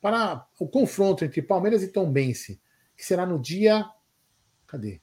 [0.00, 2.60] Para o confronto entre Palmeiras e Tombense,
[2.96, 3.84] que será no dia.
[4.66, 5.00] Cadê?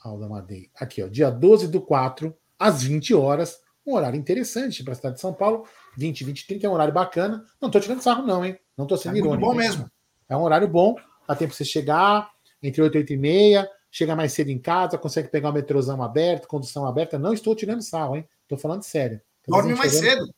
[0.00, 0.70] Alda Madei.
[0.74, 3.60] Aqui, ó, dia 12 do 4, às 20 horas.
[3.86, 5.66] Um horário interessante para a cidade de São Paulo.
[5.96, 7.44] 20, 20, 30 é um horário bacana.
[7.60, 8.58] Não tô tirando sarro, não, hein?
[8.76, 9.46] Não tô sendo É irônico.
[9.46, 9.90] bom mesmo.
[10.28, 10.96] É um horário bom,
[11.28, 12.30] dá tempo você chegar
[12.62, 16.02] entre 8 e 8 e meia, chega mais cedo em casa, consegue pegar o metrôzão
[16.02, 17.18] aberto, condução aberta.
[17.18, 18.26] Não estou tirando sarro, hein?
[18.48, 19.20] Tô falando sério.
[19.44, 20.34] Tô Dorme mais chegando- cedo.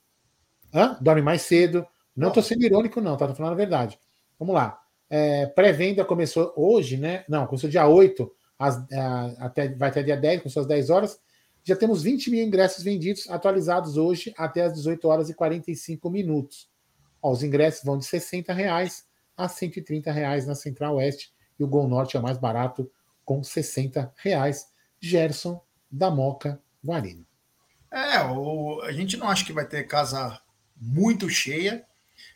[0.74, 0.98] Hã?
[1.01, 1.86] Dorme mais cedo.
[2.16, 3.26] Não tô sendo irônico, não, tá?
[3.28, 3.98] Tô falando a verdade.
[4.39, 4.81] Vamos lá.
[5.10, 7.24] É, Pré-venda começou hoje, né?
[7.28, 11.18] Não, começou dia 8, às, ah, até, vai até dia 10, começou às 10 horas.
[11.64, 16.68] Já temos 20 mil ingressos vendidos, atualizados hoje até às 18 horas e 45 minutos.
[17.22, 21.66] Ó, os ingressos vão de 60 reais a 130 reais na Central Oeste e o
[21.66, 22.90] Gol Norte é o mais barato
[23.24, 24.66] com 60 reais.
[25.00, 25.60] Gerson
[25.90, 27.26] da Moca Guarino.
[27.90, 30.40] É, o, a gente não acha que vai ter casa
[30.76, 31.84] muito cheia,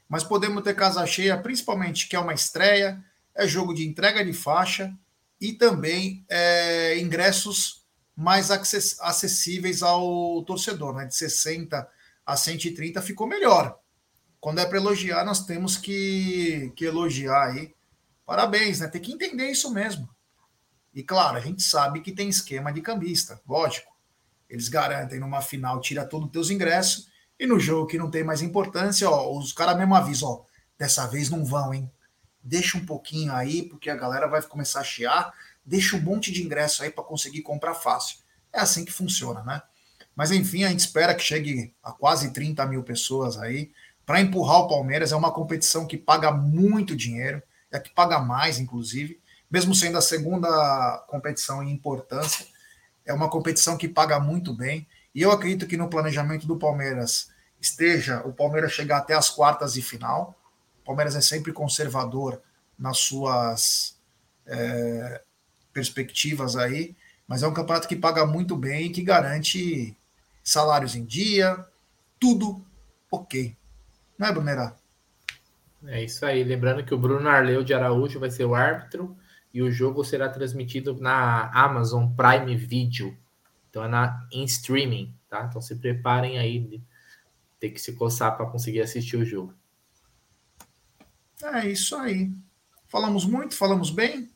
[0.08, 3.02] mas podemos ter casa cheia, principalmente que é uma estreia,
[3.34, 4.94] é jogo de entrega de faixa
[5.40, 7.77] e também é, ingressos
[8.20, 11.06] mais acess- acessíveis ao torcedor, né?
[11.06, 11.88] De 60
[12.26, 13.78] a 130 ficou melhor.
[14.40, 17.72] Quando é para elogiar, nós temos que, que elogiar aí.
[18.26, 18.88] Parabéns, né?
[18.88, 20.08] Tem que entender isso mesmo.
[20.92, 23.96] E claro, a gente sabe que tem esquema de cambista, lógico.
[24.50, 27.08] Eles garantem numa final, tira todos os teus ingressos.
[27.38, 30.44] E no jogo que não tem mais importância, ó, os caras mesmo avisam, ó,
[30.76, 31.88] dessa vez não vão, hein?
[32.42, 35.32] Deixa um pouquinho aí, porque a galera vai começar a chiar.
[35.68, 38.16] Deixa um monte de ingresso aí para conseguir comprar fácil.
[38.50, 39.60] É assim que funciona, né?
[40.16, 43.70] Mas enfim, a gente espera que chegue a quase 30 mil pessoas aí
[44.06, 45.12] para empurrar o Palmeiras.
[45.12, 49.20] É uma competição que paga muito dinheiro, é que paga mais, inclusive,
[49.50, 52.46] mesmo sendo a segunda competição em importância.
[53.04, 54.88] É uma competição que paga muito bem.
[55.14, 57.28] E eu acredito que no planejamento do Palmeiras
[57.60, 60.34] esteja o Palmeiras chegar até as quartas de final.
[60.80, 62.40] O Palmeiras é sempre conservador
[62.78, 63.98] nas suas
[64.46, 65.22] é,
[65.78, 66.96] perspectivas aí,
[67.26, 69.96] mas é um campeonato que paga muito bem e que garante
[70.42, 71.64] salários em dia,
[72.18, 72.66] tudo
[73.12, 73.56] ok.
[74.18, 74.76] Não é, Brunera?
[75.86, 76.42] É isso aí.
[76.42, 79.16] Lembrando que o Bruno Arleu de Araújo vai ser o árbitro
[79.54, 83.16] e o jogo será transmitido na Amazon Prime Video.
[83.70, 85.46] Então é na, em streaming, tá?
[85.48, 86.82] Então se preparem aí,
[87.60, 89.54] tem que se coçar para conseguir assistir o jogo.
[91.40, 92.32] É isso aí.
[92.88, 94.28] Falamos muito, falamos bem,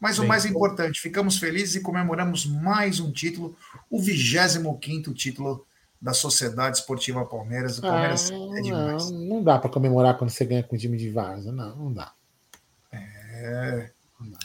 [0.00, 3.56] mas bem, o mais importante, ficamos felizes e comemoramos mais um título,
[3.90, 5.66] o 25 título
[6.00, 7.78] da Sociedade Esportiva Palmeiras.
[7.78, 9.10] O Palmeiras ah, é demais.
[9.10, 11.92] Não, não dá para comemorar quando você ganha com o time de Varsa, não, não
[11.92, 12.12] dá.
[12.92, 13.90] É.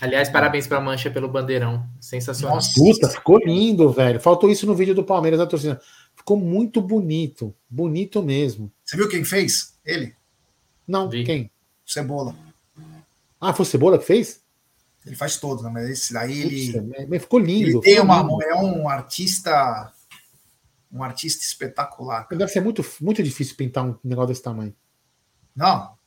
[0.02, 1.88] Aliás, parabéns para a Mancha pelo bandeirão.
[2.00, 2.56] Sensacional.
[2.56, 4.20] Nossa, puta, ficou lindo, velho.
[4.20, 5.80] Faltou isso no vídeo do Palmeiras da torcida.
[6.16, 7.56] Ficou muito bonito.
[7.70, 8.72] Bonito mesmo.
[8.84, 9.78] Você viu quem fez?
[9.86, 10.14] Ele?
[10.86, 11.24] Não, Vi.
[11.24, 11.50] quem?
[11.86, 12.36] Cebola.
[13.40, 14.42] Ah, foi o Cebola que fez?
[15.06, 15.70] Ele faz todos, né?
[15.72, 17.08] Mas esse daí ele.
[17.08, 17.70] Mas ficou lindo.
[17.70, 18.44] Ele tem uma, lindo.
[18.44, 19.92] é um artista.
[20.92, 22.28] Um artista espetacular.
[22.28, 22.38] Cara.
[22.38, 24.76] Deve ser muito, muito difícil pintar um negócio desse tamanho.
[25.56, 25.98] Não,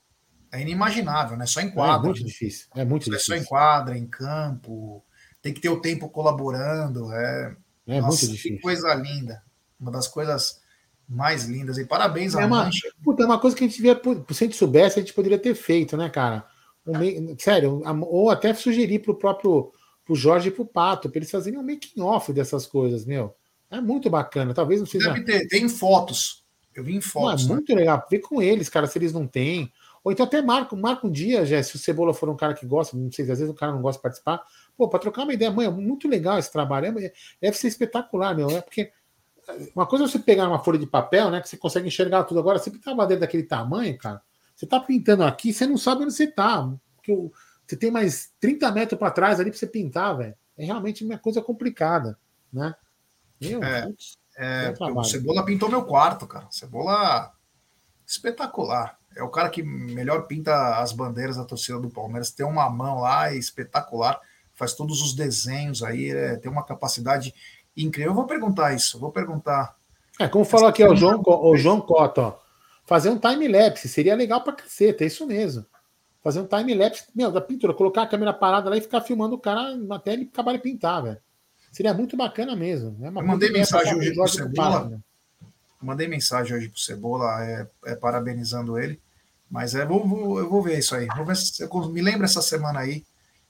[0.52, 1.46] é inimaginável, né?
[1.46, 2.06] Só em quadra.
[2.06, 2.66] É muito difícil.
[2.74, 3.34] É muito difícil.
[3.34, 5.04] É só em quadra, em campo.
[5.42, 7.12] Tem que ter o tempo colaborando.
[7.12, 7.56] É,
[7.86, 8.56] é Nossa, muito difícil.
[8.56, 9.42] Que coisa linda.
[9.80, 10.60] Uma das coisas
[11.08, 11.78] mais lindas.
[11.78, 12.88] E parabéns é à uma, Mancha.
[13.02, 14.00] Puta, é uma coisa que a gente devia,
[14.30, 16.46] se a gente soubesse, a gente poderia ter feito, né, cara?
[16.86, 19.72] Um sério, ou até sugerir pro próprio
[20.04, 23.34] pro Jorge e pro Pato, para eles fazerem um making off dessas coisas, meu.
[23.70, 24.52] É muito bacana.
[24.52, 25.12] Talvez não seja.
[25.12, 26.44] Deve ter, tem fotos.
[26.74, 27.46] Eu vi em fotos.
[27.46, 27.80] Não, é muito né?
[27.80, 28.06] legal.
[28.10, 29.72] Ver com eles, cara, se eles não têm.
[30.02, 32.66] Ou então até marca, marca um dia, já, se o Cebola for um cara que
[32.66, 34.44] gosta, não sei, às vezes o cara não gosta de participar,
[34.76, 38.36] pô, para trocar uma ideia, mãe, é muito legal esse trabalho, é, deve ser espetacular,
[38.36, 38.92] meu, é porque
[39.74, 42.38] uma coisa é você pegar uma folha de papel, né, que você consegue enxergar tudo,
[42.38, 44.20] agora, você pintar uma madeira daquele tamanho, cara,
[44.54, 46.72] você tá pintando aqui, você não sabe onde você tá,
[47.66, 51.18] você tem mais 30 metros para trás ali para você pintar, velho, é realmente uma
[51.18, 52.18] coisa complicada,
[52.52, 52.74] né?
[53.40, 57.32] Meu, é, putz, é, o Cebola pintou meu quarto, cara, Cebola
[58.06, 58.98] espetacular.
[59.16, 62.30] É o cara que melhor pinta as bandeiras da torcida do Palmeiras.
[62.30, 64.20] Tem uma mão lá espetacular,
[64.54, 67.32] faz todos os desenhos aí, é, tem uma capacidade
[67.76, 68.10] incrível.
[68.10, 69.76] Eu vou perguntar isso, vou perguntar.
[70.18, 72.38] É, como falou aqui o João, o João Cota, ó,
[72.84, 75.64] fazer um time-lapse seria legal pra caceta, é isso mesmo.
[76.22, 79.38] Fazer um time-lapse, meu, da pintura, colocar a câmera parada lá e ficar filmando o
[79.38, 81.18] cara até ele acabar de pintar, velho.
[81.70, 82.96] Seria muito bacana mesmo.
[83.02, 84.88] É eu mandei mensagem hoje pro Cebola.
[84.88, 84.98] Né?
[85.82, 89.00] Mandei mensagem hoje pro Cebola, é, é parabenizando ele.
[89.50, 91.06] Mas é, vou, vou, eu vou ver isso aí.
[91.16, 93.04] Vou ver se eu me lembro essa semana aí,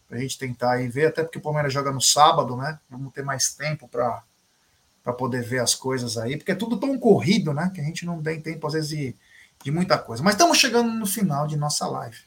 [0.08, 2.78] pra gente tentar aí ver, até porque o Palmeiras joga no sábado, né?
[2.90, 4.22] Vamos ter mais tempo para
[5.04, 7.70] para poder ver as coisas aí, porque é tudo tão corrido, né?
[7.74, 9.14] Que a gente não tem tempo, às vezes, de,
[9.62, 10.22] de muita coisa.
[10.22, 12.18] Mas estamos chegando no final de nossa live.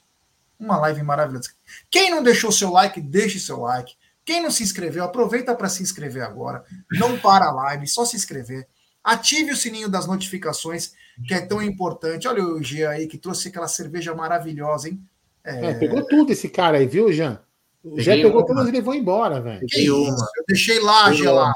[0.60, 1.50] Uma live maravilhosa.
[1.90, 3.96] Quem não deixou seu like, deixe seu like.
[4.26, 6.64] Quem não se inscreveu, aproveita para se inscrever agora.
[6.92, 8.68] Não para a live, só se inscrever.
[9.04, 10.92] Ative o sininho das notificações,
[11.26, 12.28] que é tão importante.
[12.28, 15.02] Olha o G aí, que trouxe aquela cerveja maravilhosa, hein?
[15.44, 15.68] É...
[15.68, 17.40] É, pegou tudo esse cara aí, viu, Jean?
[17.82, 19.66] O Jean pegou todas e levou embora, velho.
[19.78, 20.14] Eu
[20.46, 21.54] deixei lá, gelado.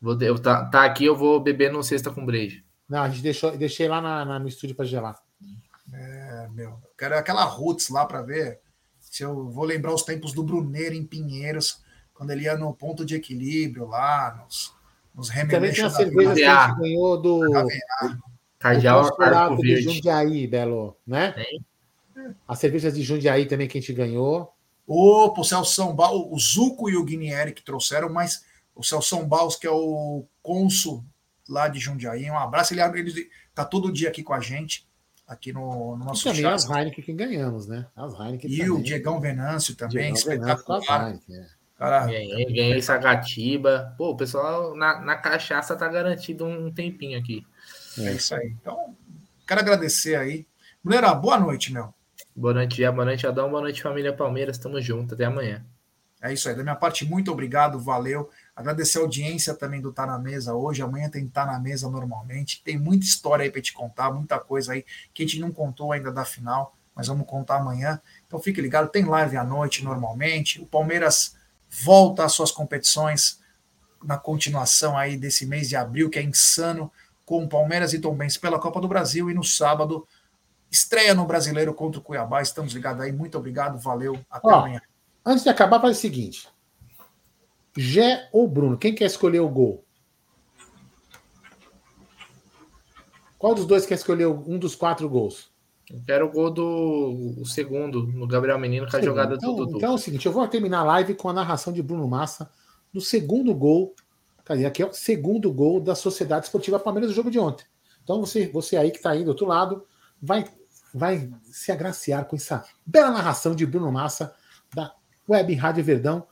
[0.00, 2.62] Vou, tá, tá aqui, eu vou beber no cesta com brejo.
[2.90, 5.22] Não, a gente deixou, deixei lá na, na no estúdio para gelar.
[5.92, 6.70] É, meu.
[6.70, 8.58] Eu quero aquela Roots lá para ver
[8.98, 13.04] se eu vou lembrar os tempos do Bruneiro em Pinheiros, quando ele ia no ponto
[13.04, 14.74] de equilíbrio lá, nos,
[15.14, 17.40] nos Também tem a cerveja que a gente ganhou do
[18.58, 21.30] Cardeal Arco de Jundiaí, Belo, né?
[21.32, 21.64] Tem.
[22.46, 24.52] As cervejas de Jundiaí também que a gente ganhou.
[24.86, 28.44] Opa, o Celso Baus, o Zuco e o Guinieri que trouxeram, mas
[28.74, 31.04] o Celso Baus, que é o cônsul
[31.50, 32.72] lá de Jundiaí, um abraço.
[32.72, 34.88] Ele, ele tá todo dia aqui com a gente,
[35.26, 36.54] aqui no, no nosso e também chat.
[36.54, 37.86] as Heineken que ganhamos, né?
[37.94, 38.70] As Heineken e também.
[38.70, 41.08] o Diegão Venâncio também, Diegão espetacular.
[41.08, 41.46] Heineken, é.
[41.76, 43.94] Cara, ganhei, ganhei Sagatiba.
[43.96, 47.46] Pô, o pessoal na, na cachaça tá garantido um tempinho aqui.
[47.98, 48.54] É isso aí.
[48.60, 48.94] Então,
[49.46, 50.46] quero agradecer aí.
[50.84, 51.94] Mulher, boa noite, meu.
[52.36, 52.92] Boa noite, Dia.
[52.92, 53.48] Boa noite, Adão.
[53.48, 54.58] Boa noite, família Palmeiras.
[54.58, 55.14] Tamo junto.
[55.14, 55.64] Até amanhã.
[56.22, 56.54] É isso aí.
[56.54, 57.78] Da minha parte, muito obrigado.
[57.78, 58.28] Valeu.
[58.60, 60.82] Agradecer a audiência também do Tá na Mesa hoje.
[60.82, 62.62] Amanhã tem Tá na Mesa normalmente.
[62.62, 64.84] Tem muita história aí para te contar, muita coisa aí
[65.14, 68.00] que a gente não contou ainda da final, mas vamos contar amanhã.
[68.26, 70.60] Então fique ligado, tem live à noite normalmente.
[70.60, 71.34] O Palmeiras
[71.70, 73.40] volta às suas competições
[74.04, 76.92] na continuação aí desse mês de abril, que é insano,
[77.24, 80.06] com Palmeiras e Tombense pela Copa do Brasil e no sábado
[80.70, 82.42] estreia no Brasileiro contra o Cuiabá.
[82.42, 83.10] Estamos ligados aí.
[83.10, 84.82] Muito obrigado, valeu, até Ó, amanhã.
[85.24, 86.46] Antes de acabar, faz o seguinte:
[87.76, 88.76] Gé ou Bruno?
[88.76, 89.84] Quem quer escolher o gol?
[93.38, 95.50] Qual dos dois quer escolher um dos quatro gols?
[95.90, 99.06] Eu quero o gol do o segundo, no Gabriel Menino, com a Segundo.
[99.06, 99.78] jogada então, do Dudu.
[99.78, 102.50] Então é o seguinte: eu vou terminar a live com a narração de Bruno Massa
[102.92, 103.94] do segundo gol.
[104.44, 104.66] Cadê?
[104.66, 107.64] Aqui é o segundo gol da Sociedade Esportiva Palmeiras do jogo de ontem.
[108.04, 109.86] Então você, você aí que está aí do outro lado
[110.20, 110.44] vai,
[110.92, 114.34] vai se agraciar com essa bela narração de Bruno Massa
[114.74, 114.94] da
[115.28, 116.26] Web Rádio Verdão,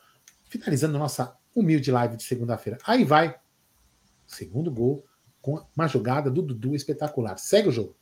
[0.49, 2.79] finalizando nossa humilde live de segunda-feira.
[2.87, 3.39] Aí vai,
[4.27, 5.05] segundo gol,
[5.41, 7.39] com uma jogada do Dudu espetacular.
[7.39, 7.97] Segue o jogo.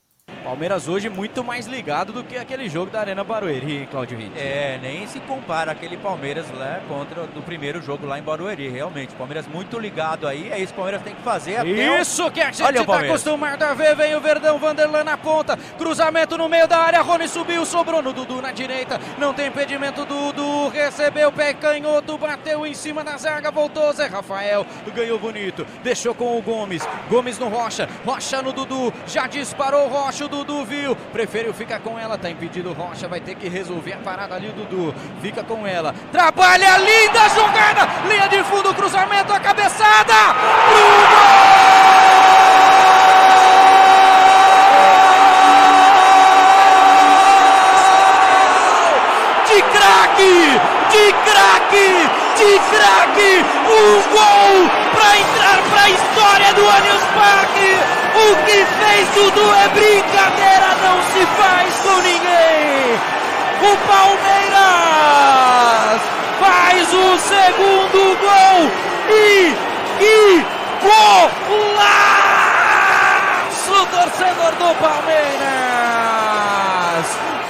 [0.46, 4.38] Palmeiras hoje muito mais ligado do que aquele jogo da Arena Barueri, Claudio Vitti.
[4.38, 9.12] É, nem se compara aquele Palmeiras lá contra do primeiro jogo lá em Barueri, realmente.
[9.16, 12.30] Palmeiras muito ligado aí, é isso que o Palmeiras tem que fazer até Isso o...
[12.30, 13.10] que a gente tá Palmeiras.
[13.10, 13.96] acostumado a ver.
[13.96, 15.56] Vem o Verdão, Vanderlan na ponta.
[15.76, 17.02] Cruzamento no meio da área.
[17.02, 19.00] Rony subiu, sobrou no Dudu na direita.
[19.18, 20.04] Não tem impedimento.
[20.04, 23.92] Dudu recebeu pé canhoto, bateu em cima da zaga, voltou.
[23.92, 24.64] Zé Rafael
[24.94, 25.66] ganhou bonito.
[25.82, 26.86] Deixou com o Gomes.
[27.10, 27.88] Gomes no Rocha.
[28.04, 28.94] Rocha no Dudu.
[29.08, 30.24] Já disparou Rocha.
[30.24, 30.96] O Dudu viu.
[31.12, 32.18] Preferiu ficar com ela.
[32.18, 33.08] Tá impedido Rocha.
[33.08, 34.94] Vai ter que resolver a parada ali Dudu.
[35.22, 35.94] Fica com ela.
[36.12, 37.88] Trabalha linda jogada.
[38.08, 40.14] Linha de fundo, cruzamento, a cabeçada.
[49.46, 50.60] de craque,
[50.90, 57.95] de craque, de craque, um gol para entrar para a história do Allianz Parque.
[58.16, 62.98] O que fez Dudu é brincadeira, não se faz com ninguém.
[63.60, 64.56] O Palmeiras
[66.40, 68.70] faz o segundo gol
[69.10, 69.54] e
[69.98, 70.46] que
[71.48, 72.16] golaço,
[73.90, 76.05] torcedor do Palmeiras.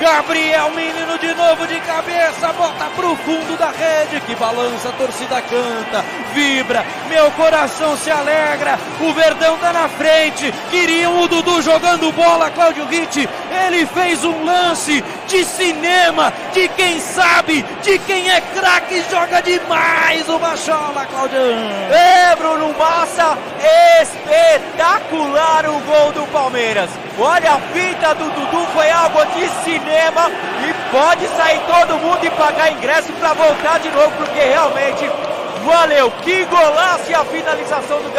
[0.00, 5.40] Gabriel Menino de novo de cabeça, bota pro fundo da rede, que balança, a torcida
[5.40, 6.04] canta,
[6.34, 12.50] vibra, meu coração se alegra, o Verdão tá na frente, queriam o Dudu jogando bola,
[12.50, 13.26] Cláudio Ritt,
[13.66, 20.28] ele fez um lance de cinema, de quem sabe, de quem é craque, joga demais
[20.28, 21.42] o Bachola, Claudião.
[21.90, 23.38] É, Bruno Massa,
[24.02, 26.90] espetacular o gol do Palmeiras.
[27.18, 29.48] Olha a fita do Dudu, foi algo de
[29.86, 30.30] cinema
[30.68, 35.08] e pode sair todo mundo e pagar ingresso para voltar de novo, porque realmente
[35.64, 36.10] valeu.
[36.22, 38.10] Que golaço e a finalização do